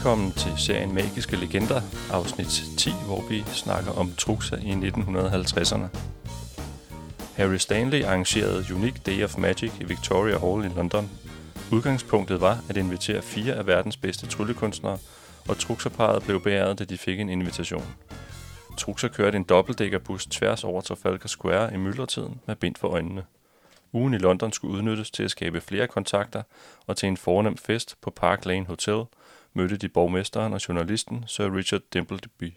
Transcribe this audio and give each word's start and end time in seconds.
Velkommen 0.00 0.32
til 0.32 0.52
serien 0.58 0.94
Magiske 0.94 1.36
Legender, 1.36 1.80
afsnit 2.10 2.62
10, 2.78 2.90
hvor 3.06 3.22
vi 3.28 3.44
snakker 3.46 3.92
om 3.92 4.12
trukser 4.18 4.56
i 4.56 4.88
1950'erne. 4.88 5.86
Harry 7.36 7.56
Stanley 7.56 8.04
arrangerede 8.04 8.74
Unique 8.74 9.00
Day 9.06 9.24
of 9.24 9.38
Magic 9.38 9.72
i 9.80 9.84
Victoria 9.84 10.38
Hall 10.38 10.64
i 10.64 10.68
London. 10.68 11.10
Udgangspunktet 11.72 12.40
var 12.40 12.58
at 12.68 12.76
invitere 12.76 13.22
fire 13.22 13.54
af 13.54 13.66
verdens 13.66 13.96
bedste 13.96 14.26
tryllekunstnere, 14.26 14.98
og 15.48 15.58
trukserparet 15.58 16.22
blev 16.22 16.42
beæret, 16.42 16.78
da 16.78 16.84
de 16.84 16.98
fik 16.98 17.20
en 17.20 17.28
invitation. 17.28 17.84
Trukser 18.78 19.08
kørte 19.08 19.36
en 19.36 19.44
dobbeltdækkerbus 19.44 20.26
tværs 20.26 20.64
over 20.64 20.80
Trafalgar 20.80 21.28
Square 21.28 21.74
i 21.74 21.76
myldretiden 21.76 22.40
med 22.46 22.56
bind 22.56 22.76
for 22.76 22.88
øjnene. 22.88 23.24
Ugen 23.92 24.14
i 24.14 24.18
London 24.18 24.52
skulle 24.52 24.76
udnyttes 24.76 25.10
til 25.10 25.22
at 25.22 25.30
skabe 25.30 25.60
flere 25.60 25.86
kontakter, 25.86 26.42
og 26.86 26.96
til 26.96 27.06
en 27.06 27.16
fornem 27.16 27.56
fest 27.56 27.96
på 28.02 28.10
Park 28.10 28.44
Lane 28.44 28.66
Hotel 28.66 29.04
mødte 29.52 29.76
de 29.76 29.88
borgmesteren 29.88 30.52
og 30.52 30.68
journalisten 30.68 31.24
Sir 31.26 31.56
Richard 31.56 31.80
Dimbleby. 31.92 32.54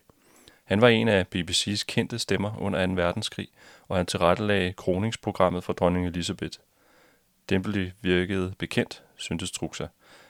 Han 0.63 0.81
var 0.81 0.87
en 0.87 1.07
af 1.07 1.25
BBC's 1.35 1.83
kendte 1.87 2.19
stemmer 2.19 2.57
under 2.57 2.87
2. 2.87 2.93
verdenskrig, 2.93 3.47
og 3.87 3.97
han 3.97 4.05
tilrettelagde 4.05 4.73
kroningsprogrammet 4.73 5.63
for 5.63 5.73
dronning 5.73 6.07
Elizabeth. 6.07 6.59
Dimbleby 7.49 7.91
virkede 8.01 8.53
bekendt, 8.59 9.03
syntes 9.15 9.51
Truxa. 9.51 9.87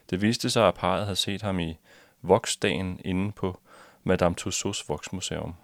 Det 0.10 0.22
viste 0.22 0.50
sig, 0.50 0.68
at 0.68 0.74
parret 0.74 1.04
havde 1.04 1.16
set 1.16 1.42
ham 1.42 1.60
i 1.60 1.78
voksdagen 2.22 3.00
inde 3.06 3.32
på 3.32 3.60
Madame 4.04 4.36
Tussauds 4.36 4.90
Voksmuseum. 4.90 5.56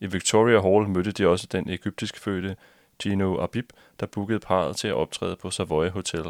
I 0.00 0.06
Victoria 0.06 0.60
Hall 0.60 0.88
mødte 0.88 1.12
de 1.12 1.26
også 1.26 1.46
den 1.52 1.70
egyptisk 1.70 2.18
fødte 2.18 2.56
Gino 3.02 3.42
Abib, 3.42 3.70
der 4.00 4.06
bookede 4.06 4.40
parret 4.40 4.76
til 4.76 4.88
at 4.88 4.94
optræde 4.94 5.36
på 5.36 5.50
Savoy 5.50 5.88
Hotel. 5.88 6.24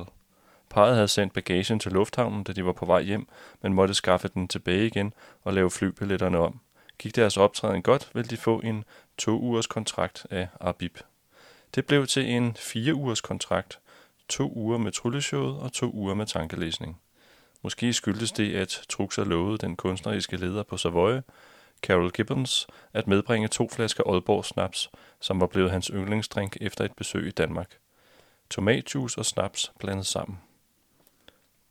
Parret 0.71 0.95
havde 0.95 1.09
sendt 1.09 1.33
bagagen 1.33 1.79
til 1.79 1.93
lufthavnen, 1.93 2.45
da 2.45 2.53
de 2.53 2.65
var 2.65 2.73
på 2.73 2.87
vej 2.87 3.03
hjem, 3.03 3.29
men 3.63 3.75
måtte 3.75 3.95
skaffe 3.95 4.29
den 4.29 4.49
tilbage 4.49 4.87
igen 4.87 5.13
og 5.43 5.53
lave 5.53 5.71
flybilletterne 5.71 6.39
om. 6.39 6.61
Gik 6.99 7.17
deres 7.17 7.37
optræden 7.37 7.83
godt, 7.83 8.11
ville 8.15 8.29
de 8.29 8.37
få 8.37 8.61
en 8.61 8.85
to 9.19 9.41
ugers 9.41 9.67
kontrakt 9.67 10.27
af 10.31 10.49
Abib. 10.61 10.99
Det 11.75 11.87
blev 11.87 12.07
til 12.07 12.31
en 12.31 12.57
fire 12.57 12.95
ugers 12.95 13.21
kontrakt, 13.21 13.79
to 14.29 14.53
uger 14.53 14.79
med 14.79 14.93
trylleshowet 14.93 15.59
og 15.59 15.73
to 15.73 15.91
uger 15.91 16.15
med 16.15 16.27
tankelæsning. 16.27 17.01
Måske 17.63 17.93
skyldtes 17.93 18.33
det, 18.33 18.55
at 18.55 18.83
Truxer 18.89 19.25
lovede 19.25 19.59
den 19.59 19.77
kunstneriske 19.77 20.37
leder 20.37 20.63
på 20.63 20.77
Savoy, 20.77 21.21
Carol 21.83 22.11
Gibbons, 22.11 22.67
at 22.93 23.07
medbringe 23.07 23.49
to 23.49 23.69
flasker 23.69 24.05
Aalborg 24.07 24.45
Snaps, 24.45 24.91
som 25.21 25.41
var 25.41 25.47
blevet 25.47 25.71
hans 25.71 25.91
yndlingsdrink 25.95 26.57
efter 26.61 26.85
et 26.85 26.93
besøg 26.97 27.27
i 27.27 27.31
Danmark. 27.31 27.77
Tomatjuice 28.51 29.19
og 29.19 29.27
snaps 29.27 29.73
blandet 29.79 30.07
sammen. 30.07 30.39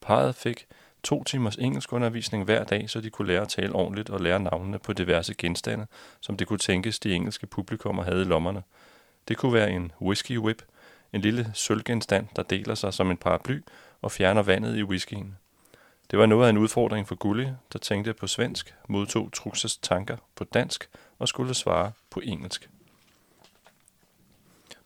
Parret 0.02 0.36
fik 0.36 0.68
to 1.04 1.24
timers 1.24 1.56
engelskundervisning 1.56 2.44
hver 2.44 2.64
dag, 2.64 2.90
så 2.90 3.02
de 3.02 3.10
kunne 3.10 3.28
lære 3.28 3.42
at 3.42 3.50
tale 3.50 3.74
ordentligt 3.74 4.10
og 4.10 4.22
lære 4.22 4.40
navnene 4.40 4.80
på 4.80 4.94
diverse 4.94 5.34
genstande, 5.34 5.88
som 6.22 6.38
det 6.38 6.48
kunne 6.48 6.60
tænkes 6.60 7.00
de 7.00 7.14
engelske 7.14 7.48
publikummer 7.48 8.04
havde 8.04 8.22
i 8.22 8.26
lommerne. 8.26 8.64
Det 9.28 9.38
kunne 9.38 9.54
være 9.54 9.72
en 9.72 9.92
whisky 10.02 10.38
whip, 10.38 10.62
en 11.14 11.22
lille 11.22 11.52
sølvgenstand, 11.54 12.28
der 12.36 12.44
deler 12.44 12.76
sig 12.76 12.94
som 12.94 13.12
en 13.12 13.18
paraply 13.18 13.60
og 14.02 14.12
fjerner 14.12 14.44
vandet 14.44 14.78
i 14.78 14.84
whiskyen. 14.84 15.38
Det 16.12 16.20
var 16.20 16.26
noget 16.26 16.46
af 16.46 16.50
en 16.50 16.58
udfordring 16.58 17.08
for 17.08 17.16
Gulli, 17.16 17.48
der 17.74 17.80
tænkte 17.80 18.14
på 18.14 18.28
svensk, 18.28 18.76
modtog 18.88 19.30
Truxas 19.34 19.78
tanker 19.78 20.18
på 20.36 20.44
dansk 20.44 20.90
og 21.20 21.28
skulle 21.28 21.54
svare 21.54 21.92
på 22.10 22.20
engelsk. 22.24 22.70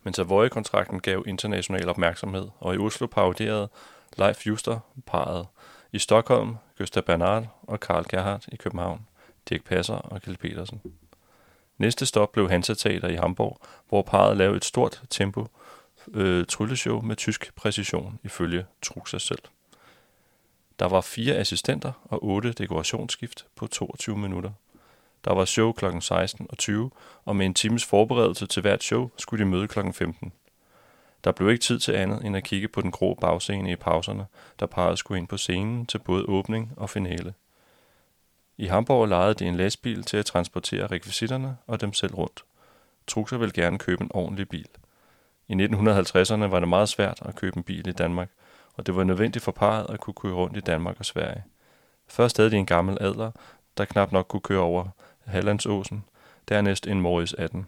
Men 0.04 0.14
Savoy-kontrakten 0.14 1.00
gav 1.00 1.24
international 1.28 1.90
opmærksomhed, 1.90 2.48
og 2.60 2.76
i 2.76 2.78
Oslo 2.78 3.08
paroderede 3.08 3.70
Leif 4.18 4.48
Juster 4.48 4.80
parret. 5.06 5.48
I 5.92 6.00
Stockholm, 6.00 6.56
Gustav 6.78 7.04
Bernard 7.04 7.46
og 7.62 7.80
Karl 7.80 8.06
Gerhardt 8.10 8.48
i 8.52 8.56
København, 8.56 9.08
Dirk 9.50 9.64
Passer 9.64 9.96
og 9.96 10.22
Kjell 10.22 10.38
Petersen. 10.38 10.82
Næste 11.78 12.06
stop 12.06 12.32
blev 12.32 12.50
Hansa 12.50 12.74
Teater 12.74 13.08
i 13.08 13.16
Hamburg, 13.16 13.62
hvor 13.90 14.02
parret 14.02 14.38
lavede 14.38 14.58
et 14.58 14.66
stort 14.66 15.02
tempo 15.10 15.48
øh, 16.14 16.46
trylleshow 16.46 17.02
med 17.02 17.16
tysk 17.16 17.56
præcision, 17.56 18.20
ifølge 18.24 18.66
Truxa 18.82 19.18
selv. 19.18 19.42
Der 20.80 20.86
var 20.86 21.02
fire 21.02 21.36
assistenter 21.36 21.92
og 22.04 22.26
otte 22.26 22.52
dekorationsskift 22.52 23.46
på 23.56 23.68
22 23.68 24.18
minutter. 24.18 24.52
Der 25.26 25.34
var 25.34 25.46
show 25.46 25.72
kl. 25.72 25.86
16 26.00 26.48
og 26.50 26.58
20, 26.58 26.92
og 27.26 27.36
med 27.36 27.46
en 27.46 27.54
times 27.54 27.86
forberedelse 27.86 28.48
til 28.48 28.62
hvert 28.62 28.84
show 28.84 29.10
skulle 29.18 29.46
de 29.46 29.50
møde 29.50 29.68
kl. 29.68 29.80
15. 29.92 30.34
Der 31.24 31.32
blev 31.32 31.50
ikke 31.50 31.62
tid 31.62 31.80
til 31.80 31.92
andet 31.92 32.26
end 32.26 32.38
at 32.38 32.44
kigge 32.44 32.68
på 32.68 32.82
den 32.82 32.92
grå 32.92 33.14
bagscene 33.14 33.72
i 33.72 33.76
pauserne, 33.76 34.26
der 34.60 34.66
parret 34.66 35.00
skulle 35.00 35.20
ind 35.20 35.28
på 35.28 35.38
scenen 35.38 35.86
til 35.86 36.00
både 36.00 36.26
åbning 36.26 36.74
og 36.78 36.90
finale. 36.90 37.34
I 38.58 38.66
Hamburg 38.66 39.08
lejede 39.08 39.34
de 39.34 39.46
en 39.46 39.56
lastbil 39.56 40.04
til 40.04 40.18
at 40.18 40.26
transportere 40.26 40.88
rekvisitterne 40.88 41.58
og 41.68 41.82
dem 41.82 41.94
selv 41.94 42.16
rundt. 42.16 42.44
Truxer 43.08 43.38
ville 43.38 43.54
gerne 43.54 43.80
købe 43.80 44.04
en 44.04 44.12
ordentlig 44.14 44.50
bil. 44.50 44.68
I 45.48 45.54
1950'erne 45.54 46.44
var 46.44 46.60
det 46.60 46.70
meget 46.70 46.90
svært 46.90 47.20
at 47.26 47.36
købe 47.36 47.58
en 47.58 47.64
bil 47.64 47.88
i 47.88 47.92
Danmark, 47.92 48.30
og 48.74 48.86
det 48.86 48.96
var 48.96 49.04
nødvendigt 49.04 49.44
for 49.44 49.52
parret 49.52 49.90
at 49.90 50.00
kunne 50.00 50.14
køre 50.14 50.34
rundt 50.34 50.58
i 50.58 50.60
Danmark 50.60 50.96
og 51.00 51.06
Sverige. 51.06 51.44
Først 52.08 52.38
havde 52.38 52.52
de 52.52 52.56
en 52.56 52.66
gammel 52.66 52.98
adler, 53.02 53.32
der 53.78 53.86
knap 53.86 54.12
nok 54.12 54.28
kunne 54.28 54.42
køre 54.42 54.62
over 54.62 54.88
Hallandsåsen, 55.26 56.04
dernæst 56.50 56.88
en 56.88 57.02
Morris 57.02 57.34
18. 57.34 57.68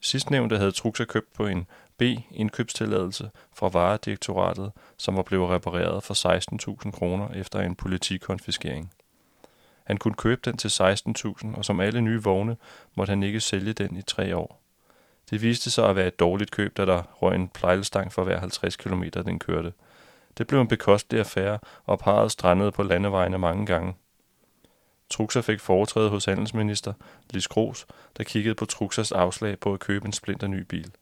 Sidstnævnte 0.00 0.56
havde 0.56 0.72
Truxer 0.72 1.04
købt 1.04 1.32
på 1.32 1.46
en 1.46 1.66
B-indkøbstilladelse 2.00 3.30
fra 3.52 3.68
Varedirektoratet, 3.68 4.72
som 4.96 5.16
var 5.16 5.22
blevet 5.22 5.50
repareret 5.50 6.02
for 6.02 6.14
16.000 6.84 6.90
kroner 6.90 7.28
efter 7.28 7.60
en 7.60 7.74
politikonfiskering. 7.74 8.92
Han 9.84 9.96
kunne 9.96 10.14
købe 10.14 10.40
den 10.44 10.56
til 10.56 10.68
16.000, 10.68 11.56
og 11.56 11.64
som 11.64 11.80
alle 11.80 12.00
nye 12.00 12.22
vogne 12.22 12.56
måtte 12.94 13.10
han 13.10 13.22
ikke 13.22 13.40
sælge 13.40 13.72
den 13.72 13.96
i 13.96 14.02
tre 14.02 14.36
år. 14.36 14.60
Det 15.30 15.42
viste 15.42 15.70
sig 15.70 15.88
at 15.88 15.96
være 15.96 16.06
et 16.06 16.20
dårligt 16.20 16.50
køb, 16.50 16.76
da 16.76 16.86
der 16.86 17.02
røg 17.02 17.34
en 17.34 17.48
plejlstang 17.48 18.12
for 18.12 18.24
hver 18.24 18.38
50 18.38 18.76
km, 18.76 19.02
den 19.14 19.38
kørte. 19.38 19.72
Det 20.38 20.46
blev 20.46 20.60
en 20.60 20.68
bekostelig 20.68 21.20
affære, 21.20 21.58
og 21.84 21.98
parret 21.98 22.32
strandede 22.32 22.72
på 22.72 22.82
landevejene 22.82 23.38
mange 23.38 23.66
gange. 23.66 23.94
Truxer 25.10 25.40
fik 25.40 25.60
foretræde 25.60 26.10
hos 26.10 26.24
handelsminister 26.24 26.92
Lis 27.30 27.48
Gros, 27.48 27.86
der 28.16 28.24
kiggede 28.24 28.54
på 28.54 28.64
Truxers 28.64 29.12
afslag 29.12 29.58
på 29.58 29.72
at 29.74 29.80
købe 29.80 30.06
en 30.06 30.12
splinter 30.12 30.46
ny 30.46 30.60
bil. 30.60 30.92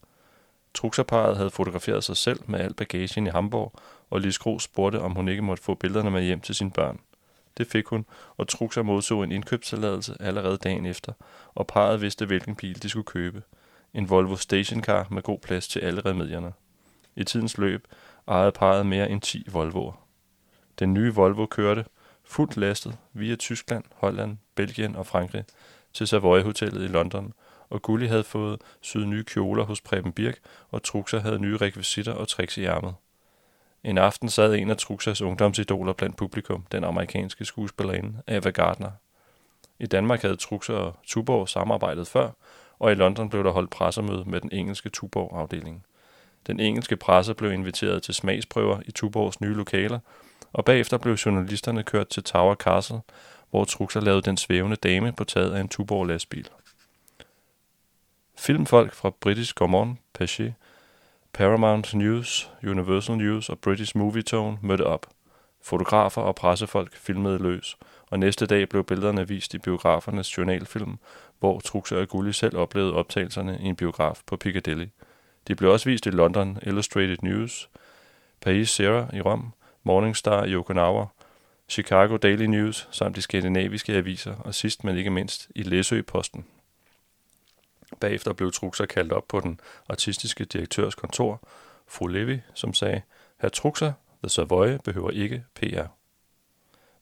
Truxerparet 0.73 1.37
havde 1.37 1.49
fotograferet 1.49 2.03
sig 2.03 2.17
selv 2.17 2.39
med 2.45 2.59
al 2.59 2.73
bagagen 2.73 3.27
i 3.27 3.29
Hamburg, 3.29 3.73
og 4.09 4.21
Lis 4.21 4.37
Gros 4.37 4.63
spurgte, 4.63 5.01
om 5.01 5.11
hun 5.11 5.27
ikke 5.27 5.41
måtte 5.41 5.63
få 5.63 5.75
billederne 5.75 6.11
med 6.11 6.23
hjem 6.23 6.41
til 6.41 6.55
sine 6.55 6.71
børn. 6.71 6.99
Det 7.57 7.67
fik 7.67 7.87
hun, 7.87 8.05
og 8.37 8.47
Truxer 8.47 8.81
modtog 8.81 9.23
en 9.23 9.31
indkøbstilladelse 9.31 10.15
allerede 10.19 10.57
dagen 10.57 10.85
efter, 10.85 11.13
og 11.55 11.67
parret 11.67 12.01
vidste, 12.01 12.25
hvilken 12.25 12.55
bil 12.55 12.83
de 12.83 12.89
skulle 12.89 13.05
købe. 13.05 13.43
En 13.93 14.09
Volvo 14.09 14.35
stationcar 14.35 15.07
med 15.11 15.21
god 15.21 15.39
plads 15.39 15.67
til 15.67 15.79
alle 15.79 16.01
remedierne. 16.01 16.53
I 17.15 17.23
tidens 17.23 17.57
løb 17.57 17.87
ejede 18.27 18.51
parret 18.51 18.85
mere 18.85 19.09
end 19.09 19.21
10 19.21 19.45
Volvoer. 19.51 20.05
Den 20.79 20.93
nye 20.93 21.13
Volvo 21.13 21.45
kørte, 21.45 21.85
fuldt 22.23 22.57
lastet, 22.57 22.97
via 23.13 23.35
Tyskland, 23.35 23.83
Holland, 23.95 24.37
Belgien 24.55 24.95
og 24.95 25.07
Frankrig, 25.07 25.43
til 25.93 26.07
Savoy 26.07 26.41
Hotellet 26.41 26.83
i 26.83 26.87
London, 26.87 27.33
og 27.69 27.81
Gulli 27.81 28.07
havde 28.07 28.23
fået 28.23 28.61
syet 28.81 29.07
nye 29.07 29.23
kjoler 29.23 29.63
hos 29.63 29.81
Preben 29.81 30.11
Birk, 30.11 30.39
og 30.71 30.83
Truxa 30.83 31.19
havde 31.19 31.39
nye 31.39 31.57
rekvisitter 31.57 32.13
og 32.13 32.27
tricks 32.27 32.57
i 32.57 32.63
ærmet. 32.63 32.93
En 33.83 33.97
aften 33.97 34.29
sad 34.29 34.53
en 34.53 34.69
af 34.69 34.77
Truxas 34.77 35.21
ungdomsidoler 35.21 35.93
blandt 35.93 36.17
publikum, 36.17 36.65
den 36.71 36.83
amerikanske 36.83 37.45
skuespillerinde 37.45 38.21
Ava 38.27 38.49
Gardner. 38.49 38.91
I 39.79 39.85
Danmark 39.85 40.21
havde 40.21 40.35
Truxa 40.35 40.73
og 40.73 40.95
Tuborg 41.05 41.49
samarbejdet 41.49 42.07
før, 42.07 42.29
og 42.79 42.91
i 42.91 42.95
London 42.95 43.29
blev 43.29 43.43
der 43.43 43.51
holdt 43.51 43.69
pressemøde 43.69 44.23
med 44.25 44.41
den 44.41 44.49
engelske 44.53 44.89
Tuborg-afdeling. 44.89 45.85
Den 46.47 46.59
engelske 46.59 46.95
presse 46.97 47.33
blev 47.33 47.51
inviteret 47.51 48.03
til 48.03 48.13
smagsprøver 48.13 48.79
i 48.85 48.91
Tuborgs 48.91 49.41
nye 49.41 49.53
lokaler, 49.53 49.99
og 50.53 50.65
bagefter 50.65 50.97
blev 50.97 51.13
journalisterne 51.13 51.83
kørt 51.83 52.07
til 52.07 52.23
Tower 52.23 52.55
Castle, 52.55 53.01
hvor 53.49 53.65
Truxa 53.65 53.99
lavede 53.99 54.21
den 54.21 54.37
svævende 54.37 54.75
dame 54.75 55.11
på 55.11 55.23
taget 55.23 55.53
af 55.53 55.61
en 55.61 55.69
Tuborg 55.69 56.05
lastbil. 56.05 56.49
Filmfolk 58.39 58.93
fra 58.93 59.09
British 59.09 59.53
Gaumont, 59.55 59.99
Paché, 60.19 60.51
Paramount 61.33 61.93
News, 61.93 62.51
Universal 62.63 63.17
News 63.17 63.49
og 63.49 63.59
British 63.59 63.97
Movie 63.97 64.21
Tone 64.21 64.57
mødte 64.61 64.85
op. 64.85 65.07
Fotografer 65.61 66.21
og 66.21 66.35
pressefolk 66.35 66.95
filmede 66.95 67.37
løs, 67.37 67.77
og 68.09 68.19
næste 68.19 68.45
dag 68.45 68.69
blev 68.69 68.83
billederne 68.83 69.27
vist 69.27 69.53
i 69.53 69.57
biografernes 69.57 70.37
journalfilm, 70.37 70.99
hvor 71.39 71.59
Truxa 71.59 71.95
og 71.95 72.07
Gulli 72.07 72.33
selv 72.33 72.57
oplevede 72.57 72.93
optagelserne 72.93 73.59
i 73.61 73.65
en 73.65 73.75
biograf 73.75 74.21
på 74.25 74.37
Piccadilly. 74.37 74.87
De 75.47 75.55
blev 75.55 75.71
også 75.71 75.89
vist 75.89 76.05
i 76.05 76.09
London 76.09 76.57
Illustrated 76.61 77.17
News, 77.21 77.69
Paris 78.41 78.69
Sierra 78.69 79.15
i 79.15 79.21
Rom, 79.21 79.53
Morning 79.83 80.17
Star 80.17 80.45
i 80.45 80.55
Okinawa, 80.55 81.05
Chicago 81.69 82.17
Daily 82.17 82.45
News 82.45 82.87
samt 82.91 83.15
de 83.15 83.21
skandinaviske 83.21 83.93
aviser, 83.93 84.35
og 84.35 84.55
sidst 84.55 84.83
men 84.83 84.97
ikke 84.97 85.09
mindst 85.09 85.49
i 85.55 85.63
Læsø-posten. 85.63 86.45
Bagefter 87.99 88.33
blev 88.33 88.51
Truxer 88.51 88.85
kaldt 88.85 89.13
op 89.13 89.27
på 89.27 89.39
den 89.39 89.59
artistiske 89.89 90.45
direktørs 90.45 90.95
kontor, 90.95 91.47
fru 91.87 92.07
Levi, 92.07 92.41
som 92.53 92.73
sagde, 92.73 93.01
Herr 93.41 93.49
Truxer, 93.49 93.93
The 94.23 94.29
Savoy 94.29 94.77
behøver 94.83 95.11
ikke 95.11 95.45
PR. 95.55 95.85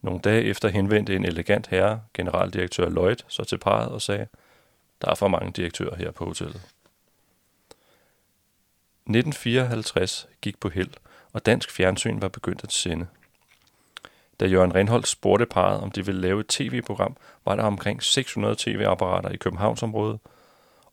Nogle 0.01 0.19
dage 0.19 0.43
efter 0.43 0.69
henvendte 0.69 1.15
en 1.15 1.25
elegant 1.25 1.67
herre, 1.67 2.01
generaldirektør 2.13 2.89
Lloyd, 2.89 3.15
så 3.27 3.43
til 3.43 3.57
parret 3.57 3.89
og 3.89 4.01
sagde, 4.01 4.27
der 5.01 5.11
er 5.11 5.15
for 5.15 5.27
mange 5.27 5.51
direktører 5.51 5.95
her 5.95 6.11
på 6.11 6.25
hotellet. 6.25 6.61
1954 9.09 10.27
gik 10.41 10.59
på 10.59 10.69
held, 10.69 10.91
og 11.33 11.45
dansk 11.45 11.71
fjernsyn 11.71 12.21
var 12.21 12.27
begyndt 12.27 12.63
at 12.63 12.71
sende. 12.71 13.07
Da 14.39 14.45
Jørgen 14.45 14.75
Renholdt 14.75 15.07
spurgte 15.07 15.45
parret, 15.45 15.81
om 15.81 15.91
de 15.91 16.05
ville 16.05 16.21
lave 16.21 16.39
et 16.39 16.47
tv-program, 16.47 17.17
var 17.45 17.55
der 17.55 17.63
omkring 17.63 18.03
600 18.03 18.55
tv-apparater 18.57 19.29
i 19.29 19.37
Københavnsområdet, 19.37 20.19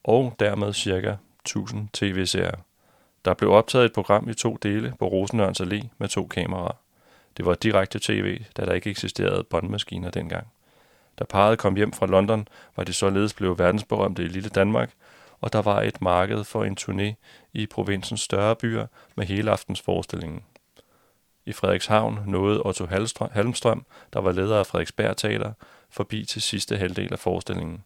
og 0.04 0.34
dermed 0.38 0.72
ca. 0.72 1.16
1000 1.44 1.88
tv-serier. 1.92 2.56
Der 3.24 3.34
blev 3.34 3.50
optaget 3.50 3.84
et 3.84 3.92
program 3.92 4.28
i 4.28 4.34
to 4.34 4.58
dele 4.62 4.94
på 4.98 5.08
Rosenørns 5.08 5.60
Allé 5.60 5.86
med 5.98 6.08
to 6.08 6.26
kameraer. 6.26 6.76
Det 7.36 7.46
var 7.46 7.54
direkte 7.54 7.98
tv, 7.98 8.40
da 8.56 8.64
der 8.64 8.72
ikke 8.72 8.90
eksisterede 8.90 9.44
båndmaskiner 9.44 10.10
dengang. 10.10 10.46
Da 11.18 11.24
parret 11.24 11.58
kom 11.58 11.76
hjem 11.76 11.92
fra 11.92 12.06
London, 12.06 12.48
var 12.76 12.84
de 12.84 12.92
således 12.92 13.34
blevet 13.34 13.58
verdensberømte 13.58 14.24
i 14.24 14.28
lille 14.28 14.48
Danmark, 14.48 14.92
og 15.40 15.52
der 15.52 15.62
var 15.62 15.82
et 15.82 16.02
marked 16.02 16.44
for 16.44 16.64
en 16.64 16.76
turné 16.80 17.14
i 17.52 17.66
provinsens 17.66 18.20
større 18.20 18.56
byer 18.56 18.86
med 19.14 19.26
hele 19.26 19.50
aftens 19.50 19.80
forestillingen. 19.80 20.42
I 21.46 21.52
Frederikshavn 21.52 22.18
nåede 22.26 22.62
Otto 22.62 22.86
Halmstrøm, 23.32 23.84
der 24.12 24.20
var 24.20 24.32
leder 24.32 24.58
af 24.58 24.66
Frederiksberg 24.66 25.16
Teater, 25.16 25.52
forbi 25.90 26.24
til 26.24 26.42
sidste 26.42 26.76
halvdel 26.76 27.12
af 27.12 27.18
forestillingen. 27.18 27.84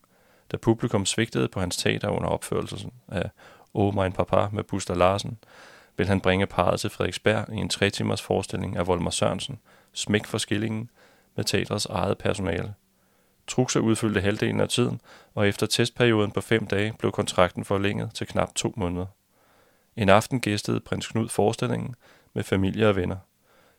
Da 0.53 0.56
publikum 0.56 1.06
svigtede 1.06 1.49
på 1.49 1.61
hans 1.61 1.77
teater 1.77 2.09
under 2.09 2.29
opførelsen 2.29 2.93
af 3.09 3.31
Oh 3.75 3.95
Mein 3.95 4.12
Papa 4.12 4.49
med 4.53 4.65
Buster 4.65 4.95
Larsen, 4.95 5.39
vil 5.97 6.06
han 6.06 6.21
bringe 6.21 6.47
parret 6.47 6.81
til 6.81 6.91
Frederiksberg 6.91 7.53
i 7.53 7.56
en 7.56 7.69
tre 7.69 7.91
timers 7.91 8.23
forestilling 8.23 8.77
af 8.77 8.87
Volmer 8.87 9.11
Sørensen, 9.11 9.59
Smæk 9.93 10.27
for 10.27 10.39
skillingen, 10.39 10.91
med 11.37 11.45
teatrets 11.45 11.87
eget 11.87 12.19
personale. 12.19 12.75
Truxer 13.47 13.81
udfyldte 13.81 14.21
halvdelen 14.21 14.61
af 14.61 14.69
tiden, 14.69 15.00
og 15.35 15.49
efter 15.49 15.67
testperioden 15.67 16.31
på 16.31 16.41
fem 16.41 16.67
dage 16.67 16.94
blev 16.99 17.12
kontrakten 17.12 17.65
forlænget 17.65 18.11
til 18.15 18.27
knap 18.27 18.55
to 18.55 18.75
måneder. 18.77 19.06
En 19.97 20.09
aften 20.09 20.41
gæstede 20.41 20.81
prins 20.81 21.06
Knud 21.06 21.29
forestillingen 21.29 21.94
med 22.35 22.44
familie 22.44 22.89
og 22.89 22.97
venner. 22.97 23.17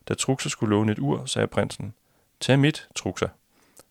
Da 0.08 0.14
Truxer 0.14 0.50
skulle 0.50 0.70
låne 0.70 0.92
et 0.92 0.98
ur, 0.98 1.24
sagde 1.24 1.48
prinsen, 1.48 1.94
Tag 2.40 2.58
mit, 2.58 2.88
Truxer. 2.94 3.28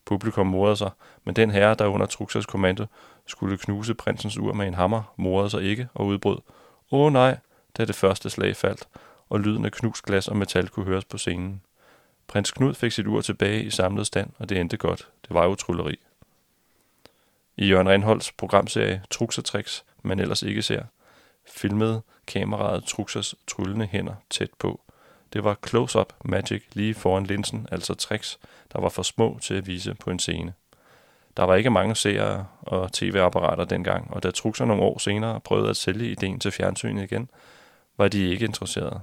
Publikum 0.10 0.48
morede 0.48 0.76
sig, 0.76 0.92
men 1.24 1.36
den 1.36 1.52
herre, 1.52 1.76
der 1.76 1.88
under 1.88 2.06
Truxas 2.06 2.46
kommando 2.46 2.86
skulle 3.26 3.58
knuse 3.58 3.94
prinsens 3.94 4.38
ur 4.38 4.54
med 4.54 4.68
en 4.68 4.74
hammer, 4.74 5.14
morede 5.18 5.50
sig 5.50 5.64
ikke 5.64 5.88
og 5.94 6.06
udbrød. 6.06 6.38
Åh 6.92 7.14
nej, 7.14 7.38
da 7.78 7.86
det 7.86 7.96
første 7.96 8.30
slag 8.30 8.56
faldt, 8.56 8.88
og 9.30 9.40
lyden 9.40 9.66
af 9.66 9.72
knust 9.72 10.06
glas 10.06 10.28
og 10.28 10.38
metal 10.38 10.70
kunne 10.70 10.86
høres 10.86 11.06
på 11.06 11.18
scenen. 11.18 11.62
Prins 12.28 12.52
Knud 12.52 12.74
fik 12.74 12.92
sit 12.92 13.08
ur 13.08 13.22
tilbage 13.22 13.64
i 13.64 13.70
samlet 13.70 14.08
stand, 14.08 14.30
og 14.38 14.50
det 14.50 14.58
endte 14.58 14.78
godt. 14.78 15.08
Det 15.28 15.34
var 15.34 15.46
jo 15.46 15.56
trylleri. 15.56 16.00
I 17.58 17.68
Jørgen 17.68 17.90
Renholds 17.90 18.32
programserie 18.32 19.04
Truxertricks, 19.10 19.86
man 20.02 20.20
ellers 20.20 20.44
ikke 20.44 20.62
ser, 20.62 20.84
filmede 21.48 22.02
kameraet 22.28 22.84
Truxers 22.84 23.36
tryllende 23.48 23.86
hænder 23.86 24.16
tæt 24.30 24.50
på. 24.60 24.82
Det 25.34 25.44
var 25.44 25.58
close-up 25.68 26.14
magic 26.26 26.64
lige 26.74 26.94
foran 26.94 27.26
linsen, 27.26 27.68
altså 27.72 27.94
tricks, 27.94 28.40
der 28.74 28.82
var 28.82 28.90
for 28.90 29.04
små 29.04 29.40
til 29.42 29.54
at 29.54 29.68
vise 29.68 29.96
på 29.96 30.10
en 30.10 30.20
scene. 30.20 30.54
Der 31.38 31.44
var 31.44 31.56
ikke 31.56 31.70
mange 31.70 31.96
seere 31.96 32.46
og 32.62 32.94
tv-apparater 32.94 33.66
dengang, 33.66 34.14
og 34.14 34.24
da 34.24 34.32
Truxer 34.32 34.66
nogle 34.66 34.84
år 34.84 34.98
senere 34.98 35.40
prøvede 35.40 35.70
at 35.70 35.78
sælge 35.78 36.12
ideen 36.12 36.40
til 36.40 36.52
fjernsynet 36.52 37.04
igen, 37.04 37.30
var 37.98 38.08
de 38.08 38.30
ikke 38.30 38.46
interesserede. 38.46 39.02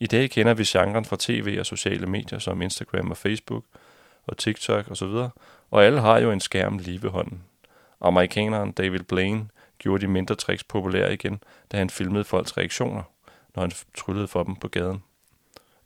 I 0.00 0.06
dag 0.06 0.30
kender 0.30 0.54
vi 0.54 0.64
genren 0.66 1.04
fra 1.04 1.16
tv 1.20 1.56
og 1.60 1.66
sociale 1.66 2.06
medier 2.06 2.38
som 2.38 2.62
Instagram 2.62 3.10
og 3.10 3.16
Facebook 3.16 3.64
og 4.26 4.36
TikTok 4.36 4.90
osv., 4.90 5.06
og, 5.06 5.30
og 5.70 5.84
alle 5.84 6.00
har 6.00 6.18
jo 6.18 6.30
en 6.30 6.40
skærm 6.40 6.78
lige 6.78 7.02
ved 7.02 7.10
hånden. 7.10 7.42
Amerikaneren 8.00 8.72
David 8.72 9.00
Blaine 9.00 9.48
gjorde 9.78 10.06
de 10.06 10.10
mindre 10.10 10.34
tricks 10.34 10.64
populære 10.64 11.12
igen, 11.12 11.42
da 11.72 11.76
han 11.76 11.90
filmede 11.90 12.24
folks 12.24 12.56
reaktioner, 12.56 13.02
når 13.54 13.60
han 13.60 13.72
tryllede 13.96 14.28
for 14.28 14.42
dem 14.42 14.56
på 14.56 14.68
gaden. 14.68 15.02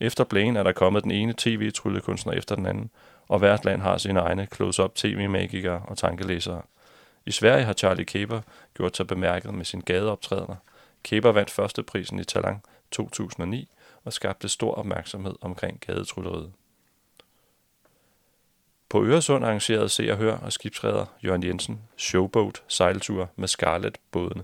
Efter 0.01 0.25
Blaine 0.25 0.59
er 0.59 0.63
der 0.63 0.73
kommet 0.73 1.05
den 1.05 1.11
ene 1.11 1.35
tv-tryllekunstner 1.39 2.33
efter 2.33 2.55
den 2.55 2.67
anden, 2.67 2.91
og 3.29 3.39
hvert 3.39 3.65
land 3.65 3.81
har 3.81 3.99
sine 3.99 4.21
egne 4.21 4.49
close-up 4.55 4.95
tv-magikere 4.95 5.83
og 5.87 5.99
tankelæsere. 5.99 6.63
I 7.27 7.31
Sverige 7.31 7.65
har 7.65 7.73
Charlie 7.73 8.05
Kaber 8.05 8.41
gjort 8.77 8.97
sig 8.97 9.07
bemærket 9.07 9.55
med 9.55 9.65
sin 9.65 9.81
gadeoptrædener. 9.81 10.57
Kaber 11.05 11.33
vandt 11.33 11.51
førsteprisen 11.51 12.19
i 12.19 12.25
Talang 12.25 12.63
2009 12.91 13.69
og 14.05 14.13
skabte 14.13 14.49
stor 14.49 14.75
opmærksomhed 14.75 15.35
omkring 15.41 15.81
gadetrylleriet. 15.87 16.53
På 18.89 19.05
Øresund 19.05 19.45
arrangerede 19.45 19.89
Se 19.89 20.13
og 20.13 20.17
Hør 20.17 20.37
og 20.37 20.53
skibsredder 20.53 21.07
Jørgen 21.25 21.45
Jensen 21.45 21.81
showboat 21.97 22.63
sejltur 22.69 23.31
med 23.37 23.49
Scarlet-bådene. 23.49 24.43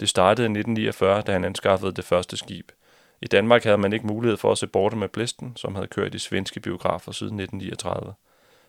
Det 0.00 0.08
startede 0.08 0.46
i 0.46 0.50
1949, 0.50 1.22
da 1.22 1.32
han 1.32 1.44
anskaffede 1.44 1.92
det 1.92 2.04
første 2.04 2.36
skib. 2.36 2.72
I 3.20 3.26
Danmark 3.26 3.64
havde 3.64 3.78
man 3.78 3.92
ikke 3.92 4.06
mulighed 4.06 4.36
for 4.36 4.52
at 4.52 4.58
se 4.58 4.66
borte 4.66 4.96
med 4.96 5.08
Blisten, 5.08 5.56
som 5.56 5.74
havde 5.74 5.86
kørt 5.86 6.14
i 6.14 6.18
svenske 6.18 6.60
biografer 6.60 7.12
siden 7.12 7.40
1939. 7.40 8.14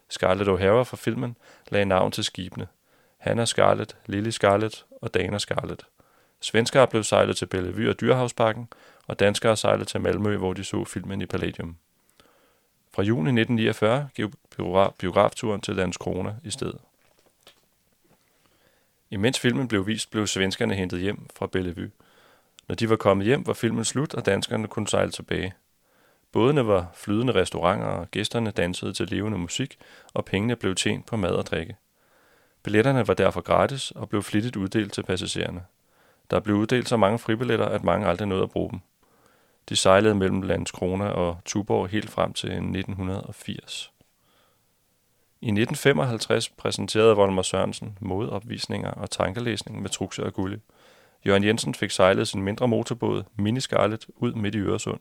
Scarlett 0.09 0.49
O'Hara 0.49 0.83
fra 0.83 0.97
filmen 0.97 1.37
lagde 1.69 1.85
navn 1.85 2.11
til 2.11 2.23
skibene. 2.23 2.67
Hanna 3.17 3.45
Scarlett, 3.45 3.97
Lily 4.05 4.29
Scarlett 4.29 4.85
og 5.01 5.13
Dana 5.13 5.37
Scarlett. 5.37 5.85
Svenskere 6.39 6.87
blev 6.87 7.03
sejlet 7.03 7.37
til 7.37 7.45
Bellevue 7.45 7.89
og 7.89 8.01
Dyrhavsparken, 8.01 8.67
og 9.07 9.19
danskere 9.19 9.57
sejlede 9.57 9.85
til 9.85 10.01
Malmø, 10.01 10.37
hvor 10.37 10.53
de 10.53 10.63
så 10.63 10.85
filmen 10.85 11.21
i 11.21 11.25
Palladium. 11.25 11.77
Fra 12.93 13.03
juni 13.03 13.41
1949 13.41 14.09
gik 14.15 14.25
biografturen 14.97 15.61
til 15.61 15.75
Landskrona 15.75 16.35
i 16.43 16.51
stedet. 16.51 16.79
Imens 19.09 19.39
filmen 19.39 19.67
blev 19.67 19.87
vist, 19.87 20.11
blev 20.11 20.27
svenskerne 20.27 20.75
hentet 20.75 20.99
hjem 20.99 21.27
fra 21.35 21.47
Bellevue. 21.47 21.91
Når 22.67 22.75
de 22.75 22.89
var 22.89 22.95
kommet 22.95 23.25
hjem, 23.25 23.47
var 23.47 23.53
filmen 23.53 23.85
slut, 23.85 24.13
og 24.13 24.25
danskerne 24.25 24.67
kunne 24.67 24.87
sejle 24.87 25.11
tilbage. 25.11 25.53
Bådene 26.31 26.67
var 26.67 26.91
flydende 26.93 27.33
restauranter, 27.33 27.87
og 27.87 28.11
gæsterne 28.11 28.51
dansede 28.51 28.93
til 28.93 29.09
levende 29.09 29.37
musik, 29.37 29.77
og 30.13 30.25
pengene 30.25 30.55
blev 30.55 30.75
tjent 30.75 31.05
på 31.05 31.17
mad 31.17 31.31
og 31.31 31.45
drikke. 31.45 31.75
Billetterne 32.63 33.07
var 33.07 33.13
derfor 33.13 33.41
gratis 33.41 33.91
og 33.91 34.09
blev 34.09 34.23
flittigt 34.23 34.55
uddelt 34.55 34.93
til 34.93 35.03
passagererne. 35.03 35.63
Der 36.31 36.39
blev 36.39 36.55
uddelt 36.55 36.89
så 36.89 36.97
mange 36.97 37.19
fribilletter, 37.19 37.65
at 37.65 37.83
mange 37.83 38.07
aldrig 38.07 38.27
nåede 38.27 38.43
at 38.43 38.49
bruge 38.49 38.71
dem. 38.71 38.79
De 39.69 39.75
sejlede 39.75 40.15
mellem 40.15 40.41
Landskrona 40.41 41.07
og 41.07 41.37
Tuborg 41.45 41.87
helt 41.89 42.09
frem 42.09 42.33
til 42.33 42.49
1980. 42.49 43.91
I 45.41 45.47
1955 45.47 46.49
præsenterede 46.49 47.15
Volmer 47.15 47.41
Sørensen 47.41 47.97
modopvisninger 48.01 48.91
og 48.91 49.09
tankelæsning 49.09 49.81
med 49.81 49.89
Truxe 49.89 50.23
og 50.23 50.33
Gulli. 50.33 50.57
Jørgen 51.27 51.43
Jensen 51.43 51.73
fik 51.73 51.91
sejlet 51.91 52.27
sin 52.27 52.41
mindre 52.41 52.67
motorbåd, 52.67 53.23
Mini 53.35 53.59
Scarlet, 53.59 54.05
ud 54.15 54.33
midt 54.33 54.55
i 54.55 54.59
Øresund. 54.59 54.99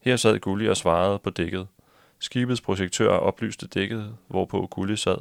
Her 0.00 0.16
sad 0.16 0.38
Gulli 0.38 0.68
og 0.68 0.76
svarede 0.76 1.18
på 1.18 1.30
dækket. 1.30 1.66
Skibets 2.18 2.60
projektør 2.60 3.08
oplyste 3.08 3.66
dækket, 3.66 4.16
hvorpå 4.28 4.66
Gulli 4.66 4.96
sad. 4.96 5.18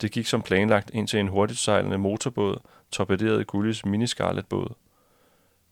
Det 0.00 0.12
gik 0.12 0.26
som 0.26 0.42
planlagt 0.42 0.90
ind 0.94 1.08
til 1.08 1.20
en 1.20 1.28
hurtigt 1.28 1.58
sejlende 1.58 1.98
motorbåd, 1.98 2.58
torpederede 2.90 3.44
Gullis 3.44 3.84
Mini 3.84 4.06
Scarlet 4.06 4.46
båd. 4.46 4.74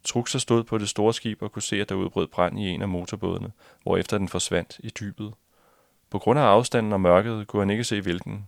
Truxer 0.04 0.38
stod 0.38 0.64
på 0.64 0.78
det 0.78 0.88
store 0.88 1.14
skib 1.14 1.42
og 1.42 1.52
kunne 1.52 1.62
se, 1.62 1.80
at 1.80 1.88
der 1.88 1.94
udbrød 1.94 2.26
brand 2.26 2.58
i 2.58 2.68
en 2.68 2.82
af 2.82 2.88
motorbådene, 2.88 3.52
hvorefter 3.82 4.18
den 4.18 4.28
forsvandt 4.28 4.76
i 4.78 4.88
dybet. 4.88 5.32
På 6.10 6.18
grund 6.18 6.38
af 6.38 6.42
afstanden 6.42 6.92
og 6.92 7.00
mørket 7.00 7.46
kunne 7.46 7.62
han 7.62 7.70
ikke 7.70 7.84
se 7.84 8.00
hvilken. 8.00 8.46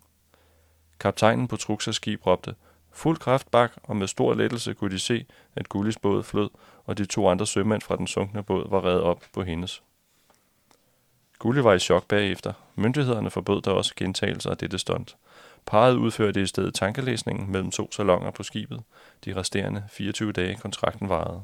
Kaptajnen 1.00 1.49
på 1.49 1.57
Truxers 1.57 1.97
skib 1.97 2.26
råbte, 2.26 2.55
fuld 2.96 3.18
kraft 3.18 3.50
bak, 3.50 3.72
og 3.82 3.96
med 3.96 4.06
stor 4.06 4.34
lettelse 4.34 4.74
kunne 4.74 4.90
de 4.90 4.98
se, 4.98 5.26
at 5.54 5.68
Gullis 5.68 5.98
båd 5.98 6.22
flød, 6.22 6.50
og 6.84 6.98
de 6.98 7.04
to 7.04 7.28
andre 7.28 7.46
sømænd 7.46 7.82
fra 7.82 7.96
den 7.96 8.06
sunkne 8.06 8.42
båd 8.42 8.70
var 8.70 8.84
reddet 8.84 9.02
op 9.02 9.24
på 9.32 9.42
hendes. 9.42 9.82
Gulli 11.38 11.64
var 11.64 11.72
i 11.72 11.78
chok 11.78 12.08
bagefter. 12.08 12.52
Myndighederne 12.74 13.30
forbød 13.30 13.62
der 13.62 13.70
også 13.70 13.92
gentagelser 13.96 14.50
af 14.50 14.56
dette 14.56 14.78
stunt. 14.78 15.16
Parret 15.66 15.96
udførte 15.96 16.42
i 16.42 16.46
stedet 16.46 16.74
tankelæsningen 16.74 17.52
mellem 17.52 17.70
to 17.70 17.92
salonger 17.92 18.30
på 18.30 18.42
skibet, 18.42 18.82
de 19.24 19.36
resterende 19.36 19.84
24 19.90 20.32
dage 20.32 20.54
kontrakten 20.54 21.08
varede. 21.08 21.42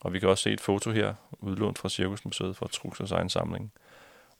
Og 0.00 0.12
vi 0.12 0.18
kan 0.18 0.28
også 0.28 0.42
se 0.42 0.52
et 0.52 0.60
foto 0.60 0.90
her, 0.90 1.14
udlånt 1.40 1.78
fra 1.78 1.88
Cirkusmuseet 1.88 2.56
fra 2.56 2.68
Truxers 2.72 3.12
egen 3.12 3.28
samling, 3.28 3.72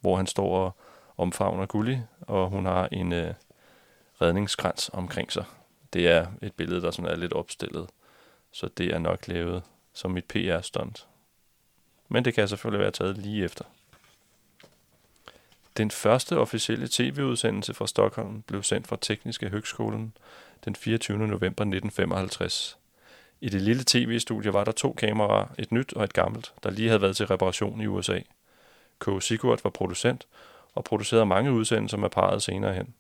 hvor 0.00 0.16
han 0.16 0.26
står 0.26 0.58
og 0.58 0.76
omfavner 1.16 1.66
Gulli, 1.66 1.98
og 2.20 2.48
hun 2.48 2.66
har 2.66 2.88
en 2.92 3.12
øh, 3.12 3.34
redningskrans 4.22 4.90
omkring 4.92 5.32
sig. 5.32 5.44
Det 5.92 6.08
er 6.08 6.26
et 6.42 6.52
billede, 6.52 6.82
der 6.82 6.90
sådan 6.90 7.10
er 7.10 7.16
lidt 7.16 7.32
opstillet, 7.32 7.86
så 8.52 8.68
det 8.68 8.94
er 8.94 8.98
nok 8.98 9.28
lavet 9.28 9.62
som 9.92 10.10
mit 10.10 10.24
PR-stunt. 10.24 11.06
Men 12.08 12.24
det 12.24 12.34
kan 12.34 12.48
selvfølgelig 12.48 12.80
være 12.80 12.90
taget 12.90 13.18
lige 13.18 13.44
efter. 13.44 13.64
Den 15.76 15.90
første 15.90 16.38
officielle 16.38 16.88
tv-udsendelse 16.90 17.74
fra 17.74 17.86
Stockholm 17.86 18.42
blev 18.42 18.62
sendt 18.62 18.86
fra 18.86 18.98
Tekniske 19.00 19.48
Høgskolen 19.48 20.16
den 20.64 20.76
24. 20.76 21.18
november 21.18 21.46
1955. 21.46 22.78
I 23.40 23.48
det 23.48 23.62
lille 23.62 23.82
tv-studie 23.86 24.52
var 24.52 24.64
der 24.64 24.72
to 24.72 24.92
kameraer, 24.92 25.46
et 25.58 25.72
nyt 25.72 25.92
og 25.92 26.04
et 26.04 26.12
gammelt, 26.12 26.52
der 26.62 26.70
lige 26.70 26.88
havde 26.88 27.02
været 27.02 27.16
til 27.16 27.26
reparation 27.26 27.80
i 27.80 27.86
USA. 27.86 28.20
K. 29.00 29.08
Sigurd 29.20 29.62
var 29.62 29.70
producent, 29.70 30.26
og 30.74 30.84
producerede 30.84 31.26
mange 31.26 31.52
udsendelser 31.52 31.96
med 31.96 32.10
parret 32.10 32.42
senere 32.42 32.74
hen. 32.74 32.94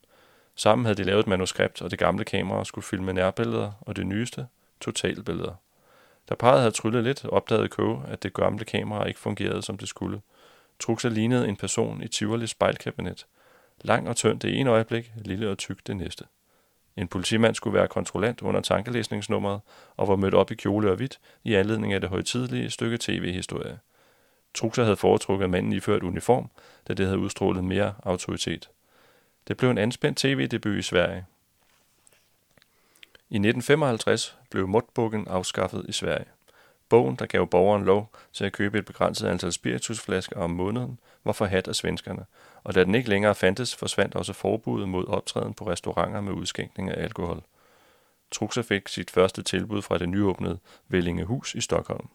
Sammen 0.56 0.84
havde 0.84 0.96
de 0.96 1.04
lavet 1.04 1.20
et 1.20 1.26
manuskript, 1.26 1.82
og 1.82 1.90
det 1.90 1.98
gamle 1.98 2.24
kamera 2.24 2.64
skulle 2.64 2.84
filme 2.84 3.12
nærbilleder, 3.12 3.72
og 3.80 3.96
det 3.96 4.06
nyeste, 4.06 4.46
totalbilleder. 4.80 5.54
Da 6.28 6.34
parret 6.34 6.58
havde 6.58 6.70
tryllet 6.70 7.04
lidt, 7.04 7.24
opdagede 7.24 7.68
Kåge, 7.68 8.02
at 8.08 8.22
det 8.22 8.34
gamle 8.34 8.64
kamera 8.64 9.04
ikke 9.04 9.20
fungerede, 9.20 9.62
som 9.62 9.78
det 9.78 9.88
skulle. 9.88 10.20
Truxa 10.80 11.08
lignede 11.08 11.48
en 11.48 11.56
person 11.56 12.02
i 12.02 12.08
Tivolis 12.08 12.50
spejlkabinet. 12.50 13.26
Lang 13.80 14.08
og 14.08 14.16
tynd 14.16 14.40
det 14.40 14.60
ene 14.60 14.70
øjeblik, 14.70 15.12
lille 15.16 15.50
og 15.50 15.58
tyk 15.58 15.86
det 15.86 15.96
næste. 15.96 16.24
En 16.96 17.08
politimand 17.08 17.54
skulle 17.54 17.78
være 17.78 17.88
kontrollant 17.88 18.42
under 18.42 18.60
tankelæsningsnummeret 18.60 19.60
og 19.96 20.08
var 20.08 20.16
mødt 20.16 20.34
op 20.34 20.50
i 20.50 20.54
kjole 20.54 20.90
og 20.90 20.96
hvidt 20.96 21.20
i 21.44 21.54
anledning 21.54 21.92
af 21.92 22.00
det 22.00 22.10
højtidlige 22.10 22.70
stykke 22.70 22.98
tv-historie. 23.00 23.78
Truxa 24.54 24.82
havde 24.82 24.96
foretrukket 24.96 25.50
manden 25.50 25.72
iført 25.72 26.02
uniform, 26.02 26.50
da 26.88 26.94
det 26.94 27.06
havde 27.06 27.18
udstrålet 27.18 27.64
mere 27.64 27.94
autoritet. 28.02 28.68
Det 29.48 29.56
blev 29.56 29.70
en 29.70 29.78
anspændt 29.78 30.18
tv-debut 30.18 30.78
i 30.78 30.82
Sverige. 30.82 31.26
I 33.30 33.36
1955 33.36 34.38
blev 34.50 34.68
Mordbogen 34.68 35.28
afskaffet 35.28 35.84
i 35.88 35.92
Sverige. 35.92 36.26
Bogen, 36.88 37.16
der 37.16 37.26
gav 37.26 37.46
borgeren 37.46 37.84
lov 37.84 38.12
til 38.32 38.44
at 38.44 38.52
købe 38.52 38.78
et 38.78 38.84
begrænset 38.84 39.28
antal 39.28 39.52
spiritusflasker 39.52 40.40
om 40.40 40.50
måneden, 40.50 41.00
var 41.24 41.32
forhat 41.32 41.68
af 41.68 41.74
svenskerne, 41.74 42.24
og 42.64 42.74
da 42.74 42.84
den 42.84 42.94
ikke 42.94 43.08
længere 43.08 43.34
fandtes, 43.34 43.76
forsvandt 43.76 44.14
også 44.14 44.32
forbuddet 44.32 44.88
mod 44.88 45.08
optræden 45.08 45.54
på 45.54 45.70
restauranter 45.70 46.20
med 46.20 46.32
udskænkning 46.32 46.90
af 46.90 47.02
alkohol. 47.02 47.42
Truxa 48.30 48.60
fik 48.60 48.88
sit 48.88 49.10
første 49.10 49.42
tilbud 49.42 49.82
fra 49.82 49.98
det 49.98 50.08
nyåbnede 50.08 50.58
Vellingehus 50.88 51.54
i 51.54 51.60
Stockholm. 51.60 52.08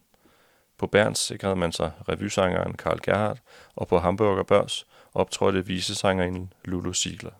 På 0.78 0.86
Berns 0.86 1.18
sikrede 1.18 1.56
man 1.56 1.72
sig 1.72 1.92
revysangeren 2.08 2.74
Karl 2.74 3.00
Gerhardt, 3.02 3.42
og 3.74 3.88
på 3.88 3.98
Hamburger 3.98 4.42
Børs 4.42 4.86
optrådte 5.14 5.66
visesangerinden 5.66 6.52
Lulu 6.64 6.92
Ziegler. 6.92 7.30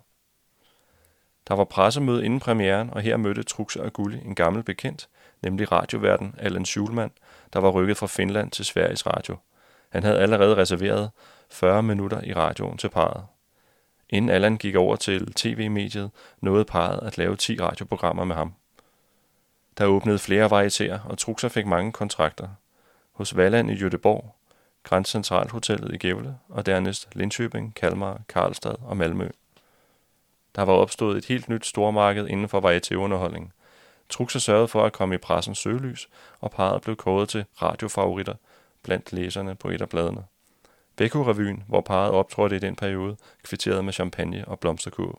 Der 1.49 1.55
var 1.55 1.65
pressemøde 1.65 2.25
inden 2.25 2.41
premieren, 2.41 2.91
og 2.91 3.01
her 3.01 3.17
mødte 3.17 3.43
Truxa 3.43 3.81
og 3.81 3.93
Gulli 3.93 4.21
en 4.25 4.35
gammel 4.35 4.63
bekendt, 4.63 5.09
nemlig 5.43 5.73
radioverden 5.73 6.35
Allan 6.39 6.65
Schulman, 6.65 7.11
der 7.53 7.59
var 7.59 7.71
rykket 7.71 7.97
fra 7.97 8.07
Finland 8.07 8.51
til 8.51 8.65
Sveriges 8.65 9.07
Radio. 9.07 9.37
Han 9.89 10.03
havde 10.03 10.19
allerede 10.19 10.57
reserveret 10.57 11.11
40 11.51 11.83
minutter 11.83 12.25
i 12.25 12.35
radioen 12.35 12.79
til 12.79 12.89
parret. 12.89 13.25
Inden 14.11 14.31
Allan 14.31 14.57
gik 14.57 14.75
over 14.75 14.97
til 14.97 15.33
tv-mediet, 15.33 16.11
nåede 16.41 16.65
parret 16.65 17.07
at 17.07 17.19
lave 17.19 17.37
10 17.37 17.61
radioprogrammer 17.61 18.25
med 18.25 18.37
ham. 18.37 18.55
Der 19.79 19.87
åbnede 19.87 20.19
flere 20.19 20.47
varietéer, 20.47 21.09
og 21.09 21.19
Truxa 21.19 21.49
fik 21.49 21.67
mange 21.67 21.93
kontrakter. 21.93 22.49
Hos 23.13 23.37
Valland 23.37 23.71
i 23.71 23.75
Göteborg, 23.75 24.42
Grand 24.83 25.05
Central 25.05 25.51
Hotellet 25.51 25.95
i 25.95 26.09
Gävle, 26.09 26.33
og 26.49 26.67
dernæst 26.67 27.09
Linköping, 27.17 27.73
Kalmar, 27.75 28.21
Karlstad 28.29 28.75
og 28.83 28.97
Malmø. 28.97 29.29
Der 30.55 30.63
var 30.63 30.73
opstået 30.73 31.19
et 31.19 31.25
helt 31.25 31.49
nyt 31.49 31.67
stormarked 31.67 32.29
inden 32.29 32.49
for 32.49 32.61
varietéunderholdning. 32.61 33.53
Truxa 34.09 34.39
sørgede 34.39 34.69
for 34.69 34.85
at 34.85 34.93
komme 34.93 35.15
i 35.15 35.19
pressens 35.19 35.59
søgelys, 35.59 36.09
og 36.41 36.51
parret 36.51 36.83
blev 36.83 36.97
kåret 36.97 37.29
til 37.29 37.45
radiofavoritter 37.63 38.35
blandt 38.83 39.13
læserne 39.13 39.55
på 39.55 39.69
et 39.69 39.83
af 39.83 39.89
bladene. 39.89 40.25
Beko-revyen, 40.97 41.65
hvor 41.69 41.81
parret 41.81 42.11
optrådte 42.11 42.57
i 42.57 42.59
den 42.59 42.77
periode, 42.77 43.17
kvitterede 43.43 43.83
med 43.83 43.93
champagne 43.93 44.49
og 44.49 44.61
blomsterkurve. 44.61 45.15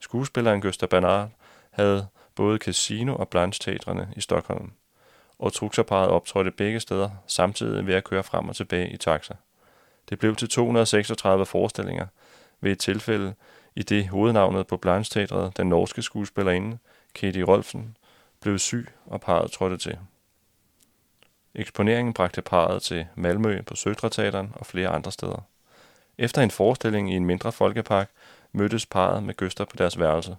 Skuespilleren 0.00 0.62
Gösta 0.66 0.86
Bernard 0.86 1.28
havde 1.70 2.06
både 2.34 2.58
Casino 2.58 3.16
og 3.16 3.28
Blanche 3.28 3.78
i 4.16 4.20
Stockholm, 4.20 4.72
og 5.40 5.52
Truxa-parret 5.52 6.08
optrådte 6.08 6.50
begge 6.50 6.80
steder, 6.80 7.10
samtidig 7.26 7.86
ved 7.86 7.94
at 7.94 8.04
køre 8.04 8.22
frem 8.22 8.48
og 8.48 8.56
tilbage 8.56 8.90
i 8.90 8.96
taxa. 8.96 9.34
Det 10.08 10.18
blev 10.18 10.36
til 10.36 10.48
236 10.48 11.46
forestillinger, 11.46 12.06
ved 12.60 12.72
et 12.72 12.78
tilfælde, 12.78 13.34
i 13.76 13.82
det 13.82 14.08
hovednavnet 14.08 14.66
på 14.66 14.76
Blanche 14.76 15.26
den 15.56 15.66
norske 15.68 16.02
skuespillerinde, 16.02 16.78
Katie 17.14 17.44
Rolfsen, 17.44 17.96
blev 18.40 18.58
syg, 18.58 18.88
og 19.06 19.20
parret 19.20 19.50
trådte 19.50 19.76
til. 19.76 19.98
Eksponeringen 21.54 22.14
bragte 22.14 22.42
parret 22.42 22.82
til 22.82 23.06
Malmø 23.14 23.62
på 23.62 23.76
Søtreteateren 23.76 24.52
og 24.54 24.66
flere 24.66 24.88
andre 24.88 25.12
steder. 25.12 25.46
Efter 26.18 26.42
en 26.42 26.50
forestilling 26.50 27.12
i 27.12 27.16
en 27.16 27.24
mindre 27.24 27.52
folkepark 27.52 28.10
mødtes 28.52 28.86
parret 28.86 29.22
med 29.22 29.34
Gøster 29.34 29.64
på 29.64 29.76
deres 29.76 29.98
værelse. 29.98 30.36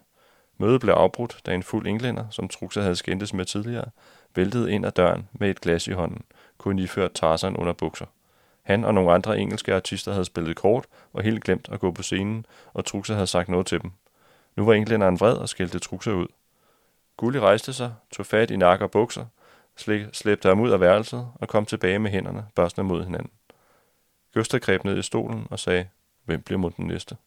Mødet 0.57 0.81
blev 0.81 0.93
afbrudt, 0.93 1.41
da 1.45 1.53
en 1.53 1.63
fuld 1.63 1.87
englænder, 1.87 2.29
som 2.29 2.47
Truxa 2.47 2.81
havde 2.81 2.95
skændtes 2.95 3.33
med 3.33 3.45
tidligere, 3.45 3.89
væltede 4.35 4.71
ind 4.71 4.85
ad 4.85 4.91
døren 4.91 5.29
med 5.33 5.49
et 5.49 5.61
glas 5.61 5.87
i 5.87 5.91
hånden, 5.91 6.21
kun 6.57 6.79
iført 6.79 7.11
Tarzan 7.13 7.57
under 7.57 7.73
bukser. 7.73 8.05
Han 8.63 8.85
og 8.85 8.93
nogle 8.93 9.11
andre 9.11 9.39
engelske 9.39 9.75
artister 9.75 10.11
havde 10.11 10.25
spillet 10.25 10.55
kort 10.55 10.85
og 11.13 11.23
helt 11.23 11.43
glemt 11.43 11.69
at 11.71 11.79
gå 11.79 11.91
på 11.91 12.03
scenen, 12.03 12.45
og 12.73 12.85
Truxa 12.85 13.13
havde 13.13 13.27
sagt 13.27 13.49
noget 13.49 13.67
til 13.67 13.81
dem. 13.81 13.91
Nu 14.55 14.65
var 14.65 14.73
englænderen 14.73 15.19
vred 15.19 15.33
og 15.33 15.49
skældte 15.49 15.79
Truxa 15.79 16.11
ud. 16.11 16.27
Gulli 17.17 17.39
rejste 17.39 17.73
sig, 17.73 17.93
tog 18.11 18.25
fat 18.25 18.51
i 18.51 18.55
nakke 18.55 18.85
og 18.85 18.91
bukser, 18.91 19.25
slæbte 20.13 20.47
ham 20.47 20.59
ud 20.59 20.69
af 20.69 20.79
værelset 20.79 21.27
og 21.35 21.47
kom 21.47 21.65
tilbage 21.65 21.99
med 21.99 22.11
hænderne 22.11 22.45
børstende 22.55 22.87
mod 22.87 23.03
hinanden. 23.03 23.31
Gøster 24.33 24.59
greb 24.59 24.83
ned 24.83 24.97
i 24.97 25.01
stolen 25.01 25.47
og 25.49 25.59
sagde, 25.59 25.87
hvem 26.25 26.41
bliver 26.41 26.59
mod 26.59 26.71
den 26.71 26.87
næste? 26.87 27.17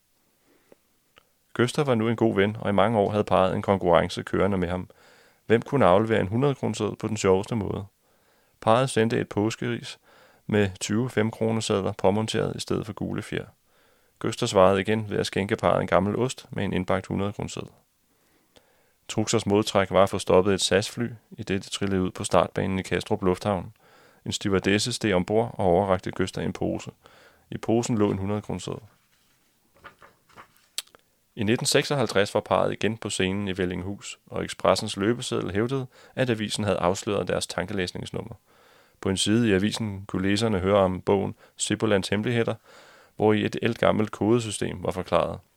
Gøster 1.53 1.85
var 1.85 1.95
nu 1.95 2.09
en 2.09 2.17
god 2.17 2.35
ven, 2.35 2.57
og 2.61 2.71
i 2.71 2.73
mange 2.73 2.99
år 2.99 3.11
havde 3.11 3.25
parret 3.25 3.57
en 3.57 3.63
konkurrence 3.63 4.23
kørende 4.23 4.59
med 4.59 4.69
ham. 4.69 4.91
Hvem 5.47 5.63
kunne 5.63 5.87
aflevere 5.87 6.21
en 6.21 6.27
100 6.27 6.55
kroner 6.55 6.97
på 6.99 7.09
den 7.09 7.17
sjoveste 7.17 7.57
måde? 7.57 7.85
Parret 8.61 8.91
sendte 8.91 9.21
et 9.21 9.29
påskeris 9.29 9.99
med 10.47 10.71
20 10.81 11.11
5 11.11 11.31
kroner 11.31 11.61
sædler 11.61 11.93
påmonteret 11.93 12.57
i 12.57 12.61
stedet 12.61 12.87
for 12.87 12.93
gule 12.93 13.23
fjer. 13.23 13.45
Gøster 14.19 14.47
svarede 14.47 14.81
igen 14.81 15.11
ved 15.11 15.19
at 15.19 15.27
skænke 15.27 15.57
parret 15.57 15.81
en 15.81 15.87
gammel 15.87 16.17
ost 16.17 16.47
med 16.51 16.65
en 16.65 16.73
indbagt 16.73 17.05
100 17.05 17.33
kroner 17.33 17.63
Truxers 19.09 19.47
modtræk 19.47 19.91
var 19.91 20.03
at 20.03 20.09
få 20.09 20.19
stoppet 20.19 20.55
et 20.55 20.61
SAS-fly, 20.61 21.09
i 21.31 21.43
det 21.43 21.65
det 21.65 21.73
trillede 21.73 22.03
ud 22.03 22.11
på 22.11 22.25
startbanen 22.25 22.79
i 22.79 22.83
Kastrup 22.83 23.23
Lufthavn. 23.23 23.73
En 24.27 24.33
stewardesse 24.33 24.93
steg 24.93 25.15
ombord 25.15 25.55
og 25.59 25.67
overrakte 25.67 26.11
Gøster 26.11 26.43
en 26.43 26.53
pose. 26.53 26.91
I 27.51 27.59
posen 27.59 27.99
lå 27.99 28.07
en 28.07 28.15
100 28.15 28.43
kroner 28.43 28.79
i 31.37 31.41
1956 31.41 32.35
var 32.35 32.41
parret 32.41 32.73
igen 32.73 32.97
på 32.97 33.11
scenen 33.11 33.49
i 33.49 33.59
Vellinghus, 33.59 34.19
og 34.27 34.45
Expressens 34.45 34.97
løbeseddel 34.97 35.53
hævdede, 35.53 35.87
at 36.15 36.31
avisen 36.31 36.65
havde 36.65 36.79
afsløret 36.79 37.29
deres 37.29 37.47
tankelæsningsnummer. 37.47 38.35
På 39.01 39.09
en 39.09 39.17
side 39.17 39.49
i 39.49 39.53
avisen 39.53 40.05
kunne 40.07 40.29
læserne 40.29 40.59
høre 40.59 40.79
om 40.79 41.01
bogen 41.01 41.35
Sibolands 41.57 42.09
Hemmeligheder, 42.09 42.55
hvor 43.17 43.33
i 43.33 43.45
et 43.45 43.57
ældgammelt 43.63 44.11
kodesystem 44.11 44.83
var 44.83 44.91
forklaret– 44.91 45.39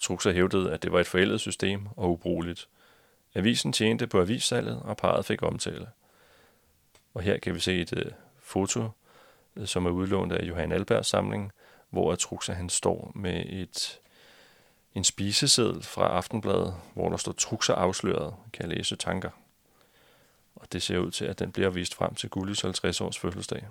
Truxer 0.00 0.32
hævdede, 0.32 0.72
at 0.72 0.82
det 0.82 0.92
var 0.92 1.00
et 1.00 1.06
forældet 1.06 1.40
system 1.40 1.86
og 1.96 2.10
ubrugeligt. 2.10 2.68
Avisen 3.34 3.72
tjente 3.72 4.06
på 4.06 4.20
avissalget, 4.20 4.82
og 4.84 4.96
parret 4.96 5.24
fik 5.24 5.42
omtale. 5.42 5.88
Og 7.14 7.22
her 7.22 7.38
kan 7.38 7.54
vi 7.54 7.60
se 7.60 7.80
et 7.80 7.92
uh, 7.92 8.12
foto, 8.38 8.88
øh, 9.56 9.66
som 9.66 9.86
er 9.86 9.90
udlånt 9.90 10.32
af 10.32 10.48
Johan 10.48 10.72
Albergs 10.72 11.08
samling, 11.08 11.52
hvor 11.90 12.14
Truxer 12.14 12.52
han 12.54 12.68
står 12.68 13.12
med 13.14 13.44
et 13.46 14.00
en 14.94 15.04
spiseseddel 15.04 15.82
fra 15.82 16.08
Aftenbladet, 16.08 16.74
hvor 16.94 17.08
der 17.08 17.16
står 17.16 17.32
trukser 17.32 17.74
afsløret, 17.74 18.34
kan 18.52 18.68
jeg 18.68 18.76
læse 18.76 18.96
tanker. 18.96 19.30
Og 20.56 20.72
det 20.72 20.82
ser 20.82 20.98
ud 20.98 21.10
til, 21.10 21.24
at 21.24 21.38
den 21.38 21.52
bliver 21.52 21.70
vist 21.70 21.94
frem 21.94 22.14
til 22.14 22.30
Gullis 22.30 22.60
50 22.60 23.00
års 23.00 23.18
fødselsdag. 23.18 23.66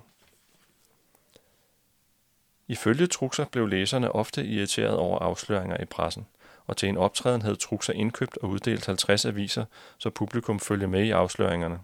Ifølge 2.68 3.06
Truxer 3.06 3.44
blev 3.44 3.66
læserne 3.66 4.12
ofte 4.12 4.46
irriteret 4.46 4.96
over 4.96 5.18
afsløringer 5.18 5.80
i 5.80 5.84
pressen, 5.84 6.26
og 6.66 6.76
til 6.76 6.88
en 6.88 6.96
optræden 6.96 7.42
havde 7.42 7.56
Truxer 7.56 7.92
indkøbt 7.92 8.38
og 8.38 8.48
uddelt 8.48 8.86
50 8.86 9.24
aviser, 9.24 9.64
så 9.98 10.10
publikum 10.10 10.60
følger 10.60 10.86
med 10.86 11.04
i 11.04 11.10
afsløringerne. 11.10 11.80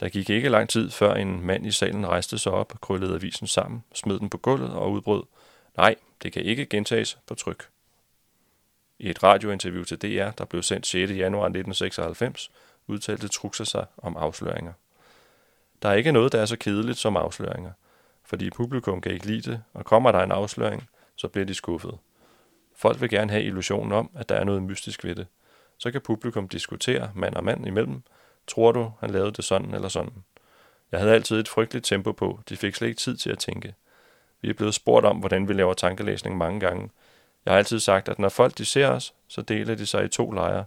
Der 0.00 0.08
gik 0.08 0.30
ikke 0.30 0.48
lang 0.48 0.68
tid, 0.68 0.90
før 0.90 1.14
en 1.14 1.46
mand 1.46 1.66
i 1.66 1.70
salen 1.70 2.06
rejste 2.06 2.38
sig 2.38 2.52
op, 2.52 2.80
krøllede 2.80 3.14
avisen 3.14 3.46
sammen, 3.46 3.84
smed 3.94 4.18
den 4.18 4.30
på 4.30 4.38
gulvet 4.38 4.72
og 4.72 4.92
udbrød, 4.92 5.22
nej, 5.76 5.94
det 6.22 6.32
kan 6.32 6.42
ikke 6.42 6.66
gentages 6.66 7.18
på 7.26 7.34
tryk. 7.34 7.68
I 8.98 9.10
et 9.10 9.22
radiointerview 9.22 9.84
til 9.84 10.02
DR, 10.02 10.30
der 10.30 10.44
blev 10.44 10.62
sendt 10.62 10.86
6. 10.86 11.12
januar 11.12 11.44
1996, 11.44 12.50
udtalte 12.86 13.28
Truxa 13.28 13.64
sig 13.64 13.86
om 13.98 14.16
afsløringer. 14.16 14.72
Der 15.82 15.88
er 15.88 15.94
ikke 15.94 16.12
noget, 16.12 16.32
der 16.32 16.40
er 16.40 16.46
så 16.46 16.56
kedeligt 16.56 16.98
som 16.98 17.16
afsløringer– 17.16 17.70
fordi 18.26 18.50
publikum 18.50 19.00
kan 19.00 19.12
ikke 19.12 19.26
lide 19.26 19.50
det, 19.50 19.62
og 19.74 19.84
kommer 19.84 20.12
der 20.12 20.22
en 20.22 20.32
afsløring, 20.32 20.88
så 21.16 21.28
bliver 21.28 21.44
de 21.44 21.54
skuffet. 21.54 21.98
Folk 22.76 23.00
vil 23.00 23.10
gerne 23.10 23.30
have 23.30 23.44
illusionen 23.44 23.92
om, 23.92 24.10
at 24.14 24.28
der 24.28 24.34
er 24.34 24.44
noget 24.44 24.62
mystisk 24.62 25.04
ved 25.04 25.14
det. 25.14 25.26
Så 25.78 25.90
kan 25.90 26.00
publikum 26.00 26.48
diskutere 26.48 27.10
mand 27.14 27.34
og 27.34 27.44
mand 27.44 27.66
imellem. 27.66 28.02
Tror 28.46 28.72
du, 28.72 28.92
han 29.00 29.10
lavede 29.10 29.32
det 29.32 29.44
sådan 29.44 29.74
eller 29.74 29.88
sådan? 29.88 30.12
Jeg 30.92 31.00
havde 31.00 31.12
altid 31.12 31.40
et 31.40 31.48
frygteligt 31.48 31.84
tempo 31.84 32.12
på. 32.12 32.40
De 32.48 32.56
fik 32.56 32.74
slet 32.74 32.88
ikke 32.88 33.00
tid 33.00 33.16
til 33.16 33.30
at 33.30 33.38
tænke. 33.38 33.74
Vi 34.40 34.48
er 34.48 34.54
blevet 34.54 34.74
spurgt 34.74 35.06
om, 35.06 35.16
hvordan 35.16 35.48
vi 35.48 35.52
laver 35.52 35.74
tankelæsning 35.74 36.36
mange 36.36 36.60
gange. 36.60 36.90
Jeg 37.46 37.52
har 37.54 37.58
altid 37.58 37.80
sagt, 37.80 38.08
at 38.08 38.18
når 38.18 38.28
folk 38.28 38.58
de 38.58 38.64
ser 38.64 38.88
os, 38.88 39.14
så 39.28 39.42
deler 39.42 39.74
de 39.74 39.86
sig 39.86 40.04
i 40.04 40.08
to 40.08 40.30
lejre. 40.30 40.64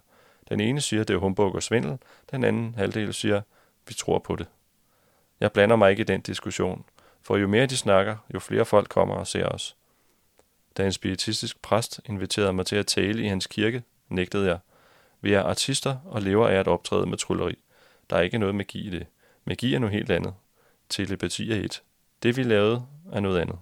Den 0.50 0.60
ene 0.60 0.82
siger, 0.82 1.04
det 1.04 1.14
er 1.14 1.18
humbug 1.18 1.56
og 1.56 1.64
svindel. 1.64 1.98
Den 2.32 2.44
anden 2.44 2.76
halvdel 2.76 3.14
siger, 3.14 3.42
vi 3.88 3.94
tror 3.94 4.20
på 4.20 4.36
det. 4.36 4.48
Jeg 5.40 5.52
blander 5.52 5.76
mig 5.76 5.92
ikke 5.92 6.02
i 6.02 6.04
den 6.04 6.22
diskussion. 6.22 6.86
For 7.22 7.38
jo 7.38 7.48
mere 7.48 7.66
de 7.66 7.78
snakker, 7.78 8.18
jo 8.34 8.40
flere 8.40 8.66
folk 8.66 8.90
kommer 8.90 9.16
og 9.16 9.28
ser 9.28 9.46
os. 9.46 9.76
Da 10.78 10.86
en 10.86 10.92
spiritistisk 10.92 11.62
præst 11.62 12.02
inviterede 12.06 12.54
mig 12.54 12.66
til 12.66 12.76
at 12.76 12.88
tale 12.88 13.24
i 13.24 13.28
hans 13.28 13.48
kirke, 13.48 13.84
nægtede 14.10 14.48
jeg. 14.48 14.60
Vi 15.22 15.34
er 15.34 15.44
artister 15.44 15.98
og 16.06 16.22
lever 16.22 16.48
af 16.48 16.56
at 16.56 16.68
optræde 16.68 17.06
med 17.06 17.18
trylleri. 17.18 17.56
Der 18.10 18.16
er 18.18 18.22
ikke 18.22 18.38
noget 18.38 18.56
magi 18.56 18.88
i 18.88 18.90
det. 18.90 19.08
Magi 19.46 19.74
er 19.74 19.80
noget 19.80 19.96
helt 19.96 20.12
andet. 20.12 20.34
Telepati 20.90 21.52
er 21.52 21.56
et. 21.56 21.82
Det 22.24 22.38
vi 22.38 22.44
lavede 22.44 22.86
er 23.12 23.20
noget 23.20 23.40
andet. 23.40 23.58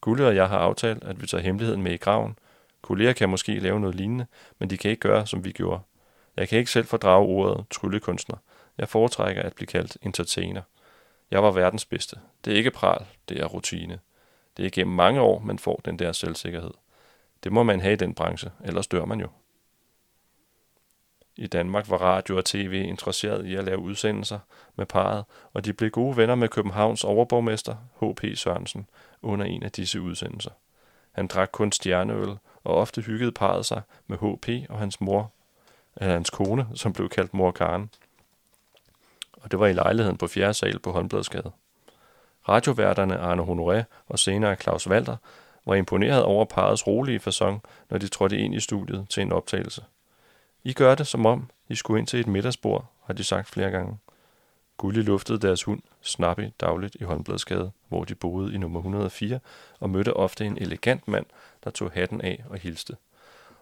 Gulle 0.00 0.26
og 0.26 0.36
jeg 0.36 0.48
har 0.48 0.58
aftalt, 0.58 1.04
at 1.04 1.22
vi 1.22 1.26
tager 1.26 1.42
hemmeligheden 1.42 1.82
med 1.82 1.92
i 1.92 1.96
graven. 1.96 2.38
Kolleger 2.82 3.12
kan 3.12 3.28
måske 3.28 3.58
lave 3.58 3.80
noget 3.80 3.96
lignende, 3.96 4.26
men 4.58 4.70
de 4.70 4.76
kan 4.78 4.90
ikke 4.90 5.00
gøre, 5.00 5.26
som 5.26 5.44
vi 5.44 5.52
gjorde. 5.52 5.80
Jeg 6.36 6.48
kan 6.48 6.58
ikke 6.58 6.70
selv 6.70 6.86
fordrage 6.86 7.26
ordet 7.26 7.64
tryllekunstner. 7.70 8.36
Jeg 8.78 8.88
foretrækker 8.88 9.42
at 9.42 9.54
blive 9.54 9.66
kaldt 9.66 9.96
entertainer. 10.02 10.62
Jeg 11.30 11.42
var 11.42 11.50
verdens 11.50 11.84
bedste. 11.84 12.16
Det 12.44 12.52
er 12.52 12.56
ikke 12.56 12.70
pral, 12.70 13.06
det 13.28 13.40
er 13.40 13.44
rutine. 13.44 13.98
Det 14.56 14.66
er 14.66 14.70
gennem 14.70 14.96
mange 14.96 15.20
år, 15.20 15.38
man 15.38 15.58
får 15.58 15.80
den 15.84 15.98
der 15.98 16.12
selvsikkerhed. 16.12 16.70
Det 17.44 17.52
må 17.52 17.62
man 17.62 17.80
have 17.80 17.92
i 17.92 17.96
den 17.96 18.14
branche, 18.14 18.50
ellers 18.64 18.86
dør 18.86 19.04
man 19.04 19.20
jo. 19.20 19.28
I 21.40 21.46
Danmark 21.46 21.90
var 21.90 21.96
radio 21.96 22.36
og 22.36 22.44
tv 22.44 22.84
interesseret 22.88 23.46
i 23.46 23.54
at 23.54 23.64
lave 23.64 23.78
udsendelser 23.78 24.38
med 24.76 24.86
parret, 24.86 25.24
og 25.52 25.64
de 25.64 25.72
blev 25.72 25.90
gode 25.90 26.16
venner 26.16 26.34
med 26.34 26.48
Københavns 26.48 27.04
overborgmester, 27.04 27.76
H.P. 28.00 28.38
Sørensen, 28.38 28.86
under 29.22 29.46
en 29.46 29.62
af 29.62 29.72
disse 29.72 30.00
udsendelser. 30.00 30.50
Han 31.12 31.26
drak 31.26 31.48
kun 31.52 31.72
stjerneøl, 31.72 32.36
og 32.64 32.74
ofte 32.74 33.00
hyggede 33.00 33.32
parret 33.32 33.66
sig 33.66 33.82
med 34.06 34.18
H.P. 34.18 34.70
og 34.70 34.78
hans 34.78 35.00
mor, 35.00 35.32
eller 35.96 36.14
hans 36.14 36.30
kone, 36.30 36.66
som 36.74 36.92
blev 36.92 37.08
kaldt 37.08 37.34
mor 37.34 37.50
Karen. 37.50 37.90
Og 39.32 39.50
det 39.50 39.60
var 39.60 39.66
i 39.66 39.72
lejligheden 39.72 40.18
på 40.18 40.26
4. 40.26 40.54
sal 40.54 40.78
på 40.78 40.92
Håndbladsgade. 40.92 41.50
Radioværterne 42.48 43.18
Arne 43.18 43.42
Honoré 43.42 43.82
og 44.06 44.18
senere 44.18 44.56
Claus 44.56 44.88
Walter 44.88 45.16
var 45.66 45.74
imponeret 45.74 46.22
over 46.22 46.44
parets 46.44 46.86
rolige 46.86 47.20
façon, 47.28 47.58
når 47.90 47.98
de 47.98 48.08
trådte 48.08 48.38
ind 48.38 48.54
i 48.54 48.60
studiet 48.60 49.06
til 49.10 49.22
en 49.22 49.32
optagelse. 49.32 49.84
I 50.64 50.72
gør 50.72 50.94
det, 50.94 51.06
som 51.06 51.26
om 51.26 51.50
I 51.68 51.74
skulle 51.74 51.98
ind 51.98 52.06
til 52.06 52.20
et 52.20 52.26
middagsbord, 52.26 52.92
har 53.04 53.14
de 53.14 53.24
sagt 53.24 53.48
flere 53.48 53.70
gange. 53.70 53.98
Gulli 54.76 55.02
luftede 55.02 55.38
deres 55.38 55.62
hund, 55.62 55.82
Snappy, 56.00 56.50
dagligt 56.60 56.96
i 57.00 57.04
Håndbladsgade, 57.04 57.70
hvor 57.88 58.04
de 58.04 58.14
boede 58.14 58.54
i 58.54 58.58
nummer 58.58 58.80
104, 58.80 59.40
og 59.80 59.90
mødte 59.90 60.14
ofte 60.14 60.44
en 60.44 60.58
elegant 60.58 61.08
mand, 61.08 61.26
der 61.64 61.70
tog 61.70 61.90
hatten 61.90 62.20
af 62.20 62.44
og 62.48 62.58
hilste. 62.58 62.96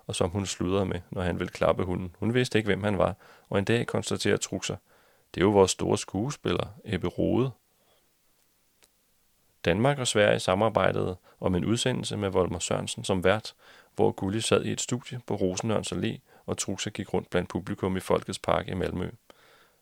Og 0.07 0.15
som 0.15 0.31
hun 0.31 0.47
sludrede 0.47 0.87
med, 0.87 1.01
når 1.11 1.23
han 1.23 1.39
ville 1.39 1.51
klappe 1.51 1.85
hunden. 1.85 2.17
Hun 2.19 2.35
vidste 2.35 2.59
ikke, 2.59 2.69
hvem 2.69 2.83
han 2.83 2.99
var, 2.99 3.15
og 3.49 3.59
en 3.59 3.65
dag 3.65 3.87
konstaterer 3.87 4.37
Truxer, 4.37 4.77
det 5.35 5.41
er 5.41 5.45
jo 5.45 5.51
vores 5.51 5.71
store 5.71 5.99
skuespiller, 5.99 6.67
Ebbe 6.85 7.07
Rode. 7.07 7.51
Danmark 9.65 9.99
og 9.99 10.07
Sverige 10.07 10.41
samarbejdede 10.41 11.17
om 11.41 11.55
en 11.55 11.65
udsendelse 11.65 12.17
med 12.17 12.29
Volmer 12.29 12.59
Sørensen 12.59 13.05
som 13.05 13.25
vært, 13.25 13.55
hvor 13.95 14.13
Gulli 14.13 14.41
sad 14.41 14.65
i 14.65 14.73
et 14.73 14.81
studie 14.81 15.21
på 15.27 15.35
Rosenørns 15.35 15.93
Allé, 15.93 16.19
og 16.47 16.59
Truxa 16.59 16.91
gik 16.91 17.15
rundt 17.15 17.31
blandt 17.31 17.49
publikum 17.49 17.97
i 17.97 18.01
Folkets 18.01 18.39
Park 18.39 18.69
i 18.69 18.75
Malmø. 18.75 19.11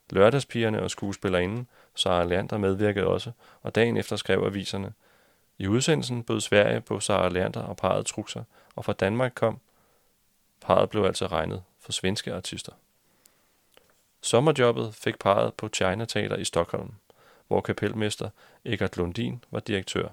Lørdagspigerne 0.09 0.81
og 0.81 0.91
skuespillerinden, 0.91 1.67
Sara 1.95 2.23
Leander 2.23 2.57
medvirkede 2.57 3.07
også, 3.07 3.31
og 3.61 3.75
dagen 3.75 3.97
efter 3.97 4.15
skrev 4.15 4.43
aviserne. 4.45 4.93
I 5.57 5.67
udsendelsen 5.67 6.23
bød 6.23 6.41
Sverige 6.41 6.81
på 6.81 6.99
Sara 6.99 7.29
Leander 7.29 7.61
og 7.61 7.77
parret 7.77 8.05
Truxa, 8.05 8.41
og 8.75 8.85
fra 8.85 8.93
Danmark 8.93 9.31
kom. 9.35 9.59
Parret 10.61 10.89
blev 10.89 11.03
altså 11.03 11.27
regnet 11.27 11.63
for 11.79 11.91
svenske 11.91 12.33
artister. 12.33 12.71
Sommerjobbet 14.21 14.95
fik 14.95 15.19
parret 15.19 15.53
på 15.53 15.69
China 15.69 16.05
Teater 16.05 16.35
i 16.35 16.45
Stockholm, 16.45 16.91
hvor 17.47 17.61
kapelmester 17.61 18.29
Egert 18.65 18.97
Lundin 18.97 19.43
var 19.51 19.59
direktør. 19.59 20.07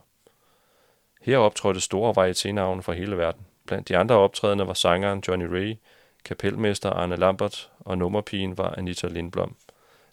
Her 1.21 1.39
optrådte 1.39 1.81
store 1.81 2.11
varieténavne 2.11 2.83
fra 2.83 2.93
hele 2.93 3.19
verden. 3.19 3.47
Blandt 3.67 3.89
de 3.89 3.97
andre 3.97 4.15
optrædende 4.15 4.67
var 4.67 4.75
sangeren 4.75 5.23
Johnny 5.29 5.45
Ray, 5.47 5.77
kapelmester 6.25 6.91
Arne 6.91 7.17
Lambert 7.17 7.71
og 7.81 7.99
nummerpigen 7.99 8.59
var 8.59 8.75
Anita 8.79 9.07
Lindblom. 9.07 9.57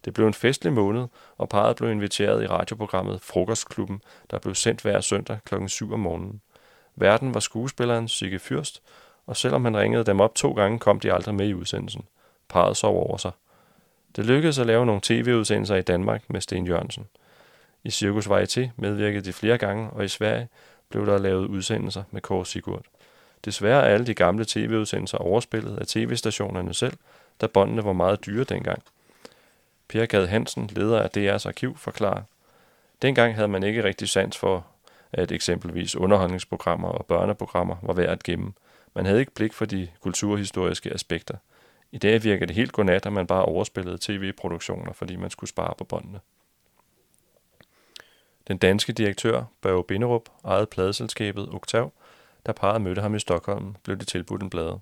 Det 0.06 0.14
blev 0.14 0.28
en 0.28 0.34
festlig 0.34 0.74
måned, 0.74 1.08
og 1.38 1.50
parret 1.50 1.76
blev 1.76 1.92
inviteret 1.92 2.44
i 2.44 2.48
radioprogrammet 2.48 3.22
Frokostklubben, 3.22 4.02
der 4.32 4.40
blev 4.40 4.56
sendt 4.56 4.82
hver 4.82 5.02
søndag 5.02 5.38
kl. 5.46 5.68
7 5.68 5.94
om 5.94 6.00
morgenen. 6.00 6.42
Verden 6.96 7.34
var 7.34 7.40
skuespilleren 7.40 8.08
Sigge 8.08 8.40
Fyrst, 8.40 8.82
og 9.26 9.38
selvom 9.38 9.66
han 9.66 9.78
ringede 9.78 10.04
dem 10.04 10.20
op 10.20 10.36
to 10.36 10.54
gange, 10.54 10.80
kom 10.80 11.00
de 11.00 11.14
aldrig 11.14 11.36
med 11.36 11.48
i 11.48 11.54
udsendelsen. 11.54 12.04
Parret 12.50 12.78
sov 12.78 12.96
over 12.96 13.18
sig. 13.18 13.32
Det 14.16 14.26
lykkedes 14.26 14.60
at 14.60 14.68
lave 14.68 14.86
nogle 14.86 15.02
tv-udsendelser 15.04 15.76
i 15.76 15.82
Danmark 15.82 16.24
med 16.28 16.42
Sten 16.42 16.68
Jørgensen. 16.68 17.08
I 17.84 17.90
Cirkus 17.90 18.28
Varieté 18.28 18.70
medvirkede 18.76 19.26
de 19.26 19.34
flere 19.34 19.58
gange, 19.58 19.90
og 19.90 20.06
i 20.06 20.08
Sverige 20.08 20.48
blev 20.90 21.06
der 21.06 21.18
lavet 21.18 21.48
udsendelser 21.48 22.04
med 22.12 22.22
Kåre 22.22 22.46
Sigurd. 22.46 22.86
Desværre 23.46 23.84
er 23.84 23.94
alle 23.94 24.06
de 24.06 24.14
gamle 24.14 24.46
tv-udsendelser 24.48 25.18
overspillet 25.18 25.78
af 25.78 25.88
tv-stationerne 25.88 26.74
selv, 26.74 26.98
da 27.42 27.48
båndene 27.48 27.84
var 27.84 27.94
meget 27.94 28.26
dyre 28.26 28.44
dengang. 28.44 28.84
Per 29.88 30.06
Gade 30.06 30.28
Hansen, 30.28 30.70
leder 30.74 31.02
af 31.02 31.10
DR's 31.18 31.48
arkiv, 31.48 31.78
forklarer, 31.78 32.24
Dengang 33.02 33.36
havde 33.36 33.48
man 33.48 33.64
ikke 33.64 33.84
rigtig 33.84 34.10
sans 34.10 34.38
for, 34.38 34.68
at 35.12 35.32
eksempelvis 35.32 35.96
underholdningsprogrammer 35.96 36.90
og 36.90 37.06
børneprogrammer 37.06 37.76
var 37.82 37.94
værd 37.94 38.10
at 38.10 38.24
gemme. 38.24 38.54
Man 38.96 39.06
havde 39.06 39.20
ikke 39.20 39.34
blik 39.34 39.54
for 39.54 39.66
de 39.66 39.88
kulturhistoriske 40.02 40.94
aspekter. 40.94 41.38
I 41.92 41.98
dag 41.98 42.24
virker 42.24 42.46
det 42.46 42.56
helt 42.56 42.72
godnat, 42.72 43.06
at 43.06 43.14
man 43.14 43.28
bare 43.28 43.46
overspillede 43.46 43.98
tv-produktioner, 44.02 44.94
fordi 44.94 45.16
man 45.16 45.30
skulle 45.30 45.50
spare 45.50 45.74
på 45.78 45.84
båndene. 45.84 46.20
Den 48.48 48.58
danske 48.58 48.94
direktør, 48.94 49.44
Børge 49.62 49.84
Binderup, 49.84 50.30
ejede 50.46 50.66
pladeselskabet 50.66 51.50
Oktav, 51.54 51.94
da 52.46 52.52
parret 52.52 52.82
mødte 52.82 53.02
ham 53.02 53.16
i 53.16 53.20
Stockholm, 53.20 53.76
blev 53.84 53.98
det 53.98 54.08
tilbudt 54.08 54.44
en 54.44 54.50
plade. 54.50 54.80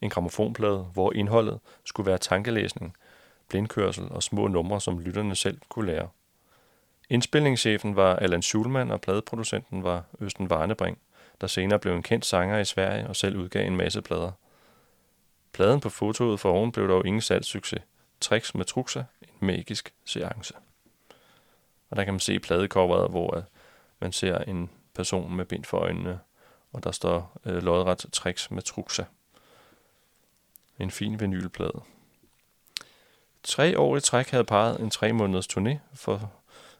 En 0.00 0.10
gramofonplade, 0.10 0.78
hvor 0.78 1.12
indholdet 1.12 1.60
skulle 1.84 2.06
være 2.06 2.18
tankelæsning, 2.18 2.96
blindkørsel 3.48 4.08
og 4.10 4.22
små 4.22 4.46
numre, 4.46 4.80
som 4.80 4.98
lytterne 4.98 5.36
selv 5.36 5.60
kunne 5.68 5.86
lære. 5.86 6.08
Indspilningschefen 7.10 7.96
var 7.96 8.16
Allan 8.16 8.42
Schulman, 8.42 8.90
og 8.90 9.00
pladeproducenten 9.00 9.84
var 9.84 10.04
Østen 10.20 10.50
Varnebring, 10.50 10.98
der 11.40 11.46
senere 11.46 11.78
blev 11.78 11.94
en 11.94 12.02
kendt 12.02 12.26
sanger 12.26 12.58
i 12.58 12.64
Sverige 12.64 13.06
og 13.06 13.16
selv 13.16 13.36
udgav 13.36 13.66
en 13.66 13.76
masse 13.76 14.02
plader. 14.02 14.32
Pladen 15.52 15.80
på 15.80 15.88
fotoet 15.88 16.40
for 16.40 16.52
oven 16.52 16.72
blev 16.72 16.88
dog 16.88 17.06
ingen 17.06 17.20
salgssucces. 17.20 17.82
Tricks 18.20 18.54
med 18.54 18.64
trukser, 18.64 19.04
en 19.22 19.46
magisk 19.46 19.94
seance. 20.04 20.54
Og 21.90 21.96
der 21.96 22.04
kan 22.04 22.14
man 22.14 22.20
se 22.20 22.38
pladecoveret, 22.38 23.10
hvor 23.10 23.44
man 24.00 24.12
ser 24.12 24.38
en 24.38 24.70
person 24.94 25.36
med 25.36 25.44
bind 25.44 25.64
for 25.64 25.78
øjnene, 25.78 26.18
og 26.76 26.84
der 26.84 26.90
står 26.92 27.32
øh, 27.44 27.62
lodret 27.62 28.06
Tricks 28.12 28.50
med 28.50 28.62
Truxa. 28.62 29.04
En 30.78 30.90
fin 30.90 31.20
vinylplade. 31.20 31.80
Tre 33.42 33.78
år 33.78 33.96
i 33.96 34.00
træk 34.00 34.28
havde 34.28 34.44
parret 34.44 34.80
en 34.80 34.90
tre 34.90 35.12
måneders 35.12 35.46
turné 35.46 35.78
for 35.94 36.32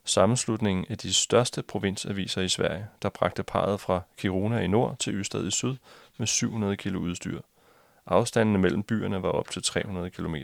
sammenslutningen 0.04 0.86
af 0.88 0.98
de 0.98 1.14
største 1.14 1.62
provinsaviser 1.62 2.42
i 2.42 2.48
Sverige, 2.48 2.86
der 3.02 3.08
bragte 3.08 3.42
parret 3.42 3.80
fra 3.80 4.00
Kiruna 4.16 4.58
i 4.58 4.66
nord 4.66 4.98
til 4.98 5.14
Ystad 5.14 5.46
i 5.46 5.50
syd 5.50 5.76
med 6.16 6.26
700 6.26 6.76
kilo 6.76 6.98
udstyr. 6.98 7.40
Afstandene 8.06 8.58
mellem 8.58 8.82
byerne 8.82 9.22
var 9.22 9.30
op 9.30 9.50
til 9.50 9.62
300 9.62 10.10
km. 10.10 10.36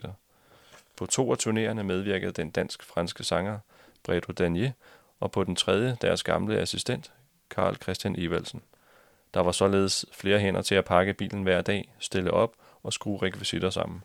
På 0.96 1.06
to 1.06 1.32
af 1.32 1.36
turnéerne 1.36 1.82
medvirkede 1.82 2.32
den 2.32 2.50
dansk-franske 2.50 3.24
sanger 3.24 3.58
Bredo 4.02 4.32
Danier, 4.32 4.72
og 5.20 5.32
på 5.32 5.44
den 5.44 5.56
tredje 5.56 5.96
deres 6.00 6.22
gamle 6.22 6.58
assistent, 6.58 7.12
Karl 7.50 7.76
Christian 7.76 8.14
Evaldsen. 8.18 8.62
Der 9.34 9.40
var 9.40 9.52
således 9.52 10.06
flere 10.12 10.40
hænder 10.40 10.62
til 10.62 10.74
at 10.74 10.84
pakke 10.84 11.14
bilen 11.14 11.42
hver 11.42 11.62
dag, 11.62 11.94
stille 11.98 12.30
op 12.30 12.52
og 12.82 12.92
skrue 12.92 13.18
rekvisitter 13.22 13.70
sammen. 13.70 14.02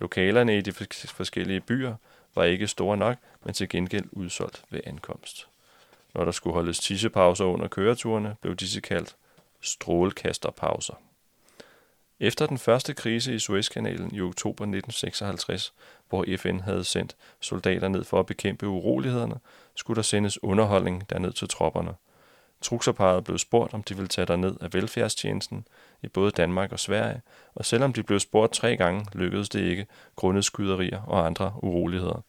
Lokalerne 0.00 0.58
i 0.58 0.60
de 0.60 0.72
forskellige 1.06 1.60
byer 1.60 1.94
var 2.34 2.44
ikke 2.44 2.66
store 2.66 2.96
nok, 2.96 3.16
men 3.44 3.54
til 3.54 3.68
gengæld 3.68 4.04
udsolgt 4.12 4.64
ved 4.70 4.80
ankomst. 4.86 5.48
Når 6.14 6.24
der 6.24 6.32
skulle 6.32 6.54
holdes 6.54 6.78
tissepauser 6.78 7.44
under 7.44 7.68
køreturene, 7.68 8.36
blev 8.40 8.56
disse 8.56 8.80
kaldt 8.80 9.16
strålekasterpauser. 9.60 10.94
Efter 12.20 12.46
den 12.46 12.58
første 12.58 12.94
krise 12.94 13.34
i 13.34 13.38
Suezkanalen 13.38 14.14
i 14.14 14.20
oktober 14.20 14.64
1956, 14.64 15.72
hvor 16.08 16.24
FN 16.38 16.60
havde 16.60 16.84
sendt 16.84 17.16
soldater 17.40 17.88
ned 17.88 18.04
for 18.04 18.20
at 18.20 18.26
bekæmpe 18.26 18.66
urolighederne, 18.66 19.38
skulle 19.74 19.96
der 19.96 20.02
sendes 20.02 20.42
underholdning 20.42 21.10
derned 21.10 21.32
til 21.32 21.48
tropperne. 21.48 21.94
Trukserparet 22.62 23.24
blev 23.24 23.38
spurgt, 23.38 23.74
om 23.74 23.82
de 23.82 23.94
ville 23.94 24.08
tage 24.08 24.36
ned 24.36 24.56
af 24.60 24.74
velfærdstjenesten 24.74 25.66
i 26.02 26.08
både 26.08 26.30
Danmark 26.30 26.72
og 26.72 26.80
Sverige, 26.80 27.22
og 27.54 27.64
selvom 27.64 27.92
de 27.92 28.02
blev 28.02 28.20
spurgt 28.20 28.52
tre 28.52 28.76
gange, 28.76 29.06
lykkedes 29.12 29.48
det 29.48 29.60
ikke, 29.60 29.86
grundet 30.16 30.44
skyderier 30.44 31.02
og 31.02 31.26
andre 31.26 31.52
uroligheder. 31.62 32.24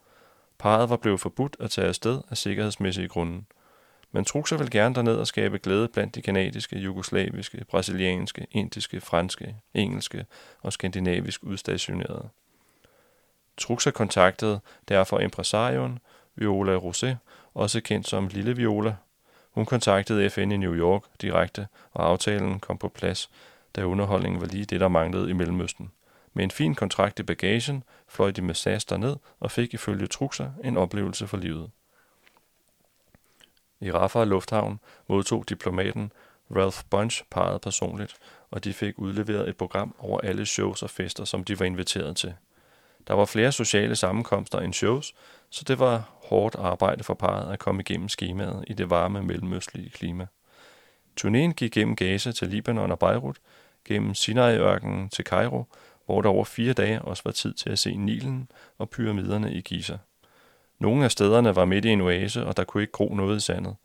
Parret 0.59 0.89
var 0.89 0.97
blevet 0.97 1.19
forbudt 1.19 1.57
at 1.59 1.71
tage 1.71 1.87
afsted 1.87 2.21
af 2.29 2.37
sikkerhedsmæssige 2.37 3.07
grunde. 3.07 3.43
Men 4.11 4.25
Trukser 4.25 4.57
vil 4.57 4.71
gerne 4.71 4.95
derned 4.95 5.15
og 5.15 5.27
skabe 5.27 5.59
glæde 5.59 5.87
blandt 5.87 6.15
de 6.15 6.21
kanadiske, 6.21 6.79
jugoslaviske, 6.79 7.65
brasilianske, 7.69 8.47
indiske, 8.51 9.01
franske, 9.01 9.55
engelske 9.73 10.25
og 10.61 10.73
skandinavisk 10.73 11.43
udstationerede. 11.43 12.29
Trukser 13.57 13.91
kontaktede 13.91 14.59
derfor 14.87 15.19
impresarioen 15.19 15.99
Viola 16.35 16.77
Rosé, 16.77 17.15
også 17.53 17.81
kendt 17.81 18.07
som 18.07 18.27
Lille 18.27 18.55
Viola, 18.55 18.95
hun 19.51 19.65
kontaktede 19.65 20.29
FN 20.29 20.51
i 20.51 20.57
New 20.57 20.75
York 20.75 21.03
direkte, 21.21 21.67
og 21.91 22.09
aftalen 22.09 22.59
kom 22.59 22.77
på 22.77 22.89
plads, 22.89 23.29
da 23.75 23.83
underholdningen 23.83 24.41
var 24.41 24.47
lige 24.47 24.65
det, 24.65 24.79
der 24.79 24.87
manglede 24.87 25.29
i 25.29 25.33
Mellemøsten. 25.33 25.91
Med 26.33 26.43
en 26.43 26.51
fin 26.51 26.75
kontrakt 26.75 27.19
i 27.19 27.23
bagagen 27.23 27.83
fløj 28.07 28.31
de 28.31 28.41
med 28.41 28.55
SAS 28.55 28.91
ned 28.91 29.15
og 29.39 29.51
fik 29.51 29.73
ifølge 29.73 30.07
Truxer 30.07 30.51
en 30.63 30.77
oplevelse 30.77 31.27
for 31.27 31.37
livet. 31.37 31.69
I 33.79 33.91
Rafah 33.91 34.27
Lufthavn 34.27 34.79
modtog 35.07 35.49
diplomaten 35.49 36.11
Ralph 36.55 36.81
Bunch 36.89 37.23
parret 37.29 37.61
personligt, 37.61 38.15
og 38.51 38.63
de 38.63 38.73
fik 38.73 38.99
udleveret 38.99 39.49
et 39.49 39.57
program 39.57 39.95
over 39.99 40.21
alle 40.21 40.45
shows 40.45 40.83
og 40.83 40.89
fester, 40.89 41.25
som 41.25 41.43
de 41.43 41.59
var 41.59 41.65
inviteret 41.65 42.17
til. 42.17 42.33
Der 43.07 43.13
var 43.13 43.25
flere 43.25 43.51
sociale 43.51 43.95
sammenkomster 43.95 44.59
end 44.59 44.73
shows, 44.73 45.13
så 45.49 45.63
det 45.63 45.79
var 45.79 46.09
hårdt 46.31 46.55
arbejde 46.55 47.03
for 47.03 47.13
parret 47.13 47.53
at 47.53 47.59
komme 47.59 47.81
igennem 47.81 48.09
skemaet 48.09 48.63
i 48.67 48.73
det 48.73 48.89
varme 48.89 49.23
mellemøstlige 49.23 49.89
klima. 49.89 50.27
Turnéen 51.21 51.51
gik 51.51 51.71
gennem 51.71 51.95
Gaza 51.95 52.31
til 52.31 52.47
Libanon 52.47 52.91
og 52.91 52.99
Beirut, 52.99 53.37
gennem 53.85 54.13
Sinai-ørkenen 54.13 55.09
til 55.09 55.25
Cairo, 55.25 55.65
hvor 56.05 56.21
der 56.21 56.29
over 56.29 56.43
fire 56.43 56.73
dage 56.73 57.01
også 57.01 57.21
var 57.25 57.31
tid 57.31 57.53
til 57.53 57.69
at 57.69 57.79
se 57.79 57.95
Nilen 57.95 58.49
og 58.77 58.89
pyramiderne 58.89 59.53
i 59.53 59.61
Giza. 59.61 59.97
Nogle 60.79 61.05
af 61.05 61.11
stederne 61.11 61.55
var 61.55 61.65
midt 61.65 61.85
i 61.85 61.89
en 61.89 62.01
oase, 62.01 62.45
og 62.45 62.57
der 62.57 62.63
kunne 62.63 62.83
ikke 62.83 62.93
gro 62.93 63.13
noget 63.15 63.37
i 63.37 63.39
sandet. 63.39 63.75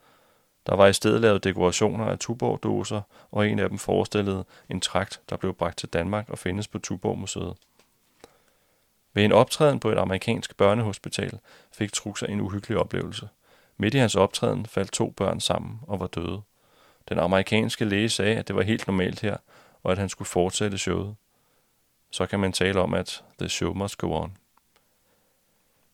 Der 0.67 0.77
var 0.77 0.87
i 0.87 0.93
stedet 0.93 1.21
lavet 1.21 1.45
dekorationer 1.45 2.05
af 2.05 2.19
tuborgdåser, 2.19 3.01
og 3.31 3.49
en 3.49 3.59
af 3.59 3.69
dem 3.69 3.79
forestillede 3.79 4.45
en 4.69 4.81
trakt, 4.81 5.21
der 5.31 5.37
blev 5.37 5.55
bragt 5.55 5.79
til 5.79 5.89
Danmark 5.89 6.31
og 6.31 6.39
findes 6.39 6.69
på 6.69 6.79
Tuborg-museet. 6.79 7.55
Ved 9.17 9.25
en 9.25 9.33
optræden 9.33 9.81
på 9.81 9.91
et 9.91 9.99
amerikansk 9.99 10.57
børnehospital 10.57 11.39
fik 11.73 11.93
Truxa 11.93 12.27
en 12.27 12.41
uhyggelig 12.41 12.79
oplevelse. 12.79 13.29
Midt 13.77 13.95
i 13.95 13.99
hans 13.99 14.17
optræden 14.17 14.67
faldt 14.67 14.93
to 14.93 15.11
børn 15.11 15.41
sammen 15.41 15.81
og 15.87 16.01
var 16.01 16.07
døde. 16.07 16.43
Den 17.09 17.19
amerikanske 17.19 17.85
læge 17.85 18.09
sagde, 18.09 18.37
at 18.37 18.49
det 18.49 18.57
var 18.57 18.63
helt 18.63 18.87
normalt 18.87 19.21
her, 19.21 19.37
og 19.83 19.93
at 19.93 19.99
han 19.99 20.09
skulle 20.09 20.29
fortsætte 20.29 20.79
showet. 20.79 21.17
Så 22.11 22.27
kan 22.27 22.41
man 22.41 22.53
tale 22.53 22.81
om, 22.81 22.95
at 22.95 23.25
the 23.39 23.49
show 23.49 23.75
must 23.75 23.99
go 23.99 24.13
on. 24.13 24.37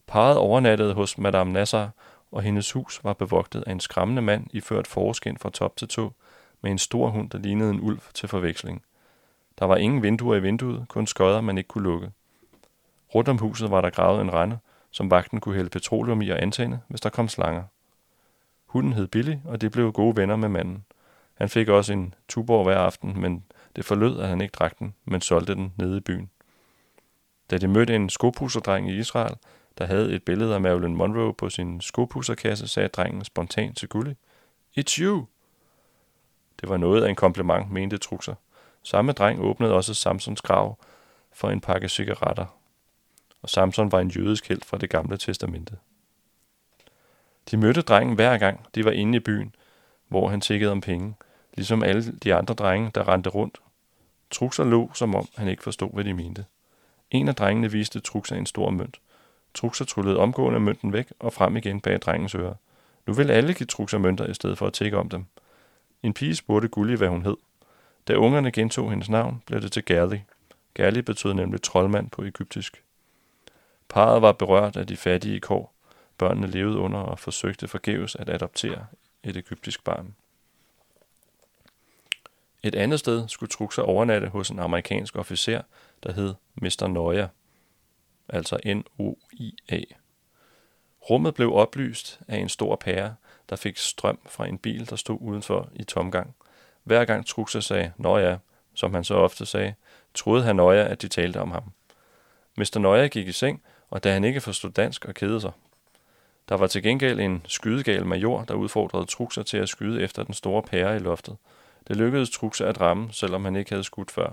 Parret 0.07 0.37
overnattede 0.37 0.95
hos 0.95 1.19
Madame 1.19 1.53
Nassar, 1.53 1.91
og 2.33 2.43
hendes 2.43 2.73
hus 2.73 3.01
var 3.05 3.13
bevogtet 3.13 3.65
af 3.67 3.73
en 3.73 3.81
skræmmende 3.81 4.23
mand 4.23 4.47
iført 4.53 4.87
forskin 4.87 5.39
fra 5.39 5.51
top 5.51 5.77
til 5.77 5.89
tå, 5.89 6.13
med 6.61 6.71
en 6.71 6.79
stor 6.79 7.09
hund, 7.09 7.31
der 7.31 7.39
lignede 7.39 7.71
en 7.71 7.81
ulv 7.81 8.01
til 8.15 8.29
forveksling. 8.29 8.83
Der 9.59 9.65
var 9.65 9.77
ingen 9.77 10.03
vinduer 10.03 10.37
i 10.37 10.43
vinduet, 10.43 10.85
kun 10.89 11.07
skodder, 11.07 11.41
man 11.41 11.59
ikke 11.59 11.69
kunne 11.69 11.85
lukke. 11.85 12.11
Rundt 13.15 13.29
om 13.29 13.39
huset 13.39 13.71
var 13.71 13.81
der 13.81 13.91
gravet 13.91 14.21
en 14.21 14.33
rende, 14.33 14.59
som 14.91 15.11
vagten 15.11 15.41
kunne 15.41 15.55
hælde 15.55 15.71
petroleum 15.71 16.23
i 16.23 16.29
og 16.29 16.43
antænde, 16.43 16.81
hvis 16.89 17.01
der 17.01 17.11
kom 17.11 17.29
slanger. 17.29 17.63
Hunden 18.67 18.93
hed 18.93 19.07
Billy, 19.07 19.37
og 19.45 19.61
det 19.61 19.73
blev 19.73 19.93
gode 19.93 20.17
venner 20.17 20.37
med 20.37 20.49
manden. 20.49 20.85
Han 21.35 21.49
fik 21.49 21.69
også 21.69 21.93
en 21.93 22.15
tuborg 22.29 22.65
hver 22.65 22.79
aften, 22.79 23.21
men 23.21 23.45
det 23.77 23.85
forlød, 23.85 24.21
at 24.21 24.29
han 24.29 24.41
ikke 24.41 24.53
drak 24.53 24.79
den, 24.79 24.95
men 25.05 25.21
solgte 25.21 25.55
den 25.55 25.73
nede 25.77 25.97
i 25.97 26.01
byen. 26.01 26.31
Da 27.51 27.59
de 27.59 27.69
mødte 27.69 27.97
en 27.97 28.11
skopusserdreng 28.11 28.91
i 28.91 28.99
Israel, 28.99 29.37
der 29.79 29.87
havde 29.87 30.13
et 30.13 30.25
billede 30.25 30.55
af 30.55 30.61
Marilyn 30.61 30.95
Monroe 30.95 31.35
på 31.35 31.51
sin 31.51 31.81
skopusserkasse, 31.81 32.69
sagde 32.69 32.89
drengen 32.89 33.25
spontant 33.25 33.79
til 33.79 33.89
Gulli, 33.89 34.15
It's 34.79 35.03
you! 35.03 35.27
Det 36.61 36.69
var 36.69 36.77
noget 36.77 37.05
af 37.05 37.09
en 37.09 37.17
kompliment, 37.17 37.71
mente 37.71 37.99
Truxer. 37.99 38.35
Samme 38.83 39.13
dreng 39.13 39.41
åbnede 39.41 39.75
også 39.75 39.95
Samsons 39.95 40.43
grav 40.43 40.79
for 41.33 41.51
en 41.51 41.61
pakke 41.61 41.89
cigaretter, 41.89 42.62
og 43.43 43.51
Samson 43.51 43.93
var 43.93 44.01
en 44.01 44.09
jødisk 44.09 44.49
held 44.49 44.63
fra 44.67 44.79
det 44.79 44.91
gamle 44.91 45.17
testamente. 45.17 45.77
De 47.51 47.57
mødte 47.57 47.83
drengen 47.83 48.15
hver 48.15 48.39
gang, 48.39 48.67
de 48.75 48.85
var 48.85 48.91
inde 48.91 49.17
i 49.17 49.21
byen, 49.21 49.55
hvor 50.09 50.29
han 50.29 50.41
tikkede 50.41 50.73
om 50.73 50.81
penge, 50.81 51.15
ligesom 51.55 51.83
alle 51.83 52.13
de 52.13 52.35
andre 52.35 52.55
drenge, 52.55 52.91
der 52.95 53.09
rendte 53.09 53.31
rundt. 53.31 53.59
Truxer 54.31 54.65
lå, 54.65 54.91
som 54.95 55.15
om 55.15 55.29
han 55.37 55.49
ikke 55.49 55.63
forstod, 55.63 55.91
hvad 55.93 56.05
de 56.05 56.15
mente. 56.15 56.45
En 57.11 57.29
af 57.29 57.35
drengene 57.35 57.73
viste 57.73 58.01
Truxer 58.01 58.37
en 58.37 58.47
stor 58.47 58.71
mønt. 58.71 59.01
Truxer 59.55 59.85
tryllede 59.85 60.19
omgående 60.19 60.61
mønten 60.61 60.93
væk 60.93 61.13
og 61.19 61.33
frem 61.33 61.57
igen 61.57 61.81
bag 61.81 61.99
drengens 61.99 62.35
øre. 62.35 62.55
Nu 63.07 63.13
ville 63.13 63.33
alle 63.33 63.55
give 63.55 63.67
Truxer 63.67 63.99
mønter 63.99 64.27
i 64.27 64.35
stedet 64.35 64.59
for 64.59 64.67
at 64.67 64.73
tikke 64.73 64.99
om 64.99 65.09
dem. 65.09 65.25
En 66.03 66.15
pige 66.15 66.37
spurgte 66.37 66.69
Gulli, 66.69 66.95
hvad 66.95 67.09
hun 67.09 67.23
hed. 67.23 67.37
Da 68.09 68.15
ungerne 68.15 68.53
gentog 68.53 68.91
hendes 68.91 69.09
navn, 69.09 69.43
blev 69.47 69.61
det 69.61 69.73
til 69.73 69.85
Gerli. 69.85 70.23
Gerli 70.75 71.03
betød 71.03 71.35
nemlig 71.35 71.63
troldmand 71.63 72.11
på 72.11 72.23
egyptisk. 72.23 72.83
Parret 73.93 74.23
var 74.23 74.33
berørt 74.33 74.77
af 74.77 74.87
de 74.87 74.97
fattige 74.97 75.41
kår, 75.41 75.75
børnene 76.19 76.47
levede 76.47 76.79
under 76.79 76.99
og 76.99 77.19
forsøgte 77.19 77.69
forgæves 77.69 78.17
at 78.17 78.29
adoptere 78.29 78.87
et 79.23 79.37
egyptisk 79.37 79.85
barn. 79.85 80.15
Et 82.63 82.75
andet 82.75 82.99
sted 82.99 83.29
skulle 83.29 83.51
Truxer 83.51 83.83
overnatte 83.83 84.29
hos 84.29 84.51
en 84.51 84.59
amerikansk 84.59 85.17
officer, 85.17 85.63
der 86.03 86.13
hed 86.13 86.35
Mr. 86.55 86.87
Noya, 86.87 87.29
altså 88.29 88.59
N-O-I-A. 88.67 89.81
Rummet 91.11 91.35
blev 91.35 91.55
oplyst 91.55 92.21
af 92.29 92.37
en 92.37 92.49
stor 92.49 92.77
pære, 92.77 93.15
der 93.51 93.57
fik 93.57 93.77
strøm 93.77 94.19
fra 94.27 94.47
en 94.47 94.59
bil, 94.59 94.91
der 94.91 94.97
stod 94.97 95.19
udenfor 95.21 95.69
i 95.75 95.85
tomgang. 95.85 96.35
Hver 96.85 97.05
gang 97.05 97.27
Truxa 97.27 97.61
sagde, 97.61 97.93
Noya, 97.97 98.39
som 98.75 98.95
han 98.95 99.05
så 99.05 99.15
ofte 99.15 99.47
sagde, 99.47 99.75
troede 100.15 100.45
han 100.45 100.57
Noya, 100.57 100.89
at 100.89 101.03
de 101.03 101.09
talte 101.09 101.41
om 101.41 101.51
ham. 101.51 101.73
Mr. 102.57 102.79
Noya 102.79 103.07
gik 103.07 103.29
i 103.29 103.33
seng, 103.33 103.63
og 103.93 104.05
da 104.05 104.13
han 104.13 104.25
ikke 104.25 104.41
forstod 104.41 104.71
dansk 104.71 105.05
og 105.05 105.15
kedede 105.15 105.41
sig. 105.41 105.53
Der 106.49 106.55
var 106.55 106.67
til 106.67 106.83
gengæld 106.83 107.21
en 107.21 107.43
skydegal 107.49 108.07
major, 108.07 108.45
der 108.45 108.55
udfordrede 108.55 109.07
Truxer 109.07 109.43
til 109.43 109.57
at 109.57 109.69
skyde 109.69 110.03
efter 110.03 110.23
den 110.23 110.35
store 110.35 110.63
pære 110.63 110.97
i 110.97 110.99
loftet. 110.99 111.37
Det 111.89 111.97
lykkedes 111.97 112.31
Truxer 112.31 112.67
at 112.67 112.81
ramme, 112.81 113.09
selvom 113.13 113.45
han 113.45 113.57
ikke 113.57 113.71
havde 113.71 113.85
skudt 113.85 114.11
før. 114.11 114.33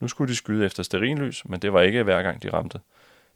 Nu 0.00 0.08
skulle 0.08 0.30
de 0.30 0.36
skyde 0.36 0.66
efter 0.66 0.82
sterinlys, 0.82 1.44
men 1.44 1.60
det 1.60 1.72
var 1.72 1.80
ikke 1.80 2.02
hver 2.02 2.22
gang 2.22 2.42
de 2.42 2.52
ramte. 2.52 2.80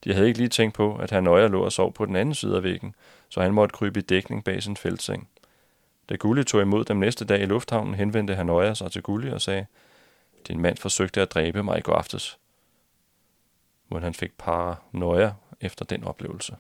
De 0.05 0.15
havde 0.15 0.29
ikke 0.29 0.39
lige 0.39 0.49
tænkt 0.49 0.75
på, 0.75 0.97
at 0.97 1.11
han 1.11 1.23
nøje 1.23 1.49
lå 1.49 1.65
og 1.65 1.73
sov 1.73 1.93
på 1.93 2.07
den 2.07 2.17
anden 2.17 2.35
side 2.35 2.57
af 2.57 2.63
væggen, 2.63 2.95
så 3.29 3.41
han 3.41 3.55
måtte 3.55 3.73
krybe 3.73 3.99
i 3.99 4.03
dækning 4.03 4.45
bag 4.45 4.63
sin 4.63 4.77
feltseng. 4.77 5.29
Da 6.09 6.15
Gulli 6.15 6.45
tog 6.45 6.63
imod 6.63 6.85
dem 6.85 6.97
næste 6.97 7.25
dag 7.25 7.41
i 7.41 7.47
lufthavnen, 7.47 7.95
henvendte 7.95 8.35
han 8.35 8.47
Nøjer 8.47 8.75
sig 8.75 8.93
til 8.93 9.03
Gulli 9.03 9.31
og 9.31 9.41
sagde, 9.41 9.67
Din 10.49 10.61
mand 10.61 10.77
forsøgte 10.77 11.23
at 11.23 11.31
dræbe 11.35 11.63
mig 11.63 11.79
i 11.79 11.83
går 11.83 11.95
aftes. 11.95 12.39
Hvor 13.90 14.00
han 14.00 14.14
fik 14.14 14.33
paranoia 14.38 15.33
efter 15.61 15.85
den 15.85 16.05
oplevelse. 16.05 16.57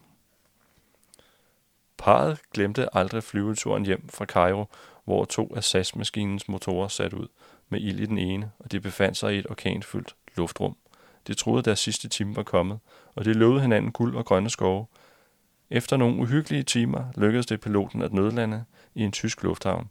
Parret 1.98 2.40
glemte 2.54 2.96
aldrig 2.96 3.22
flyveturen 3.22 3.86
hjem 3.86 4.08
fra 4.08 4.24
Cairo, 4.24 4.64
hvor 5.04 5.24
to 5.24 5.54
af 5.56 5.64
SAS-maskinens 5.64 6.48
motorer 6.48 6.88
sat 6.88 7.12
ud 7.12 7.28
med 7.68 7.80
ild 7.80 8.00
i 8.00 8.06
den 8.06 8.18
ene, 8.18 8.50
og 8.58 8.72
de 8.72 8.80
befandt 8.80 9.16
sig 9.16 9.34
i 9.34 9.38
et 9.38 9.50
orkanfyldt 9.50 10.16
luftrum. 10.36 10.76
De 11.26 11.34
troede, 11.34 11.58
at 11.58 11.64
deres 11.64 11.78
sidste 11.78 12.08
time 12.08 12.36
var 12.36 12.42
kommet, 12.42 12.78
og 13.14 13.24
de 13.24 13.32
lovede 13.32 13.60
hinanden 13.60 13.92
guld 13.92 14.16
og 14.16 14.24
grønne 14.24 14.50
skove. 14.50 14.86
Efter 15.70 15.96
nogle 15.96 16.16
uhyggelige 16.16 16.62
timer 16.62 17.04
lykkedes 17.16 17.46
det 17.46 17.60
piloten 17.60 18.02
at 18.02 18.12
nødlande 18.12 18.64
i 18.94 19.02
en 19.02 19.12
tysk 19.12 19.42
lufthavn. 19.42 19.90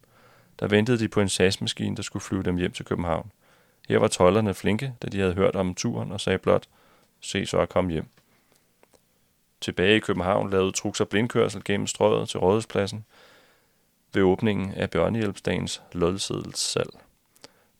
Der 0.59 0.67
ventede 0.67 0.99
de 0.99 1.07
på 1.07 1.21
en 1.21 1.29
SAS-maskine, 1.29 1.95
der 1.95 2.03
skulle 2.03 2.23
flyve 2.23 2.43
dem 2.43 2.57
hjem 2.57 2.71
til 2.71 2.85
København. 2.85 3.31
Her 3.89 3.97
var 3.97 4.07
tollerne 4.07 4.53
flinke, 4.53 4.93
da 5.01 5.07
de 5.07 5.19
havde 5.19 5.33
hørt 5.33 5.55
om 5.55 5.75
turen 5.75 6.11
og 6.11 6.21
sagde 6.21 6.37
blot, 6.37 6.67
se 7.21 7.45
så 7.45 7.57
at 7.57 7.69
komme 7.69 7.91
hjem. 7.91 8.05
Tilbage 9.61 9.95
i 9.95 9.99
København 9.99 10.49
lavede 10.49 10.71
Truxer 10.71 11.05
blindkørsel 11.05 11.63
gennem 11.63 11.87
strøget 11.87 12.29
til 12.29 12.39
Rådhuspladsen 12.39 13.05
ved 14.13 14.23
åbningen 14.23 14.73
af 14.73 14.89
børnehjælpsdagens 14.89 15.81
lodsedelssalg. 15.91 16.89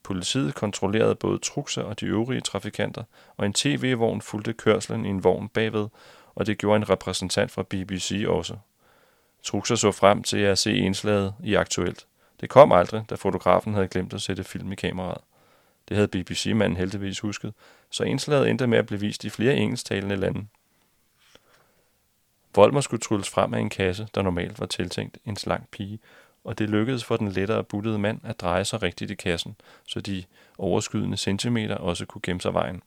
Politiet 0.02 0.54
kontrollerede 0.54 1.14
både 1.14 1.38
Truxer 1.38 1.82
og 1.82 2.00
de 2.00 2.06
øvrige 2.06 2.40
trafikanter, 2.40 3.04
og 3.36 3.46
en 3.46 3.52
tv-vogn 3.52 4.20
fulgte 4.20 4.52
kørslen 4.52 5.04
i 5.04 5.08
en 5.08 5.24
vogn 5.24 5.48
bagved, 5.48 5.88
og 6.34 6.46
det 6.46 6.58
gjorde 6.58 6.76
en 6.76 6.90
repræsentant 6.90 7.50
fra 7.50 7.62
BBC 7.62 8.24
også. 8.28 8.56
Truxer 9.42 9.74
så 9.74 9.92
frem 9.92 10.22
til 10.22 10.38
at 10.38 10.58
se 10.58 10.76
indslaget 10.76 11.34
i 11.44 11.54
Aktuelt. 11.54 12.06
Det 12.40 12.48
kom 12.48 12.72
aldrig, 12.72 13.04
da 13.10 13.14
fotografen 13.14 13.74
havde 13.74 13.88
glemt 13.88 14.14
at 14.14 14.20
sætte 14.20 14.44
film 14.44 14.72
i 14.72 14.74
kameraet. 14.74 15.20
Det 15.90 15.96
havde 15.96 16.08
BBC-manden 16.08 16.76
heldigvis 16.76 17.20
husket, 17.20 17.54
så 17.90 18.04
indslaget 18.04 18.50
endte 18.50 18.66
med 18.66 18.78
at 18.78 18.86
blive 18.86 19.00
vist 19.00 19.24
i 19.24 19.30
flere 19.30 19.54
engelsktalende 19.54 20.16
lande. 20.16 20.46
Volmer 22.54 22.80
skulle 22.80 23.00
trylles 23.00 23.30
frem 23.30 23.54
af 23.54 23.58
en 23.58 23.70
kasse, 23.70 24.08
der 24.14 24.22
normalt 24.22 24.60
var 24.60 24.66
tiltænkt 24.66 25.18
en 25.24 25.36
slank 25.36 25.70
pige, 25.70 25.98
og 26.44 26.58
det 26.58 26.70
lykkedes 26.70 27.04
for 27.04 27.16
den 27.16 27.28
lettere 27.28 27.64
buttede 27.64 27.98
mand 27.98 28.20
at 28.24 28.40
dreje 28.40 28.64
sig 28.64 28.82
rigtigt 28.82 29.10
i 29.10 29.14
kassen, 29.14 29.56
så 29.86 30.00
de 30.00 30.24
overskydende 30.58 31.16
centimeter 31.16 31.74
også 31.74 32.06
kunne 32.06 32.22
gemme 32.22 32.40
sig 32.40 32.54
vejen. 32.54 32.82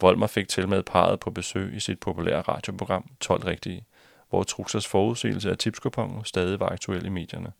Volmer 0.00 0.26
fik 0.26 0.48
til 0.48 0.68
med 0.68 0.82
parret 0.82 1.20
på 1.20 1.30
besøg 1.30 1.76
i 1.76 1.80
sit 1.80 2.00
populære 2.00 2.40
radioprogram 2.40 3.10
12 3.20 3.44
Rigtige, 3.44 3.84
hvor 4.30 4.42
Truxers 4.42 4.86
forudsigelse 4.86 5.50
af 5.50 5.58
tipskupongen 5.58 6.24
stadig 6.24 6.60
var 6.60 6.68
aktuel 6.68 7.06
i 7.06 7.08
medierne. 7.08 7.52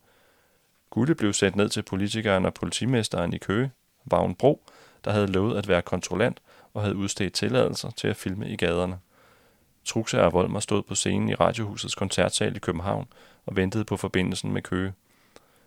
Gulde 0.91 1.15
blev 1.15 1.33
sendt 1.33 1.57
ned 1.57 1.69
til 1.69 1.83
politikeren 1.83 2.47
og 2.47 2.55
politimesteren 2.55 3.33
i 3.33 3.39
Køge, 3.39 3.71
Vagn 4.07 4.35
Bro, 4.35 4.67
der 5.05 5.11
havde 5.11 5.27
lovet 5.27 5.59
at 5.59 5.69
være 5.69 5.83
kontrollant 5.83 6.41
og 6.75 6.83
havde 6.83 6.97
udstedt 6.97 7.33
tilladelser 7.33 7.91
til 7.91 8.09
at 8.09 8.17
filme 8.17 8.49
i 8.49 8.57
gaderne. 8.57 8.99
Truxa 9.85 10.21
og 10.21 10.33
Volmer 10.33 10.61
stod 10.61 10.83
på 10.83 10.95
scenen 10.95 11.29
i 11.29 11.35
Radiohusets 11.35 11.95
koncertsal 11.95 12.57
i 12.57 12.59
København 12.59 13.07
og 13.47 13.57
ventede 13.57 13.85
på 13.85 13.97
forbindelsen 13.97 14.53
med 14.53 14.63
Køge. 14.63 14.93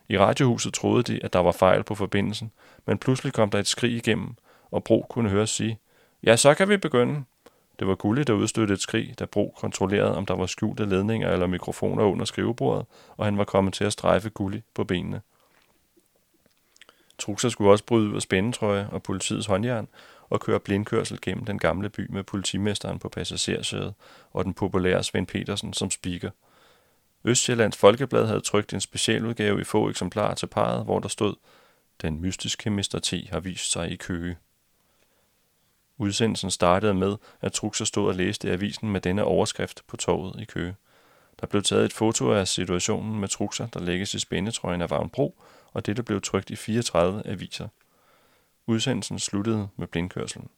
I 0.09 0.17
radiohuset 0.17 0.73
troede 0.73 1.03
de, 1.03 1.19
at 1.23 1.33
der 1.33 1.39
var 1.39 1.51
fejl 1.51 1.83
på 1.83 1.95
forbindelsen, 1.95 2.51
men 2.85 2.97
pludselig 2.97 3.33
kom 3.33 3.49
der 3.49 3.59
et 3.59 3.67
skrig 3.67 3.91
igennem, 3.91 4.35
og 4.71 4.83
Bro 4.83 5.05
kunne 5.09 5.29
høre 5.29 5.47
sige, 5.47 5.79
ja, 6.23 6.35
så 6.35 6.53
kan 6.53 6.69
vi 6.69 6.77
begynde. 6.77 7.23
Det 7.79 7.87
var 7.87 7.95
Gulli, 7.95 8.23
der 8.23 8.33
udstødte 8.33 8.73
et 8.73 8.81
skrig, 8.81 9.19
da 9.19 9.25
Bro 9.25 9.55
kontrollerede, 9.57 10.17
om 10.17 10.25
der 10.25 10.35
var 10.35 10.45
skjulte 10.45 10.85
ledninger 10.85 11.31
eller 11.31 11.47
mikrofoner 11.47 12.03
under 12.03 12.25
skrivebordet, 12.25 12.85
og 13.17 13.25
han 13.25 13.37
var 13.37 13.43
kommet 13.43 13.73
til 13.73 13.83
at 13.83 13.93
strejfe 13.93 14.29
Gulli 14.29 14.61
på 14.73 14.83
benene. 14.83 15.21
Truxa 17.19 17.49
skulle 17.49 17.71
også 17.71 17.85
bryde 17.85 18.09
ud 18.09 18.15
af 18.15 18.21
spændetrøje 18.21 18.89
og 18.91 19.03
politiets 19.03 19.47
håndjern 19.47 19.87
og 20.29 20.39
køre 20.39 20.59
blindkørsel 20.59 21.21
gennem 21.21 21.45
den 21.45 21.59
gamle 21.59 21.89
by 21.89 22.07
med 22.09 22.23
politimesteren 22.23 22.99
på 22.99 23.09
passagersædet 23.09 23.93
og 24.31 24.45
den 24.45 24.53
populære 24.53 25.03
Svend 25.03 25.27
Petersen 25.27 25.73
som 25.73 25.91
speaker. 25.91 26.29
Østjyllands 27.23 27.77
Folkeblad 27.77 28.25
havde 28.25 28.41
trykt 28.41 28.73
en 28.73 28.81
specialudgave 28.81 29.61
i 29.61 29.63
få 29.63 29.89
eksemplarer 29.89 30.33
til 30.33 30.47
parret, 30.47 30.85
hvor 30.85 30.99
der 30.99 31.07
stod, 31.07 31.35
Den 32.01 32.21
mystiske 32.21 32.69
Mr. 32.69 32.99
T 33.03 33.13
har 33.31 33.39
vist 33.39 33.71
sig 33.71 33.91
i 33.91 33.95
Køge. 33.95 34.37
Udsendelsen 35.97 36.51
startede 36.51 36.93
med, 36.93 37.15
at 37.41 37.51
Truxa 37.51 37.85
stod 37.85 38.07
og 38.07 38.15
læste 38.15 38.47
i 38.47 38.51
avisen 38.51 38.89
med 38.89 39.01
denne 39.01 39.23
overskrift 39.23 39.83
på 39.87 39.97
torvet 39.97 40.41
i 40.41 40.45
Køge. 40.45 40.75
Der 41.41 41.47
blev 41.47 41.61
taget 41.63 41.85
et 41.85 41.93
foto 41.93 42.31
af 42.31 42.47
situationen 42.47 43.19
med 43.19 43.27
Truxa, 43.27 43.67
der 43.73 43.79
lægges 43.79 44.13
i 44.13 44.19
spændetrøjen 44.19 44.81
af 44.81 44.89
Vagn 44.89 45.09
Bro, 45.09 45.41
og 45.73 45.85
dette 45.85 46.03
blev 46.03 46.21
trykt 46.21 46.49
i 46.49 46.55
34 46.55 47.27
aviser. 47.27 47.67
Udsendelsen 48.67 49.19
sluttede 49.19 49.67
med 49.75 49.87
blindkørselen. 49.87 50.49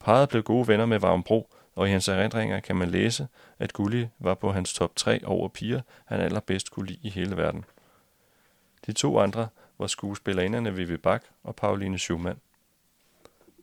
Parret 0.00 0.28
blev 0.28 0.42
gode 0.42 0.68
venner 0.68 0.86
med 0.86 0.98
Varmbro, 0.98 1.22
Bro, 1.22 1.56
og 1.74 1.88
i 1.88 1.90
hans 1.90 2.08
erindringer 2.08 2.60
kan 2.60 2.76
man 2.76 2.90
læse, 2.90 3.28
at 3.58 3.72
Gulli 3.72 4.08
var 4.18 4.34
på 4.34 4.52
hans 4.52 4.74
top 4.74 4.96
3 4.96 5.20
over 5.24 5.48
piger, 5.48 5.80
han 6.04 6.20
allerbedst 6.20 6.70
kunne 6.70 6.86
lide 6.86 6.98
i 7.02 7.10
hele 7.10 7.36
verden. 7.36 7.64
De 8.86 8.92
to 8.92 9.18
andre 9.18 9.48
var 9.78 9.86
skuespillerinderne 9.86 10.74
Vivi 10.74 10.96
Bak 10.96 11.24
og 11.42 11.56
Pauline 11.56 11.98
Schumann. 11.98 12.40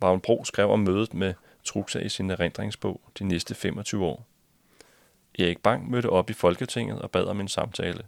Vagn 0.02 0.22
Bro 0.22 0.44
skrev 0.44 0.70
om 0.70 0.80
mødet 0.80 1.14
med 1.14 1.34
Truxa 1.66 2.00
i 2.00 2.10
sin 2.10 2.30
erindringsbog 2.30 3.02
de 3.20 3.24
næste 3.24 3.56
25 3.56 4.06
år. 4.06 4.26
Erik 5.40 5.64
Bang 5.64 5.90
mødte 5.90 6.10
op 6.10 6.30
i 6.30 6.34
Folketinget 6.34 7.02
og 7.02 7.12
bad 7.12 7.26
om 7.26 7.40
en 7.40 7.48
samtale. 7.48 8.04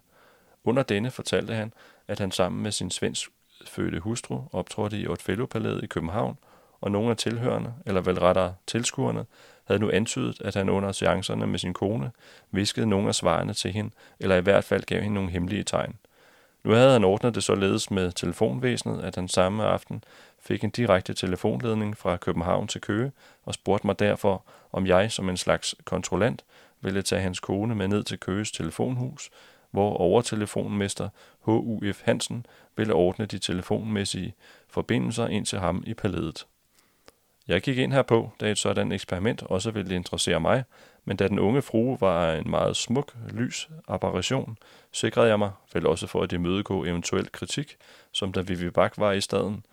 Under 0.63 0.83
denne 0.83 1.11
fortalte 1.11 1.53
han, 1.53 1.73
at 2.09 2.19
han 2.19 2.31
sammen 2.31 2.63
med 2.63 2.71
sin 2.71 2.91
svensk 2.91 3.29
fødte 3.67 3.99
hustru 3.99 4.41
optrådte 4.51 4.97
i 4.97 5.07
Otfellopalæet 5.07 5.83
i 5.83 5.87
København, 5.87 6.37
og 6.81 6.91
nogle 6.91 7.09
af 7.09 7.17
tilhørende, 7.17 7.73
eller 7.85 8.01
vel 8.01 8.19
rettere 8.19 8.55
tilskuerne, 8.67 9.25
havde 9.65 9.79
nu 9.79 9.91
antydet, 9.91 10.41
at 10.41 10.55
han 10.55 10.69
under 10.69 10.91
seancerne 10.91 11.47
med 11.47 11.59
sin 11.59 11.73
kone 11.73 12.11
viskede 12.51 12.85
nogle 12.85 13.07
af 13.07 13.15
svarene 13.15 13.53
til 13.53 13.71
hende, 13.71 13.91
eller 14.19 14.35
i 14.35 14.41
hvert 14.41 14.63
fald 14.63 14.83
gav 14.83 15.01
hende 15.01 15.13
nogle 15.13 15.29
hemmelige 15.29 15.63
tegn. 15.63 15.95
Nu 16.63 16.71
havde 16.71 16.91
han 16.91 17.03
ordnet 17.03 17.35
det 17.35 17.43
således 17.43 17.91
med 17.91 18.11
telefonvæsenet, 18.11 19.01
at 19.01 19.15
han 19.15 19.27
samme 19.27 19.63
aften 19.63 20.03
fik 20.39 20.63
en 20.63 20.69
direkte 20.69 21.13
telefonledning 21.13 21.97
fra 21.97 22.17
København 22.17 22.67
til 22.67 22.81
Køge 22.81 23.11
og 23.45 23.53
spurgte 23.53 23.87
mig 23.87 23.99
derfor, 23.99 24.43
om 24.71 24.87
jeg 24.87 25.11
som 25.11 25.29
en 25.29 25.37
slags 25.37 25.75
kontrollant 25.85 26.43
ville 26.81 27.01
tage 27.01 27.21
hans 27.21 27.39
kone 27.39 27.75
med 27.75 27.87
ned 27.87 28.03
til 28.03 28.19
Køges 28.19 28.51
telefonhus, 28.51 29.29
hvor 29.71 29.97
overtelefonmester 29.97 31.09
H.U.F. 31.49 32.01
Hansen 32.03 32.45
ville 32.77 32.93
ordne 32.93 33.25
de 33.25 33.39
telefonmæssige 33.39 34.33
forbindelser 34.67 35.27
ind 35.27 35.45
til 35.45 35.59
ham 35.59 35.83
i 35.87 35.93
palæet. 35.93 36.45
Jeg 37.47 37.61
gik 37.61 37.77
ind 37.77 37.93
herpå, 37.93 38.31
da 38.39 38.51
et 38.51 38.57
sådan 38.57 38.91
eksperiment 38.91 39.43
også 39.43 39.71
ville 39.71 39.95
interessere 39.95 40.39
mig, 40.39 40.63
men 41.05 41.17
da 41.17 41.27
den 41.27 41.39
unge 41.39 41.61
frue 41.61 41.97
var 42.01 42.33
en 42.33 42.49
meget 42.49 42.75
smuk, 42.75 43.15
lys 43.29 43.69
apparition, 43.87 44.57
sikrede 44.91 45.27
jeg 45.27 45.39
mig, 45.39 45.51
vel 45.73 45.87
også 45.87 46.07
for 46.07 46.21
at 46.21 46.33
imødegå 46.33 46.85
eventuel 46.85 47.31
kritik, 47.31 47.77
som 48.11 48.31
da 48.31 48.41
Vivi 48.41 48.69
Bak 48.69 48.97
var 48.97 49.11
i 49.11 49.21
staden, 49.21 49.65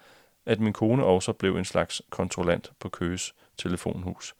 at 0.46 0.60
min 0.60 0.72
kone 0.72 1.04
også 1.04 1.32
blev 1.32 1.56
en 1.56 1.64
slags 1.64 2.02
kontrollant 2.10 2.72
på 2.78 2.88
Køges 2.88 3.34
telefonhus. 3.58 4.34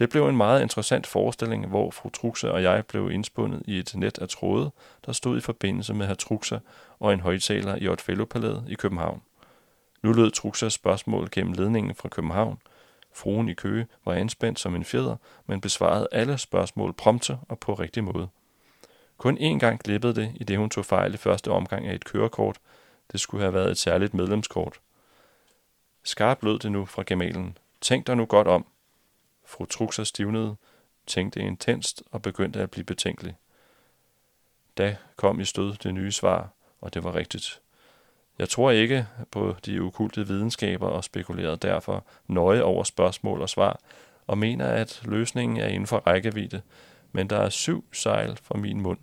Det 0.00 0.10
blev 0.10 0.28
en 0.28 0.36
meget 0.36 0.62
interessant 0.62 1.06
forestilling, 1.06 1.66
hvor 1.66 1.90
fru 1.90 2.08
Truxa 2.08 2.48
og 2.48 2.62
jeg 2.62 2.86
blev 2.86 3.10
indspundet 3.10 3.62
i 3.66 3.78
et 3.78 3.92
net 3.94 4.18
af 4.18 4.28
tråde, 4.28 4.70
der 5.06 5.12
stod 5.12 5.38
i 5.38 5.40
forbindelse 5.40 5.94
med 5.94 6.06
herr 6.06 6.14
Truxa 6.14 6.58
og 6.98 7.12
en 7.12 7.20
højtaler 7.20 7.76
i 7.76 7.88
Otfellopalæet 7.88 8.64
i 8.68 8.74
København. 8.74 9.22
Nu 10.02 10.12
lød 10.12 10.30
Truxas 10.30 10.72
spørgsmål 10.72 11.28
gennem 11.32 11.52
ledningen 11.52 11.94
fra 11.94 12.08
København. 12.08 12.58
Fruen 13.14 13.48
i 13.48 13.54
Køge 13.54 13.86
var 14.04 14.12
anspændt 14.12 14.60
som 14.60 14.74
en 14.74 14.84
fjeder, 14.84 15.16
men 15.46 15.60
besvarede 15.60 16.08
alle 16.12 16.38
spørgsmål 16.38 16.92
prompte 16.92 17.38
og 17.48 17.58
på 17.58 17.74
rigtig 17.74 18.04
måde. 18.04 18.28
Kun 19.18 19.38
én 19.38 19.58
gang 19.58 19.80
glippede 19.80 20.14
det, 20.14 20.32
i 20.34 20.44
det 20.44 20.58
hun 20.58 20.70
tog 20.70 20.84
fejl 20.84 21.14
i 21.14 21.16
første 21.16 21.50
omgang 21.50 21.86
af 21.86 21.94
et 21.94 22.04
kørekort. 22.04 22.58
Det 23.12 23.20
skulle 23.20 23.42
have 23.42 23.54
været 23.54 23.70
et 23.70 23.78
særligt 23.78 24.14
medlemskort. 24.14 24.80
Skarpt 26.04 26.42
lød 26.42 26.58
det 26.58 26.72
nu 26.72 26.84
fra 26.84 27.02
gemalen. 27.06 27.58
Tænk 27.80 28.06
dig 28.06 28.16
nu 28.16 28.24
godt 28.24 28.48
om. 28.48 28.66
Fru 29.50 29.64
Truxa 29.64 30.04
stivnede, 30.04 30.56
tænkte 31.06 31.40
intenst 31.40 32.02
og 32.10 32.22
begyndte 32.22 32.60
at 32.60 32.70
blive 32.70 32.84
betænkelig. 32.84 33.36
Da 34.78 34.96
kom 35.16 35.40
i 35.40 35.44
stød 35.44 35.74
det 35.74 35.94
nye 35.94 36.12
svar, 36.12 36.48
og 36.80 36.94
det 36.94 37.04
var 37.04 37.14
rigtigt. 37.14 37.60
Jeg 38.38 38.48
tror 38.48 38.70
ikke 38.70 39.06
på 39.30 39.56
de 39.66 39.82
ukulte 39.82 40.26
videnskaber 40.26 40.86
og 40.86 41.04
spekulerede 41.04 41.56
derfor 41.56 42.04
nøje 42.26 42.62
over 42.62 42.84
spørgsmål 42.84 43.42
og 43.42 43.48
svar, 43.48 43.80
og 44.26 44.38
mener, 44.38 44.66
at 44.66 45.00
løsningen 45.04 45.56
er 45.56 45.66
inden 45.66 45.86
for 45.86 45.98
rækkevidde, 45.98 46.62
men 47.12 47.30
der 47.30 47.38
er 47.38 47.48
syv 47.48 47.84
sejl 47.92 48.38
fra 48.42 48.58
min 48.58 48.80
mund. 48.80 48.98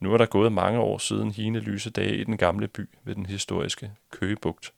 Nu 0.00 0.12
er 0.12 0.18
der 0.18 0.26
gået 0.26 0.52
mange 0.52 0.78
år 0.78 0.98
siden 0.98 1.30
hine 1.30 1.58
lyse 1.58 1.90
dage 1.90 2.16
i 2.16 2.24
den 2.24 2.36
gamle 2.36 2.68
by 2.68 2.88
ved 3.04 3.14
den 3.14 3.26
historiske 3.26 3.92
Køgebugt. 4.10 4.72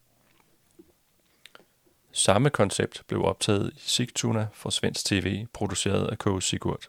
Samme 2.18 2.50
koncept 2.50 3.02
blev 3.06 3.24
optaget 3.24 3.72
i 3.76 3.80
Sigtuna 3.80 4.46
for 4.52 4.70
Svensk 4.70 5.04
TV, 5.04 5.46
produceret 5.52 6.06
af 6.06 6.18
K. 6.18 6.42
Sigurd. 6.42 6.88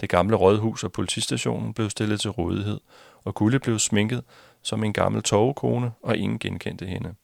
Det 0.00 0.08
gamle 0.08 0.36
rådhus 0.36 0.84
og 0.84 0.92
politistationen 0.92 1.74
blev 1.74 1.90
stillet 1.90 2.20
til 2.20 2.30
rådighed, 2.30 2.80
og 3.24 3.34
Gulle 3.34 3.58
blev 3.58 3.78
sminket 3.78 4.24
som 4.62 4.84
en 4.84 4.92
gammel 4.92 5.22
togekone, 5.22 5.92
og 6.02 6.16
ingen 6.16 6.38
genkendte 6.38 6.86
hende. 6.86 7.14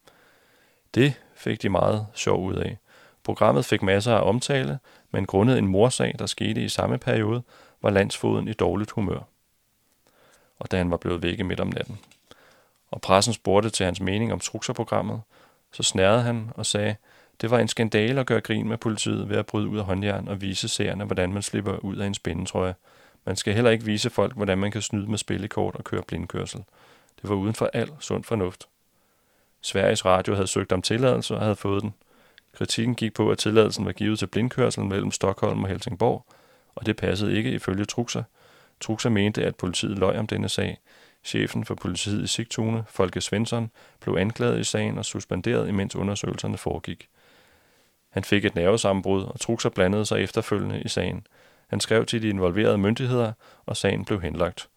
Det 0.95 1.13
fik 1.35 1.61
de 1.61 1.69
meget 1.69 2.07
sjov 2.13 2.45
ud 2.45 2.55
af. 2.55 2.77
Programmet 3.23 3.65
fik 3.65 3.81
masser 3.81 4.15
af 4.15 4.29
omtale, 4.29 4.79
men 5.11 5.25
grundet 5.25 5.57
en 5.57 5.67
morsag, 5.67 6.15
der 6.19 6.25
skete 6.25 6.63
i 6.63 6.69
samme 6.69 6.97
periode, 6.97 7.43
var 7.81 7.89
landsfoden 7.89 8.47
i 8.47 8.53
dårligt 8.53 8.91
humør. 8.91 9.19
Og 10.59 10.71
da 10.71 10.77
han 10.77 10.91
var 10.91 10.97
blevet 10.97 11.23
væk 11.23 11.45
midt 11.45 11.59
om 11.59 11.67
natten. 11.67 11.99
Og 12.91 13.01
pressen 13.01 13.33
spurgte 13.33 13.69
til 13.69 13.85
hans 13.85 14.01
mening 14.01 14.33
om 14.33 14.41
strukturprogrammet, 14.41 15.21
så 15.71 15.83
snærede 15.83 16.21
han 16.21 16.51
og 16.55 16.65
sagde, 16.65 16.95
det 17.41 17.51
var 17.51 17.59
en 17.59 17.67
skandale 17.67 18.19
at 18.19 18.25
gøre 18.25 18.41
grin 18.41 18.67
med 18.67 18.77
politiet 18.77 19.29
ved 19.29 19.37
at 19.37 19.45
bryde 19.45 19.67
ud 19.67 19.77
af 19.77 19.85
håndjern 19.85 20.27
og 20.27 20.41
vise 20.41 20.67
seerne, 20.67 21.05
hvordan 21.05 21.33
man 21.33 21.41
slipper 21.41 21.77
ud 21.77 21.95
af 21.95 22.07
en 22.07 22.13
spændetrøje. 22.13 22.75
Man 23.25 23.35
skal 23.35 23.53
heller 23.53 23.71
ikke 23.71 23.85
vise 23.85 24.09
folk, 24.09 24.35
hvordan 24.35 24.57
man 24.57 24.71
kan 24.71 24.81
snyde 24.81 25.07
med 25.09 25.17
spillekort 25.17 25.75
og 25.75 25.83
køre 25.83 26.03
blindkørsel. 26.07 26.63
Det 27.21 27.29
var 27.29 27.35
uden 27.35 27.53
for 27.53 27.69
al 27.73 27.91
sund 27.99 28.23
fornuft. 28.23 28.67
Sveriges 29.61 30.05
Radio 30.05 30.33
havde 30.33 30.47
søgt 30.47 30.71
om 30.71 30.81
tilladelse 30.81 31.35
og 31.35 31.41
havde 31.41 31.55
fået 31.55 31.83
den. 31.83 31.93
Kritikken 32.53 32.95
gik 32.95 33.13
på, 33.13 33.31
at 33.31 33.37
tilladelsen 33.37 33.85
var 33.85 33.91
givet 33.91 34.19
til 34.19 34.27
blindkørsel 34.27 34.83
mellem 34.83 35.11
Stockholm 35.11 35.63
og 35.63 35.69
Helsingborg, 35.69 36.25
og 36.75 36.85
det 36.85 36.97
passede 36.97 37.37
ikke 37.37 37.51
ifølge 37.51 37.85
Truxer. 37.85 38.23
Truxer 38.81 39.09
mente, 39.09 39.45
at 39.45 39.55
politiet 39.55 39.97
løj 39.99 40.17
om 40.17 40.27
denne 40.27 40.49
sag. 40.49 40.77
Chefen 41.23 41.65
for 41.65 41.75
politiet 41.75 42.23
i 42.23 42.27
Sigtune, 42.27 42.83
Folke 42.87 43.21
Svensson, 43.21 43.71
blev 43.99 44.15
anklaget 44.15 44.59
i 44.59 44.63
sagen 44.63 44.97
og 44.97 45.05
suspenderet, 45.05 45.67
imens 45.67 45.95
undersøgelserne 45.95 46.57
foregik. 46.57 47.09
Han 48.09 48.23
fik 48.23 48.45
et 48.45 48.55
nervesammenbrud, 48.55 49.23
og 49.23 49.39
Truxa 49.39 49.69
blandede 49.69 50.05
sig 50.05 50.23
efterfølgende 50.23 50.81
i 50.81 50.87
sagen. 50.87 51.27
Han 51.67 51.79
skrev 51.79 52.05
til 52.05 52.21
de 52.21 52.29
involverede 52.29 52.77
myndigheder, 52.77 53.33
og 53.65 53.77
sagen 53.77 54.05
blev 54.05 54.21
henlagt. 54.21 54.69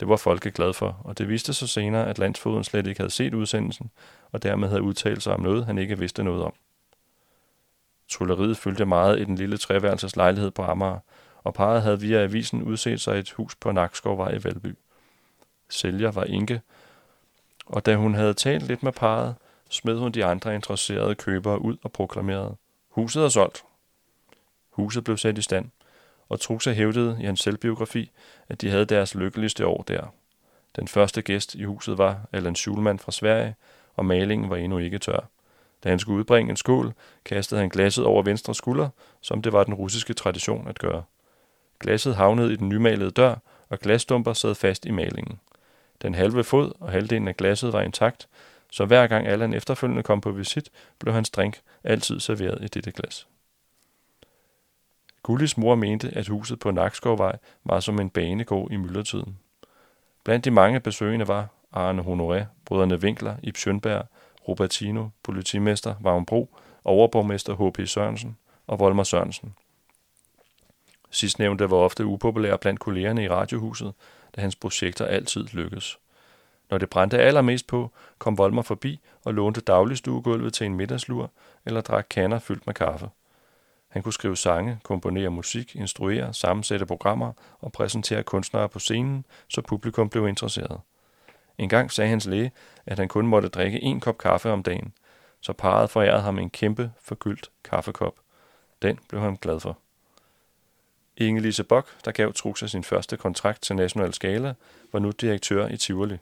Det 0.00 0.08
var 0.08 0.16
Folke 0.16 0.50
glad 0.50 0.72
for, 0.72 1.00
og 1.04 1.18
det 1.18 1.28
viste 1.28 1.54
sig 1.54 1.68
senere, 1.68 2.08
at 2.08 2.18
landsfoden 2.18 2.64
slet 2.64 2.86
ikke 2.86 3.00
havde 3.00 3.10
set 3.10 3.34
udsendelsen, 3.34 3.90
og 4.32 4.42
dermed 4.42 4.68
havde 4.68 4.82
udtalt 4.82 5.22
sig 5.22 5.34
om 5.34 5.40
noget, 5.40 5.66
han 5.66 5.78
ikke 5.78 5.98
vidste 5.98 6.24
noget 6.24 6.42
om. 6.42 6.52
Trulleriet 8.08 8.56
fyldte 8.56 8.86
meget 8.86 9.20
i 9.20 9.24
den 9.24 9.36
lille 9.36 9.56
treværelses 9.56 10.16
lejlighed 10.16 10.50
på 10.50 10.62
Amager, 10.62 10.98
og 11.44 11.54
parret 11.54 11.82
havde 11.82 12.00
via 12.00 12.22
avisen 12.22 12.62
udset 12.62 13.00
sig 13.00 13.18
et 13.18 13.30
hus 13.30 13.56
på 13.56 13.72
Nakskovvej 13.72 14.30
i 14.30 14.44
Valby. 14.44 14.74
Sælger 15.68 16.10
var 16.10 16.24
Inge, 16.24 16.60
og 17.66 17.86
da 17.86 17.96
hun 17.96 18.14
havde 18.14 18.34
talt 18.34 18.66
lidt 18.66 18.82
med 18.82 18.92
parret, 18.92 19.34
smed 19.70 19.98
hun 19.98 20.12
de 20.12 20.24
andre 20.24 20.54
interesserede 20.54 21.14
købere 21.14 21.62
ud 21.62 21.76
og 21.82 21.92
proklamerede, 21.92 22.56
huset 23.00 23.24
er 23.24 23.28
solgt. 23.28 23.64
Huset 24.70 25.04
blev 25.04 25.16
sat 25.16 25.38
i 25.38 25.42
stand, 25.42 25.70
og 26.28 26.40
Truxa 26.40 26.72
hævdede 26.72 27.18
i 27.20 27.24
hans 27.24 27.40
selvbiografi, 27.40 28.10
at 28.48 28.60
de 28.60 28.70
havde 28.70 28.84
deres 28.84 29.14
lykkeligste 29.14 29.66
år 29.66 29.82
der. 29.82 30.14
Den 30.76 30.88
første 30.88 31.22
gæst 31.22 31.54
i 31.54 31.64
huset 31.64 31.98
var 31.98 32.20
Allan 32.32 32.54
Schulman 32.54 32.98
fra 32.98 33.12
Sverige, 33.12 33.54
og 33.96 34.04
malingen 34.04 34.50
var 34.50 34.56
endnu 34.56 34.78
ikke 34.78 34.98
tør. 34.98 35.28
Da 35.84 35.88
han 35.88 35.98
skulle 35.98 36.18
udbringe 36.18 36.50
en 36.50 36.56
skål, 36.56 36.92
kastede 37.24 37.60
han 37.60 37.68
glasset 37.68 38.04
over 38.04 38.22
venstre 38.22 38.54
skulder, 38.54 38.88
som 39.20 39.42
det 39.42 39.52
var 39.52 39.64
den 39.64 39.74
russiske 39.74 40.14
tradition 40.14 40.68
at 40.68 40.78
gøre. 40.78 41.02
Glasset 41.80 42.16
havnede 42.16 42.52
i 42.52 42.56
den 42.56 42.68
nymalede 42.68 43.10
dør, 43.10 43.34
og 43.68 43.78
glasstumper 43.78 44.32
sad 44.32 44.54
fast 44.54 44.86
i 44.86 44.90
malingen. 44.90 45.40
Den 46.02 46.14
halve 46.14 46.44
fod 46.44 46.72
og 46.80 46.90
halvdelen 46.90 47.28
af 47.28 47.36
glasset 47.36 47.72
var 47.72 47.82
intakt, 47.82 48.28
så 48.70 48.84
hver 48.84 49.06
gang 49.06 49.26
Allan 49.26 49.54
efterfølgende 49.54 50.02
kom 50.02 50.20
på 50.20 50.30
visit, 50.30 50.70
blev 50.98 51.14
hans 51.14 51.30
drink 51.30 51.60
altid 51.84 52.20
serveret 52.20 52.64
i 52.64 52.66
dette 52.66 52.92
glas. 52.92 53.28
Gullis 55.22 55.56
mor 55.56 55.74
mente, 55.74 56.10
at 56.14 56.28
huset 56.28 56.58
på 56.58 56.70
Nakskovvej 56.70 57.38
var 57.64 57.80
som 57.80 58.00
en 58.00 58.10
banegård 58.10 58.72
i 58.72 58.76
myldretiden. 58.76 59.38
Blandt 60.24 60.44
de 60.44 60.50
mange 60.50 60.80
besøgende 60.80 61.28
var 61.28 61.48
Arne 61.72 62.02
Honoré, 62.02 62.44
brødrene 62.64 62.96
Winkler, 62.96 63.36
Ib 63.42 63.56
Schønberg, 63.56 64.06
Robertino, 64.48 65.08
politimester 65.22 65.94
Vagn 66.00 66.26
Bro, 66.26 66.56
overborgmester 66.84 67.54
H.P. 67.54 67.88
Sørensen 67.88 68.36
og 68.66 68.78
Volmer 68.78 69.04
Sørensen. 69.04 69.54
Sidstnævnte 71.10 71.70
var 71.70 71.76
ofte 71.76 72.06
upopulær 72.06 72.56
blandt 72.56 72.80
kollegerne 72.80 73.24
i 73.24 73.28
radiohuset, 73.28 73.92
da 74.36 74.40
hans 74.40 74.56
projekter 74.56 75.04
altid 75.04 75.46
lykkedes. 75.52 75.98
Når 76.70 76.78
det 76.78 76.90
brændte 76.90 77.18
allermest 77.18 77.66
på, 77.66 77.90
kom 78.18 78.38
Volmer 78.38 78.62
forbi 78.62 79.00
og 79.24 79.34
lånte 79.34 79.60
dagligstuegulvet 79.60 80.54
til 80.54 80.66
en 80.66 80.74
middagslur 80.74 81.30
eller 81.66 81.80
drak 81.80 82.06
kander 82.10 82.38
fyldt 82.38 82.66
med 82.66 82.74
kaffe. 82.74 83.10
Han 83.88 84.02
kunne 84.02 84.12
skrive 84.12 84.36
sange, 84.36 84.78
komponere 84.82 85.30
musik, 85.30 85.76
instruere, 85.76 86.34
sammensætte 86.34 86.86
programmer 86.86 87.32
og 87.60 87.72
præsentere 87.72 88.22
kunstnere 88.22 88.68
på 88.68 88.78
scenen, 88.78 89.26
så 89.48 89.62
publikum 89.62 90.08
blev 90.08 90.28
interesseret. 90.28 90.80
En 91.58 91.68
gang 91.68 91.92
sagde 91.92 92.10
hans 92.10 92.26
læge, 92.26 92.52
at 92.86 92.98
han 92.98 93.08
kun 93.08 93.26
måtte 93.26 93.48
drikke 93.48 93.82
en 93.82 94.00
kop 94.00 94.18
kaffe 94.18 94.50
om 94.50 94.62
dagen, 94.62 94.92
så 95.40 95.52
parret 95.52 95.90
forærede 95.90 96.22
ham 96.22 96.38
en 96.38 96.50
kæmpe, 96.50 96.92
forgyldt 97.02 97.50
kaffekop. 97.64 98.14
Den 98.82 98.98
blev 99.08 99.20
han 99.20 99.36
glad 99.36 99.60
for. 99.60 99.78
Inge-Lise 101.20 101.62
Bock, 101.62 102.04
der 102.04 102.12
gav 102.12 102.32
Truxa 102.32 102.66
sin 102.66 102.84
første 102.84 103.16
kontrakt 103.16 103.62
til 103.62 103.76
National 103.76 104.14
Skala, 104.14 104.54
var 104.92 104.98
nu 104.98 105.10
direktør 105.10 105.68
i 105.68 105.76
Tivoli. 105.76 106.18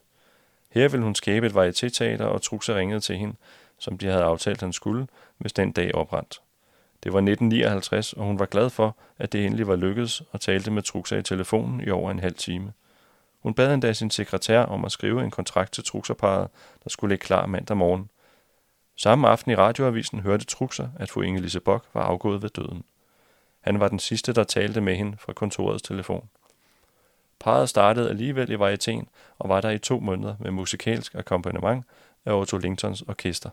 Her 0.71 0.89
ville 0.89 1.05
hun 1.05 1.15
skabe 1.15 1.47
et 1.47 1.53
varietéteater, 1.53 2.25
og 2.25 2.43
Truxa 2.43 2.75
ringede 2.75 3.01
til 3.01 3.17
hende, 3.17 3.35
som 3.79 3.99
de 3.99 4.07
havde 4.07 4.23
aftalt, 4.23 4.61
han 4.61 4.73
skulle, 4.73 5.07
hvis 5.39 5.53
den 5.53 5.73
dag 5.73 5.95
oprandt. 5.95 6.41
Det 7.05 7.13
var 7.13 7.19
1959, 7.19 8.13
og 8.13 8.25
hun 8.25 8.39
var 8.39 8.47
glad 8.47 8.71
for, 8.71 8.97
at 9.19 9.33
det 9.33 9.47
endelig 9.47 9.67
var 9.67 9.77
lykkedes, 9.77 10.23
og 10.33 10.41
talte 10.41 10.71
med 10.71 10.83
Truxa 10.83 11.17
i 11.17 11.23
telefonen 11.23 11.81
i 11.81 11.91
over 11.91 12.11
en 12.11 12.19
halv 12.19 12.35
time. 12.35 12.73
Hun 13.43 13.55
bad 13.55 13.75
endda 13.75 13.93
sin 13.93 14.11
sekretær 14.11 14.63
om 14.63 14.85
at 14.85 14.93
skrive 14.93 15.25
en 15.25 15.31
kontrakt 15.31 15.73
til 15.73 15.85
Truxerparet, 15.85 16.49
der 16.85 16.91
skulle 16.91 17.13
ligge 17.13 17.25
klar 17.25 17.47
mandag 17.47 17.77
morgen. 17.77 18.11
Samme 18.97 19.29
aften 19.29 19.53
i 19.53 19.55
radioavisen 19.57 20.21
hørte 20.21 20.45
Truxer, 20.45 20.89
at 20.99 21.11
fru 21.11 21.23
Inge-Lise 21.23 21.59
Bock 21.59 21.85
var 21.95 22.03
afgået 22.03 22.43
ved 22.43 22.49
døden. 22.49 22.85
Han 23.61 23.81
var 23.81 23.89
den 23.89 23.99
sidste, 23.99 24.33
der 24.33 24.45
talte 24.45 24.81
med 24.81 24.97
hende 24.97 25.17
fra 25.19 25.33
kontorets 25.33 25.83
telefon. 25.83 26.29
Parret 27.41 27.69
startede 27.69 28.09
alligevel 28.09 28.51
i 28.51 28.55
varietéen 28.55 29.07
og 29.39 29.49
var 29.49 29.61
der 29.61 29.71
i 29.71 29.79
to 29.79 30.01
måneder 30.01 30.35
med 30.41 30.51
musikalsk 30.51 31.15
akkompagnement 31.15 31.85
af 32.25 32.33
Otto 32.33 32.57
Lingtons 32.57 33.03
orkester. 33.03 33.51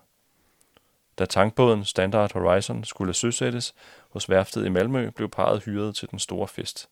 Da 1.17 1.25
tankbåden 1.25 1.85
Standard 1.85 2.33
Horizon 2.33 2.83
skulle 2.83 3.13
søsættes 3.13 3.75
hos 4.09 4.29
værftet 4.29 4.65
i 4.65 4.69
Malmø, 4.69 5.09
blev 5.09 5.29
parret 5.29 5.63
hyret 5.63 5.95
til 5.95 6.11
den 6.11 6.19
store 6.19 6.47
fest. 6.47 6.89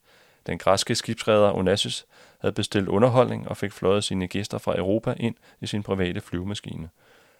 Den 0.47 0.57
græske 0.57 0.95
skibsredder 0.95 1.53
Onassis 1.53 2.05
havde 2.39 2.53
bestilt 2.53 2.87
underholdning 2.87 3.47
og 3.47 3.57
fik 3.57 3.71
fløjet 3.71 4.03
sine 4.03 4.27
gæster 4.27 4.57
fra 4.57 4.77
Europa 4.77 5.13
ind 5.17 5.35
i 5.61 5.67
sin 5.67 5.83
private 5.83 6.21
flyvemaskine. 6.21 6.89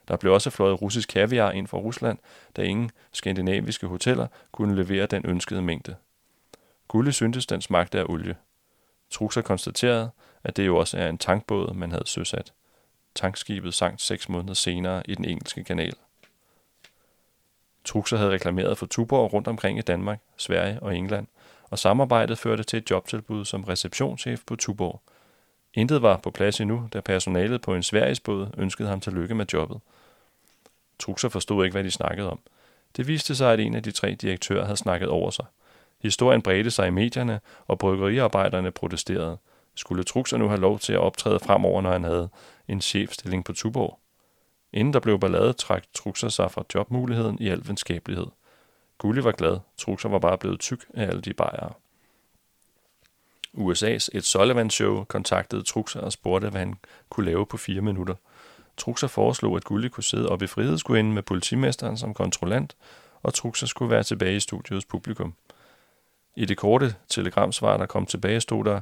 Der 0.07 0.17
blev 0.17 0.33
også 0.33 0.49
fløjet 0.49 0.81
russisk 0.81 1.09
kaviar 1.09 1.51
ind 1.51 1.67
fra 1.67 1.77
Rusland, 1.77 2.17
da 2.55 2.61
ingen 2.61 2.91
skandinaviske 3.11 3.87
hoteller 3.87 4.27
kunne 4.51 4.75
levere 4.75 5.05
den 5.05 5.25
ønskede 5.25 5.61
mængde. 5.61 5.95
Gulde 6.87 7.11
syntes, 7.11 7.45
den 7.45 7.61
smagte 7.61 7.99
af 7.99 8.05
olie. 8.09 8.35
Truxa 9.13 9.41
konstaterede, 9.41 10.11
at 10.43 10.57
det 10.57 10.65
jo 10.65 10.77
også 10.77 10.97
er 10.97 11.09
en 11.09 11.17
tankbåd, 11.17 11.73
man 11.73 11.91
havde 11.91 12.07
søsat. 12.07 12.53
Tankskibet 13.15 13.73
sank 13.73 13.99
seks 13.99 14.29
måneder 14.29 14.53
senere 14.53 15.03
i 15.05 15.15
den 15.15 15.25
engelske 15.25 15.63
kanal. 15.63 15.95
Truxa 17.85 18.17
havde 18.17 18.31
reklameret 18.31 18.77
for 18.77 18.85
Tuborg 18.85 19.33
rundt 19.33 19.47
omkring 19.47 19.77
i 19.77 19.81
Danmark, 19.81 20.19
Sverige 20.37 20.79
og 20.81 20.95
England, 20.95 21.27
og 21.69 21.79
samarbejdet 21.79 22.37
førte 22.37 22.63
til 22.63 22.77
et 22.77 22.91
jobtilbud 22.91 23.45
som 23.45 23.63
receptionschef 23.63 24.41
på 24.45 24.55
Tuborg. 24.55 25.01
Intet 25.73 26.01
var 26.01 26.17
på 26.17 26.31
plads 26.31 26.61
endnu, 26.61 26.89
da 26.93 27.01
personalet 27.01 27.61
på 27.61 27.75
en 27.75 27.83
Sverigesbåd 27.83 28.47
ønskede 28.57 28.89
ham 28.89 29.01
tillykke 29.01 29.35
med 29.35 29.45
jobbet. 29.53 29.79
Truxa 30.99 31.27
forstod 31.27 31.65
ikke, 31.65 31.73
hvad 31.73 31.83
de 31.83 31.91
snakkede 31.91 32.31
om. 32.31 32.39
Det 32.97 33.07
viste 33.07 33.35
sig, 33.35 33.53
at 33.53 33.59
en 33.59 33.75
af 33.75 33.83
de 33.83 33.91
tre 33.91 34.15
direktører 34.15 34.65
havde 34.65 34.77
snakket 34.77 35.09
over 35.09 35.29
sig. 35.29 35.45
Historien 36.03 36.41
bredte 36.41 36.71
sig 36.71 36.87
i 36.87 36.91
medierne, 36.91 37.39
og 37.67 37.77
bryggeriarbejderne 37.77 38.71
protesterede. 38.71 39.37
Skulle 39.75 40.03
Truxer 40.03 40.37
nu 40.37 40.47
have 40.47 40.59
lov 40.59 40.79
til 40.79 40.93
at 40.93 40.99
optræde 40.99 41.39
fremover, 41.39 41.81
når 41.81 41.91
han 41.91 42.03
havde 42.03 42.29
en 42.67 42.81
chefstilling 42.81 43.45
på 43.45 43.53
Tuborg? 43.53 43.99
Inden 44.73 44.93
der 44.93 44.99
blev 44.99 45.19
ballade, 45.19 45.53
trak 45.53 45.83
Truxer 45.93 46.29
sig 46.29 46.51
fra 46.51 46.63
jobmuligheden 46.75 47.37
i 47.39 47.49
al 47.49 47.67
venskabelighed. 47.67 48.27
Gulli 48.97 49.23
var 49.23 49.31
glad. 49.31 49.59
Truxer 49.77 50.09
var 50.09 50.19
bare 50.19 50.37
blevet 50.37 50.59
tyk 50.59 50.85
af 50.93 51.07
alle 51.07 51.21
de 51.21 51.33
bajere. 51.33 51.73
USA's 53.53 54.07
et 54.13 54.25
Sullivan 54.25 54.69
Show 54.69 55.03
kontaktede 55.03 55.63
Truxer 55.63 56.01
og 56.01 56.11
spurgte, 56.11 56.49
hvad 56.49 56.59
han 56.59 56.75
kunne 57.09 57.25
lave 57.25 57.45
på 57.45 57.57
fire 57.57 57.81
minutter. 57.81 58.15
Truxer 58.77 59.07
foreslog, 59.07 59.55
at 59.55 59.63
Gulli 59.63 59.89
kunne 59.89 60.03
sidde 60.03 60.29
op 60.29 60.41
i 60.41 60.47
frihedsguinden 60.47 61.13
med 61.13 61.23
politimesteren 61.23 61.97
som 61.97 62.13
kontrollant, 62.13 62.75
og 63.23 63.33
Truxer 63.33 63.67
skulle 63.67 63.91
være 63.91 64.03
tilbage 64.03 64.35
i 64.35 64.39
studiets 64.39 64.85
publikum. 64.85 65.33
I 66.35 66.45
det 66.45 66.57
korte 66.57 66.95
telegramsvar, 67.09 67.77
der 67.77 67.85
kom 67.85 68.05
tilbage, 68.05 68.41
stod 68.41 68.65
der, 68.65 68.81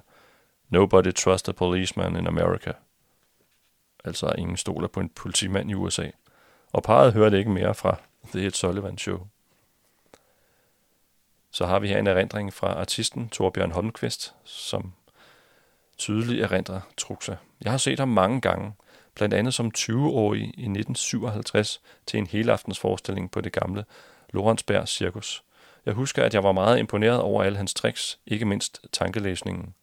Nobody 0.70 1.14
trusts 1.14 1.50
a 1.50 1.52
policeman 1.52 2.16
in 2.16 2.28
America. 2.28 2.74
Altså 4.06 4.34
ingen 4.38 4.58
stoler 4.58 4.88
på 4.88 5.00
en 5.00 5.10
politimand 5.10 5.72
i 5.72 5.74
USA. 5.74 6.10
Og 6.72 6.84
parret 6.84 7.14
hørte 7.14 7.38
ikke 7.38 7.52
mere 7.52 7.76
fra 7.76 7.98
The 8.34 8.46
Ed 8.46 8.52
Sullivan 8.52 8.98
Show. 8.98 9.28
Så 11.52 11.66
har 11.66 11.80
vi 11.80 11.88
her 11.88 12.00
en 12.00 12.08
erindring 12.08 12.54
fra 12.54 12.68
artisten 12.68 13.30
Torbjørn 13.30 13.72
Holmqvist, 13.72 14.34
som 14.44 14.94
tydeligt 15.98 16.44
erindrer 16.44 16.82
Truxa. 16.98 17.36
Jeg 17.62 17.72
har 17.72 17.78
set 17.78 18.00
ham 18.00 18.08
mange 18.08 18.42
gange, 18.42 18.74
blandt 19.16 19.34
andet 19.34 19.54
som 19.54 19.72
20-årig 19.78 20.42
i 20.42 20.48
1957 20.48 21.82
til 22.06 22.18
en 22.18 22.28
helaftens 22.28 22.80
forestilling 22.80 23.32
på 23.32 23.42
det 23.42 23.54
gamle 23.54 23.86
Lorensberg 24.30 24.88
Cirkus. 24.88 25.44
Jeg 25.86 25.94
husker, 25.94 26.24
at 26.24 26.34
jeg 26.34 26.44
var 26.44 26.52
meget 26.52 26.80
imponeret 26.80 27.22
over 27.22 27.44
alle 27.44 27.58
hans 27.58 27.74
tricks, 27.74 28.20
ikke 28.28 28.46
mindst 28.46 28.82
tankelæsningen. 28.92 29.74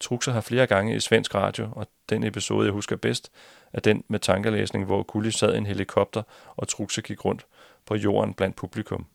Truxer 0.00 0.32
har 0.32 0.40
flere 0.40 0.66
gange 0.66 0.96
i 0.96 1.00
svensk 1.00 1.34
radio, 1.34 1.68
og 1.72 1.86
den 2.08 2.24
episode, 2.24 2.64
jeg 2.66 2.72
husker 2.72 2.96
bedst, 2.96 3.32
er 3.72 3.80
den 3.80 4.04
med 4.08 4.18
tankelæsning, 4.18 4.84
hvor 4.84 5.02
Gulli 5.02 5.30
sad 5.30 5.54
i 5.54 5.58
en 5.58 5.66
helikopter, 5.66 6.22
og 6.56 6.68
Truxer 6.68 7.02
gik 7.02 7.24
rundt 7.24 7.46
på 7.86 7.94
jorden 7.94 8.34
blandt 8.34 8.56
publikum. 8.56 9.06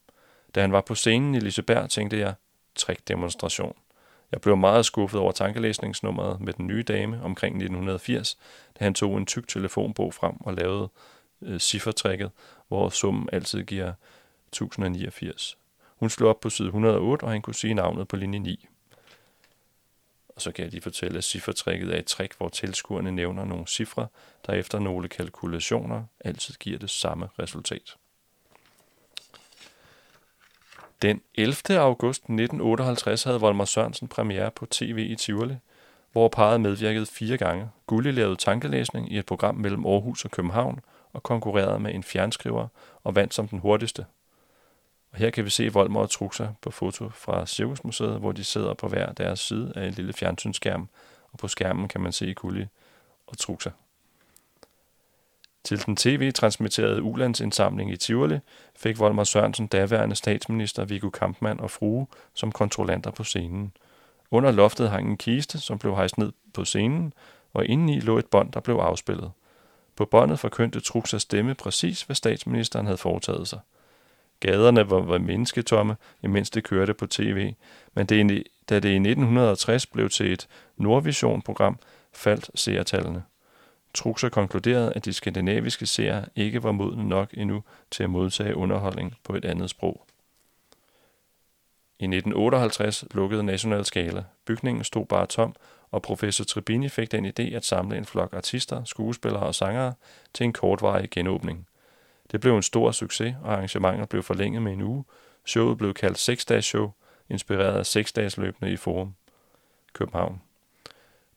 Da 0.56 0.62
han 0.62 0.72
var 0.72 0.82
på 0.82 0.96
scenen 0.96 1.36
i 1.36 1.40
Liseberg, 1.40 1.90
tænkte 1.90 2.20
jeg, 2.20 2.34
trickdemonstration. 2.76 3.76
Jeg 4.32 4.42
blev 4.42 4.58
meget 4.58 4.86
skuffet 4.86 5.20
over 5.20 5.32
tankelæsningsnummeret 5.32 6.42
med 6.42 6.54
den 6.54 6.68
nye 6.68 6.84
dame 6.84 7.22
omkring 7.24 7.56
1980, 7.56 8.38
da 8.80 8.84
han 8.84 8.94
tog 8.94 9.18
en 9.18 9.26
tyk 9.26 9.48
telefonbog 9.48 10.14
frem 10.14 10.34
og 10.40 10.54
lavede 10.54 10.90
øh, 11.42 11.60
ciffertrækket, 11.60 12.32
hvor 12.68 12.90
summen 12.90 13.30
altid 13.32 13.64
giver 13.64 13.94
1089. 14.48 15.58
Hun 16.00 16.10
slog 16.10 16.30
op 16.30 16.40
på 16.40 16.50
side 16.50 16.68
108, 16.68 17.24
og 17.24 17.32
han 17.32 17.42
kunne 17.42 17.56
sige 17.56 17.74
navnet 17.74 18.08
på 18.08 18.16
linje 18.16 18.40
9. 18.40 18.68
Og 20.30 20.42
så 20.42 20.52
kan 20.52 20.64
jeg 20.64 20.72
lige 20.72 20.82
fortælle, 20.82 21.18
at 21.18 21.24
ciffertrækket 21.24 21.94
er 21.94 22.00
et 22.00 22.06
trick, 22.06 22.38
hvor 22.38 22.50
tilskuerne 22.50 23.12
nævner 23.12 23.46
nogle 23.46 23.68
cifre, 23.68 24.08
der 24.46 24.54
efter 24.54 24.80
nogle 24.80 25.08
kalkulationer 25.08 26.04
altid 26.20 26.54
giver 26.54 26.80
det 26.80 26.90
samme 26.90 27.30
resultat. 27.40 27.96
Den 31.02 31.22
11. 31.36 31.80
august 31.80 32.22
1958 32.22 33.24
havde 33.24 33.40
Volmer 33.40 33.66
Sørensen 33.66 34.08
premiere 34.08 34.52
på 34.52 34.66
tv 34.66 35.08
i 35.10 35.16
Tivoli, 35.16 35.56
hvor 36.12 36.28
parret 36.28 36.62
medvirkede 36.62 37.06
fire 37.06 37.38
gange. 37.38 37.70
Gulli 37.88 38.12
lavede 38.12 38.36
tankelæsning 38.36 39.12
i 39.12 39.18
et 39.18 39.26
program 39.26 39.56
mellem 39.56 39.86
Aarhus 39.86 40.26
og 40.26 40.32
København 40.32 40.80
og 41.14 41.24
konkurrerede 41.24 41.80
med 41.80 41.94
en 41.94 42.04
fjernskriver 42.04 42.68
og 43.04 43.16
vandt 43.16 43.34
som 43.34 43.48
den 43.48 43.60
hurtigste. 43.60 44.06
Og 45.12 45.18
her 45.18 45.30
kan 45.30 45.46
vi 45.46 45.50
se 45.50 45.74
Volmer 45.74 46.00
og 46.00 46.10
Truxa 46.10 46.48
på 46.62 46.72
foto 46.72 47.10
fra 47.10 47.46
Cirkusmuseet, 47.46 48.20
hvor 48.20 48.32
de 48.32 48.44
sidder 48.44 48.74
på 48.74 48.88
hver 48.88 49.12
deres 49.12 49.40
side 49.40 49.74
af 49.76 49.88
en 49.88 49.94
lille 49.94 50.14
fjernsynsskærm, 50.14 50.90
og 51.32 51.40
på 51.40 51.48
skærmen 51.48 51.88
kan 51.88 52.02
man 52.02 52.12
se 52.12 52.34
Kulli 52.34 52.66
og 53.28 53.38
Truxa. 53.38 53.70
Til 55.64 55.86
den 55.86 55.96
tv-transmitterede 55.96 57.02
ulandsindsamling 57.02 57.92
i 57.92 57.98
Tivoli 57.98 58.40
fik 58.76 59.00
Volmer 59.00 59.24
Sørensen 59.24 59.68
daværende 59.68 60.16
statsminister 60.16 60.86
Viggo 60.86 61.10
Kampmann 61.10 61.60
og 61.60 61.72
frue 61.72 62.08
som 62.34 62.52
kontrollanter 62.52 63.12
på 63.12 63.24
scenen. 63.24 63.72
Under 64.32 64.52
loftet 64.52 64.90
hang 64.90 65.10
en 65.10 65.18
kiste, 65.18 65.60
som 65.60 65.80
blev 65.80 65.96
hejst 65.96 66.18
ned 66.18 66.32
på 66.54 66.66
scenen, 66.66 67.14
og 67.54 67.66
indeni 67.66 68.00
lå 68.00 68.18
et 68.18 68.26
bånd, 68.26 68.52
der 68.52 68.60
blev 68.60 68.76
afspillet. 68.76 69.32
På 69.96 70.06
båndet 70.06 70.40
forkyndte 70.40 70.80
Truxas 70.80 71.22
stemme 71.22 71.56
præcis, 71.56 72.02
hvad 72.02 72.16
statsministeren 72.16 72.86
havde 72.86 72.98
foretaget 72.98 73.48
sig. 73.48 73.60
Gaderne 74.40 74.90
var, 74.90 75.02
var 75.02 75.18
mennesketomme, 75.18 75.96
imens 76.24 76.50
det 76.50 76.64
kørte 76.64 76.94
på 76.94 77.08
tv, 77.08 77.54
men 77.94 78.06
det, 78.06 78.44
da 78.70 78.80
det 78.80 78.90
i 78.90 78.96
1960 78.96 79.86
blev 79.86 80.10
til 80.10 80.34
et 80.34 80.48
Nordvision-program, 80.78 81.80
faldt 82.14 82.50
seertallene. 82.56 83.24
Truxa 83.94 84.30
konkluderede, 84.30 84.94
at 84.96 85.06
de 85.06 85.14
skandinaviske 85.14 85.86
seere 85.86 86.26
ikke 86.36 86.64
var 86.64 86.72
modne 86.72 87.08
nok 87.10 87.30
endnu 87.34 87.64
til 87.92 88.04
at 88.04 88.10
modtage 88.10 88.56
underholdning 88.56 89.16
på 89.24 89.36
et 89.36 89.46
andet 89.46 89.70
sprog. 89.70 90.06
I 92.00 92.04
1958 92.04 93.06
lukkede 93.12 93.44
National 93.44 93.86
Skala. 93.86 94.24
Bygningen 94.46 94.84
stod 94.84 95.06
bare 95.06 95.26
tom, 95.26 95.56
og 95.92 96.02
professor 96.02 96.44
Tribini 96.44 96.90
fik 96.90 97.12
den 97.12 97.26
idé 97.26 97.56
at 97.56 97.66
samle 97.66 97.98
en 97.98 98.06
flok 98.06 98.34
artister, 98.34 98.84
skuespillere 98.84 99.44
og 99.44 99.56
sangere 99.56 99.94
til 100.34 100.44
en 100.44 100.54
kortvarig 100.54 101.10
genåbning. 101.10 101.68
Det 102.32 102.42
blev 102.42 102.56
en 102.56 102.64
stor 102.64 102.92
succes, 102.92 103.36
og 103.44 103.54
arrangementet 103.54 104.10
blev 104.10 104.24
forlænget 104.24 104.62
med 104.62 104.74
en 104.74 104.82
uge. 104.82 105.04
Showet 105.46 105.78
blev 105.78 105.94
kaldt 105.94 106.18
6 106.18 106.46
show, 106.62 106.92
inspireret 107.30 107.78
af 107.78 107.86
6 107.86 108.38
løbende 108.38 108.72
i 108.72 108.78
Forum, 108.78 109.14
København. 109.94 110.42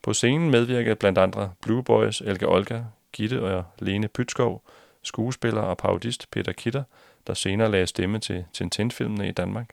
På 0.01 0.13
scenen 0.13 0.51
medvirkede 0.51 0.95
blandt 0.95 1.17
andre 1.17 1.51
Blue 1.61 1.83
Boys, 1.83 2.21
Elke 2.21 2.47
Olga, 2.47 2.83
Gitte 3.11 3.43
og 3.43 3.65
Lene 3.79 4.07
Pytskov, 4.07 4.63
skuespiller 5.01 5.61
og 5.61 5.77
parodist 5.77 6.31
Peter 6.31 6.51
Kitter, 6.51 6.83
der 7.27 7.33
senere 7.33 7.71
lagde 7.71 7.87
stemme 7.87 8.19
til 8.19 8.45
Tintin-filmene 8.53 9.27
i 9.27 9.31
Danmark, 9.31 9.69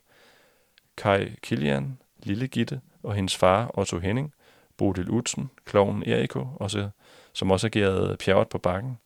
Kai 0.96 1.34
Kilian, 1.42 1.98
Lille 2.18 2.48
Gitte 2.48 2.80
og 3.02 3.14
hendes 3.14 3.36
far 3.36 3.78
Otto 3.78 3.98
Henning, 3.98 4.34
Bodil 4.76 5.10
Utsen, 5.10 5.50
klovnen 5.64 6.02
Eriko, 6.06 6.46
også, 6.56 6.90
som 7.32 7.50
også 7.50 7.66
agerede 7.66 8.16
pjerret 8.16 8.48
på 8.48 8.58
bakken, 8.58 8.98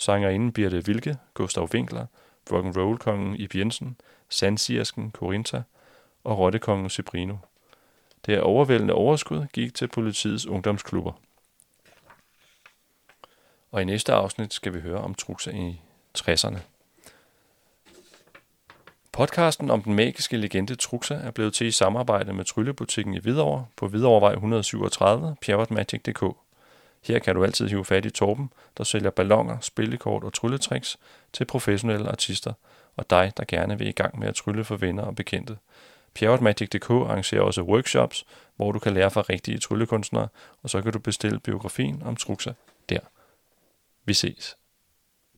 sangerinden 0.00 0.52
Birte 0.52 0.86
Vilke, 0.86 1.18
Gustav 1.34 1.68
Winkler, 1.74 2.06
rock'n'roll-kongen 2.52 3.34
Ib 3.34 3.54
Jensen, 3.54 3.96
Sandsirsken 4.28 5.10
Corinta 5.12 5.62
og 6.24 6.38
rottekongen 6.38 6.90
Cibrino. 6.90 7.36
Det 8.26 8.40
overvældende 8.40 8.94
overskud 8.94 9.46
gik 9.52 9.74
til 9.74 9.88
politiets 9.88 10.46
ungdomsklubber. 10.46 11.12
Og 13.72 13.82
i 13.82 13.84
næste 13.84 14.12
afsnit 14.12 14.54
skal 14.54 14.74
vi 14.74 14.80
høre 14.80 15.00
om 15.00 15.14
trusser 15.14 15.52
i 15.52 15.80
60'erne. 16.18 16.58
Podcasten 19.12 19.70
om 19.70 19.82
den 19.82 19.94
magiske 19.94 20.36
legende 20.36 20.74
Truxa 20.74 21.14
er 21.14 21.30
blevet 21.30 21.54
til 21.54 21.66
i 21.66 21.70
samarbejde 21.70 22.32
med 22.32 22.44
Tryllebutikken 22.44 23.14
i 23.14 23.18
Hvidovre 23.18 23.66
på 23.76 23.88
Hvidovrevej 23.88 24.32
137, 24.32 25.36
pjerrotmagic.dk. 25.40 26.36
Her 27.02 27.18
kan 27.18 27.34
du 27.34 27.44
altid 27.44 27.68
hive 27.68 27.84
fat 27.84 28.04
i 28.04 28.10
Torben, 28.10 28.52
der 28.78 28.84
sælger 28.84 29.10
ballonger, 29.10 29.60
spillekort 29.60 30.24
og 30.24 30.32
trylletricks 30.32 30.98
til 31.32 31.44
professionelle 31.44 32.08
artister, 32.08 32.52
og 32.96 33.10
dig, 33.10 33.32
der 33.36 33.44
gerne 33.48 33.78
vil 33.78 33.88
i 33.88 33.92
gang 33.92 34.18
med 34.18 34.28
at 34.28 34.34
trylle 34.34 34.64
for 34.64 34.76
venner 34.76 35.02
og 35.02 35.16
bekendte. 35.16 35.56
Pjerretmagic.dk 36.14 36.90
arrangerer 36.90 37.42
også 37.42 37.62
workshops, 37.62 38.26
hvor 38.56 38.72
du 38.72 38.78
kan 38.78 38.94
lære 38.94 39.10
fra 39.10 39.20
rigtige 39.20 39.58
tryllekunstnere, 39.58 40.28
og 40.62 40.70
så 40.70 40.82
kan 40.82 40.92
du 40.92 40.98
bestille 40.98 41.40
biografien 41.40 42.02
om 42.02 42.16
Truxa 42.16 42.52
der. 42.88 43.00
Vi 44.04 44.14
ses. 44.14 44.56